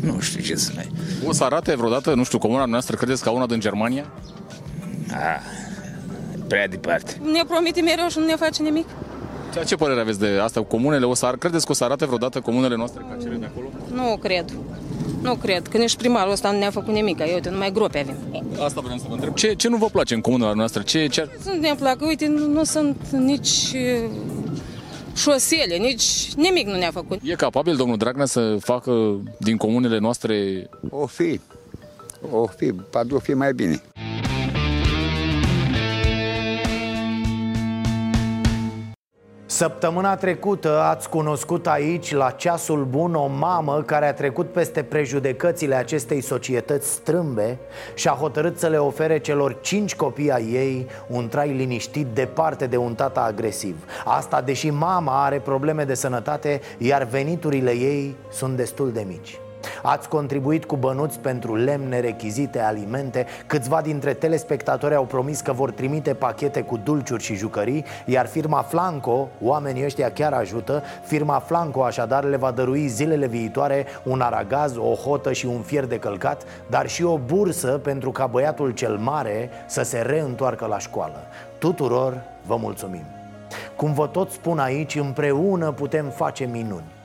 nu 0.00 0.20
știu 0.20 0.40
ce 0.42 0.54
să 0.54 0.70
mai... 0.74 0.90
O 1.26 1.32
să 1.32 1.44
arate 1.44 1.74
vreodată, 1.76 2.14
nu 2.14 2.24
știu, 2.24 2.38
comuna 2.38 2.64
noastră, 2.64 2.96
credeți 2.96 3.22
ca 3.22 3.30
una 3.30 3.46
din 3.46 3.60
Germania? 3.60 4.04
Ah, 5.10 5.40
prea 6.48 6.68
departe. 6.68 7.20
Ne 7.32 7.40
promite 7.48 7.80
mereu 7.80 8.08
și 8.08 8.18
nu 8.18 8.24
ne 8.24 8.34
face 8.36 8.62
nimic. 8.62 8.86
Ce, 9.52 9.64
ce 9.64 9.74
părere 9.76 10.00
aveți 10.00 10.18
de 10.18 10.38
asta 10.42 10.60
cu 10.60 10.66
comunele? 10.66 11.04
O 11.04 11.14
să, 11.14 11.26
ar- 11.26 11.36
credeți 11.36 11.64
că 11.66 11.72
o 11.72 11.74
să 11.74 11.84
arate 11.84 12.04
vreodată 12.04 12.40
comunele 12.40 12.76
noastre 12.76 13.04
ca 13.10 13.16
cele 13.22 13.34
de 13.34 13.44
acolo? 13.46 13.66
Nu 13.94 14.16
cred. 14.16 14.44
Nu 15.22 15.34
cred, 15.34 15.68
că 15.68 15.78
nici 15.78 15.96
primarul 15.96 16.32
ăsta 16.32 16.50
nu 16.50 16.58
ne-a 16.58 16.70
făcut 16.70 16.94
nimic. 16.94 17.18
Eu, 17.18 17.34
uite, 17.34 17.50
numai 17.50 17.72
gropi 17.72 17.98
avem. 17.98 18.16
Asta 18.64 18.80
vreau 18.80 18.98
să 18.98 19.04
vă 19.08 19.14
întreb. 19.14 19.34
Ce, 19.34 19.52
ce 19.54 19.68
nu 19.68 19.76
vă 19.76 19.86
place 19.86 20.14
în 20.14 20.20
comuna 20.20 20.52
noastră? 20.52 20.82
Ce, 20.82 21.06
ce 21.06 21.20
ar... 21.20 21.28
Nu 21.44 21.60
ne 21.60 21.74
plac, 21.78 22.00
uite, 22.06 22.26
nu, 22.26 22.46
nu 22.46 22.64
sunt 22.64 22.96
nici 23.10 23.48
uh, 23.74 24.10
șosele, 25.14 25.76
nici 25.76 26.32
nimic 26.36 26.66
nu 26.66 26.76
ne-a 26.76 26.90
făcut. 26.90 27.20
E 27.22 27.34
capabil 27.34 27.76
domnul 27.76 27.96
Dragnea 27.96 28.26
să 28.26 28.56
facă 28.60 29.20
din 29.38 29.56
comunele 29.56 29.98
noastre... 29.98 30.68
O 30.90 31.06
fi. 31.06 31.40
O 32.30 32.46
fi, 32.46 32.72
poate 32.72 33.14
o 33.14 33.18
fi 33.18 33.34
mai 33.34 33.52
bine. 33.52 33.82
Săptămâna 39.52 40.16
trecută 40.16 40.80
ați 40.80 41.08
cunoscut 41.08 41.66
aici, 41.66 42.12
la 42.12 42.30
ceasul 42.30 42.84
bun, 42.84 43.14
o 43.14 43.26
mamă 43.26 43.82
care 43.86 44.06
a 44.06 44.14
trecut 44.14 44.52
peste 44.52 44.82
prejudecățile 44.82 45.74
acestei 45.74 46.20
societăți 46.20 46.90
strâmbe 46.90 47.58
și 47.94 48.08
a 48.08 48.12
hotărât 48.12 48.58
să 48.58 48.66
le 48.66 48.76
ofere 48.76 49.18
celor 49.18 49.56
cinci 49.60 49.96
copii 49.96 50.30
ai 50.30 50.50
ei 50.52 50.86
un 51.08 51.28
trai 51.28 51.52
liniștit 51.52 52.06
departe 52.06 52.66
de 52.66 52.76
un 52.76 52.94
tata 52.94 53.20
agresiv. 53.20 53.76
Asta 54.04 54.40
deși 54.40 54.70
mama 54.70 55.24
are 55.24 55.38
probleme 55.38 55.84
de 55.84 55.94
sănătate, 55.94 56.60
iar 56.78 57.04
veniturile 57.04 57.70
ei 57.70 58.16
sunt 58.30 58.56
destul 58.56 58.92
de 58.92 59.04
mici. 59.08 59.41
Ați 59.82 60.08
contribuit 60.08 60.64
cu 60.64 60.76
bănuți 60.76 61.18
pentru 61.18 61.56
lemne, 61.56 62.00
rechizite, 62.00 62.60
alimente. 62.60 63.26
Câțiva 63.46 63.80
dintre 63.80 64.14
telespectatori 64.14 64.94
au 64.94 65.04
promis 65.04 65.40
că 65.40 65.52
vor 65.52 65.70
trimite 65.70 66.14
pachete 66.14 66.62
cu 66.62 66.76
dulciuri 66.76 67.22
și 67.22 67.34
jucării 67.34 67.84
Iar 68.04 68.26
firma 68.26 68.62
Flanco, 68.62 69.28
oamenii 69.40 69.84
ăștia 69.84 70.10
chiar 70.12 70.32
ajută 70.32 70.82
Firma 71.02 71.38
Flanco 71.38 71.84
așadar 71.84 72.24
le 72.24 72.36
va 72.36 72.50
dărui 72.50 72.86
zilele 72.86 73.26
viitoare 73.26 73.86
un 74.02 74.20
aragaz, 74.20 74.76
o 74.76 74.94
hotă 74.94 75.32
și 75.32 75.46
un 75.46 75.60
fier 75.60 75.84
de 75.84 75.98
călcat 75.98 76.42
Dar 76.66 76.88
și 76.88 77.02
o 77.02 77.18
bursă 77.18 77.68
pentru 77.68 78.10
ca 78.10 78.26
băiatul 78.26 78.70
cel 78.70 78.96
mare 78.96 79.50
să 79.66 79.82
se 79.82 80.00
reîntoarcă 80.00 80.66
la 80.66 80.78
școală. 80.78 81.26
Tuturor 81.58 82.22
vă 82.46 82.56
mulțumim. 82.56 83.04
Cum 83.76 83.92
vă 83.92 84.06
tot 84.06 84.30
spun 84.30 84.58
aici, 84.58 84.94
împreună 84.94 85.72
putem 85.72 86.08
face 86.08 86.44
minuni 86.44 87.00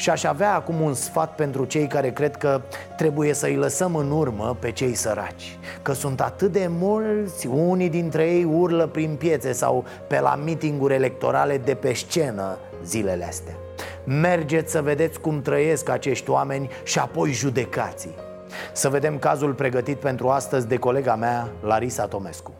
și 0.00 0.10
aș 0.10 0.24
avea 0.24 0.54
acum 0.54 0.80
un 0.80 0.94
sfat 0.94 1.34
pentru 1.34 1.64
cei 1.64 1.86
care 1.86 2.10
cred 2.10 2.36
că 2.36 2.60
trebuie 2.96 3.32
să-i 3.32 3.54
lăsăm 3.54 3.94
în 3.96 4.10
urmă 4.10 4.56
pe 4.60 4.70
cei 4.70 4.94
săraci 4.94 5.58
Că 5.82 5.92
sunt 5.92 6.20
atât 6.20 6.52
de 6.52 6.66
mulți, 6.68 7.46
unii 7.46 7.88
dintre 7.88 8.30
ei 8.30 8.44
urlă 8.44 8.86
prin 8.86 9.14
piețe 9.18 9.52
sau 9.52 9.84
pe 10.06 10.20
la 10.20 10.40
mitinguri 10.44 10.94
electorale 10.94 11.58
de 11.58 11.74
pe 11.74 11.92
scenă 11.92 12.58
zilele 12.84 13.24
astea. 13.24 13.54
Mergeți 14.04 14.70
să 14.70 14.82
vedeți 14.82 15.20
cum 15.20 15.42
trăiesc 15.42 15.88
acești 15.88 16.30
oameni 16.30 16.70
și 16.82 16.98
apoi 16.98 17.32
judecații. 17.32 18.14
Să 18.72 18.88
vedem 18.88 19.18
cazul 19.18 19.52
pregătit 19.52 19.96
pentru 19.96 20.28
astăzi 20.28 20.68
de 20.68 20.76
colega 20.76 21.14
mea, 21.14 21.48
Larisa 21.62 22.06
Tomescu 22.06 22.52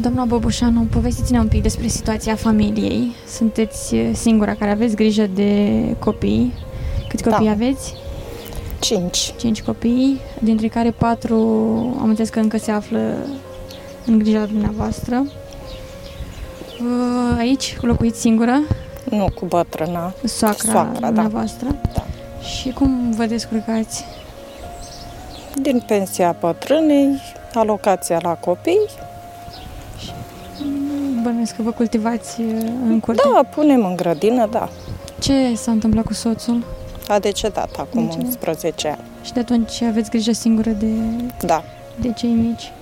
Doamna 0.00 0.24
Bobușanu, 0.24 0.86
povestiți-ne 0.90 1.38
un 1.38 1.48
pic 1.48 1.62
despre 1.62 1.86
situația 1.86 2.34
familiei. 2.34 3.14
Sunteți 3.28 3.94
eh, 3.96 4.10
singura 4.14 4.54
care 4.54 4.70
aveți 4.70 4.94
grijă 4.94 5.26
de 5.34 5.80
copii. 5.98 6.52
Câți 7.08 7.22
copii 7.22 7.46
Da. 7.46 7.50
aveți? 7.52 7.94
Cinci. 8.78 9.34
Cinci 9.38 9.62
copii, 9.62 10.20
dintre 10.38 10.68
care 10.68 10.90
patru 10.90 11.36
am 12.00 12.08
înțeles 12.08 12.28
că 12.28 12.38
încă 12.38 12.58
se 12.58 12.70
află 12.70 13.14
în 14.06 14.18
grija 14.18 14.44
dumneavoastră. 14.44 15.26
Uh, 16.80 17.36
Aici 17.38 17.76
locuiți 17.80 18.20
singură? 18.20 18.60
Nu, 19.10 19.26
cu 19.34 19.46
bătrâna. 19.46 20.12
Soacra, 20.24 20.72
Soacra, 20.72 21.00
da. 21.00 21.06
dumneavoastră? 21.06 21.66
Da. 21.94 22.04
Și 22.44 22.70
cum 22.70 23.10
vă 23.16 23.24
descurcați? 23.24 24.04
Din 25.62 25.82
pensia 25.86 26.36
bătrânei, 26.40 27.20
alocația 27.54 28.18
la 28.22 28.34
copii. 28.34 28.80
Bănuiesc 31.22 31.56
că 31.56 31.62
vă 31.62 31.70
cultivați 31.70 32.40
uh, 32.40 32.46
în 32.86 33.00
curte? 33.00 33.22
Da, 33.34 33.42
punem 33.42 33.84
în 33.84 33.96
grădină, 33.96 34.46
da. 34.46 34.68
Ce 35.18 35.54
s-a 35.54 35.70
întâmplat 35.70 36.04
cu 36.04 36.12
soțul? 36.12 36.64
A 37.08 37.18
decedat 37.18 37.76
acum 37.78 38.04
Decedat. 38.04 38.24
11 38.26 38.88
ani. 38.88 38.98
Și 39.24 39.32
de 39.32 39.40
atunci 39.40 39.82
aveți 39.82 40.10
grijă 40.10 40.32
singură 40.32 40.70
de, 40.70 40.92
Da. 41.40 41.62
de 42.00 42.12
cei 42.12 42.30
mici. 42.30 42.72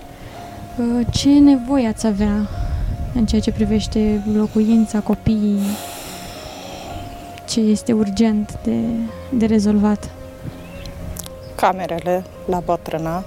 Uh, 0.78 1.06
Ce 1.10 1.28
nevoie 1.28 1.86
ați 1.86 2.06
avea 2.06 2.48
în 3.14 3.26
ceea 3.26 3.40
ce 3.40 3.52
privește 3.52 4.22
locuința, 4.34 5.00
copiii? 5.00 5.60
Ce 7.48 7.60
este 7.60 7.92
urgent 7.92 8.58
de, 8.62 8.76
de 9.30 9.46
rezolvat? 9.46 10.10
Camerele 11.54 12.24
la 12.46 12.60
bătrâna 12.64 13.24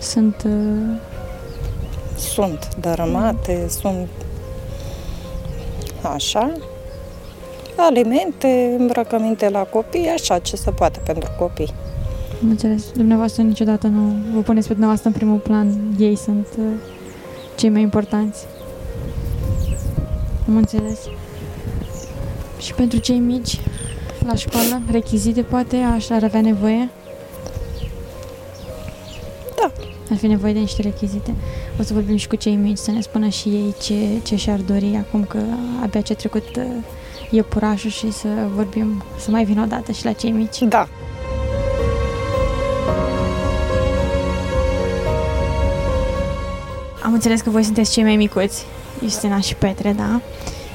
Sunt 0.00 0.42
uh, 0.46 0.52
sunt 2.18 2.68
dărâmate, 2.80 3.66
sunt 3.68 4.08
așa. 6.02 6.52
Alimente, 7.76 8.76
îmbrăcăminte 8.78 9.48
la 9.48 9.62
copii, 9.62 10.08
așa 10.08 10.38
ce 10.38 10.56
se 10.56 10.70
poate 10.70 11.00
pentru 11.04 11.30
copii. 11.38 11.74
Am 12.42 12.50
înțeles. 12.50 12.90
Dumneavoastră 12.92 13.42
niciodată 13.42 13.86
nu 13.86 14.12
vă 14.34 14.40
puneți 14.40 14.66
pe 14.66 14.72
dumneavoastră 14.72 15.08
în 15.08 15.14
primul 15.14 15.38
plan. 15.38 15.94
Ei 15.98 16.16
sunt 16.16 16.46
uh, 16.58 16.64
cei 17.56 17.68
mai 17.68 17.82
importanți. 17.82 18.46
Am 20.48 20.56
înțeles. 20.56 20.98
Și 22.60 22.74
pentru 22.74 22.98
cei 22.98 23.18
mici, 23.18 23.60
la 24.26 24.34
școală, 24.34 24.82
rechizite, 24.90 25.42
poate, 25.42 25.76
aș 25.76 26.10
ar 26.10 26.24
avea 26.24 26.40
nevoie? 26.40 26.88
Da. 29.56 29.72
Ar 30.10 30.16
fi 30.16 30.26
nevoie 30.26 30.52
de 30.52 30.58
niște 30.58 30.82
rechizite. 30.82 31.34
O 31.80 31.82
să 31.82 31.92
vorbim 31.92 32.16
și 32.16 32.26
cu 32.26 32.36
cei 32.36 32.54
mici, 32.54 32.76
să 32.78 32.90
ne 32.90 33.00
spună 33.00 33.28
și 33.28 33.48
ei 33.48 33.74
ce, 33.82 33.94
ce 34.22 34.36
și-ar 34.36 34.58
dori 34.58 34.96
acum 35.06 35.24
că 35.24 35.38
abia 35.82 36.00
ce 36.00 36.12
a 36.12 36.16
trecut 36.16 36.56
uh, 36.56 36.64
iepurașul 37.30 37.90
și 37.90 38.12
să 38.12 38.28
vorbim, 38.54 39.02
să 39.18 39.30
mai 39.30 39.44
vină 39.44 39.62
o 39.62 39.66
dată 39.66 39.92
și 39.92 40.04
la 40.04 40.12
cei 40.12 40.30
mici. 40.30 40.58
Da. 40.58 40.88
Am 47.02 47.12
înțeles 47.12 47.40
că 47.40 47.50
voi 47.50 47.62
sunteți 47.62 47.92
cei 47.92 48.02
mai 48.02 48.16
micuți, 48.16 48.64
Justina 49.02 49.40
și 49.40 49.54
Petre, 49.54 49.92
da? 49.92 50.20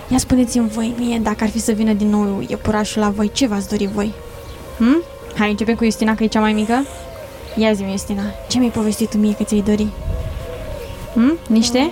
Ia 0.09 0.17
spuneți-mi 0.17 0.69
voi 0.69 0.93
mie, 0.97 1.19
dacă 1.19 1.43
ar 1.43 1.49
fi 1.49 1.59
să 1.59 1.71
vină 1.71 1.93
din 1.93 2.09
nou 2.09 2.45
iepurașul 2.47 3.01
la 3.01 3.09
voi, 3.09 3.31
ce 3.31 3.47
v-ați 3.47 3.69
dori 3.69 3.89
voi? 3.93 4.13
Hm? 4.77 5.03
Hai, 5.37 5.49
începem 5.49 5.75
cu 5.75 5.83
Justina, 5.83 6.15
că 6.15 6.23
e 6.23 6.27
cea 6.27 6.39
mai 6.39 6.53
mică. 6.53 6.85
Ia 7.55 7.73
zi 7.73 7.83
Justina, 7.89 8.23
ce 8.49 8.57
mi-ai 8.57 8.71
povestit 8.71 9.09
tu 9.09 9.17
mie 9.17 9.33
că 9.33 9.43
ți-ai 9.43 9.61
dori? 9.61 9.87
Hm? 11.13 11.37
Niște? 11.47 11.91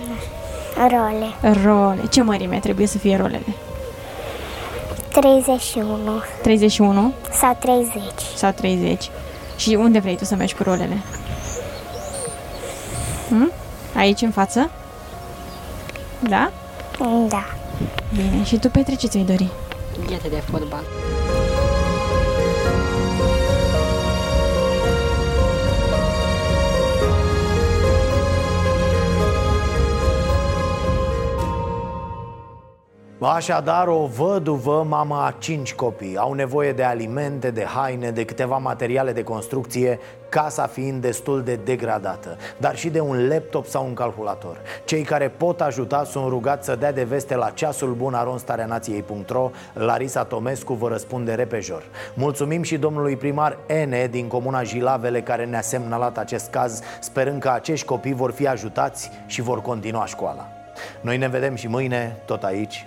Role. 0.76 1.54
Role. 1.64 2.00
Ce 2.10 2.22
mărime 2.22 2.58
trebuie 2.58 2.86
să 2.86 2.98
fie 2.98 3.16
rolele? 3.16 3.54
31 5.12 6.22
31 6.42 7.12
sau 7.32 7.56
30. 7.60 8.02
sau 8.34 8.50
30? 8.50 9.10
Și 9.56 9.74
unde 9.74 9.98
vrei 9.98 10.16
tu 10.16 10.24
să 10.24 10.34
mergi 10.34 10.54
cu 10.54 10.62
rolele? 10.62 10.98
Hm? 13.28 13.52
Aici, 13.96 14.20
în 14.20 14.30
față? 14.30 14.70
Da? 16.28 16.50
Da. 17.28 17.44
Bine. 18.14 18.44
Și 18.44 18.56
tu, 18.58 18.68
Petre, 18.68 18.94
ce 18.94 19.06
ți-ai 19.06 19.24
dori? 19.24 19.48
Bilete 20.04 20.28
de 20.28 20.42
fotbal. 20.50 20.82
Așadar, 33.24 33.88
o 33.88 34.06
văduvă, 34.06 34.84
mama 34.88 35.26
a 35.26 35.34
cinci 35.38 35.74
copii 35.74 36.16
Au 36.16 36.32
nevoie 36.32 36.72
de 36.72 36.82
alimente, 36.82 37.50
de 37.50 37.64
haine, 37.64 38.10
de 38.10 38.24
câteva 38.24 38.56
materiale 38.56 39.12
de 39.12 39.22
construcție 39.22 39.98
Casa 40.28 40.66
fiind 40.66 41.02
destul 41.02 41.42
de 41.42 41.58
degradată 41.64 42.36
Dar 42.58 42.76
și 42.76 42.88
de 42.88 43.00
un 43.00 43.28
laptop 43.28 43.66
sau 43.66 43.86
un 43.86 43.94
calculator. 43.94 44.56
Cei 44.84 45.02
care 45.02 45.28
pot 45.28 45.60
ajuta 45.60 46.04
sunt 46.04 46.28
rugați 46.28 46.66
să 46.66 46.76
dea 46.76 46.92
de 46.92 47.02
veste 47.02 47.34
la 47.34 47.50
ceasul 47.50 47.92
bun 47.92 48.14
aronstareanației.ro 48.14 49.50
Larisa 49.72 50.24
Tomescu 50.24 50.72
vă 50.72 50.88
răspunde 50.88 51.34
repejor. 51.34 51.82
Mulțumim 52.14 52.62
și 52.62 52.76
domnului 52.76 53.16
primar 53.16 53.58
N 53.86 54.10
din 54.10 54.26
comuna 54.26 54.62
Jilavele 54.62 55.22
care 55.22 55.44
ne-a 55.44 55.60
semnalat 55.60 56.18
acest 56.18 56.50
caz 56.50 56.80
Sperând 57.00 57.40
că 57.40 57.48
acești 57.48 57.86
copii 57.86 58.14
vor 58.14 58.32
fi 58.32 58.46
ajutați 58.46 59.10
și 59.26 59.42
vor 59.42 59.60
continua 59.60 60.06
școala. 60.06 60.48
Noi 61.00 61.16
ne 61.16 61.28
vedem 61.28 61.54
și 61.54 61.68
mâine, 61.68 62.16
tot 62.24 62.42
aici, 62.42 62.86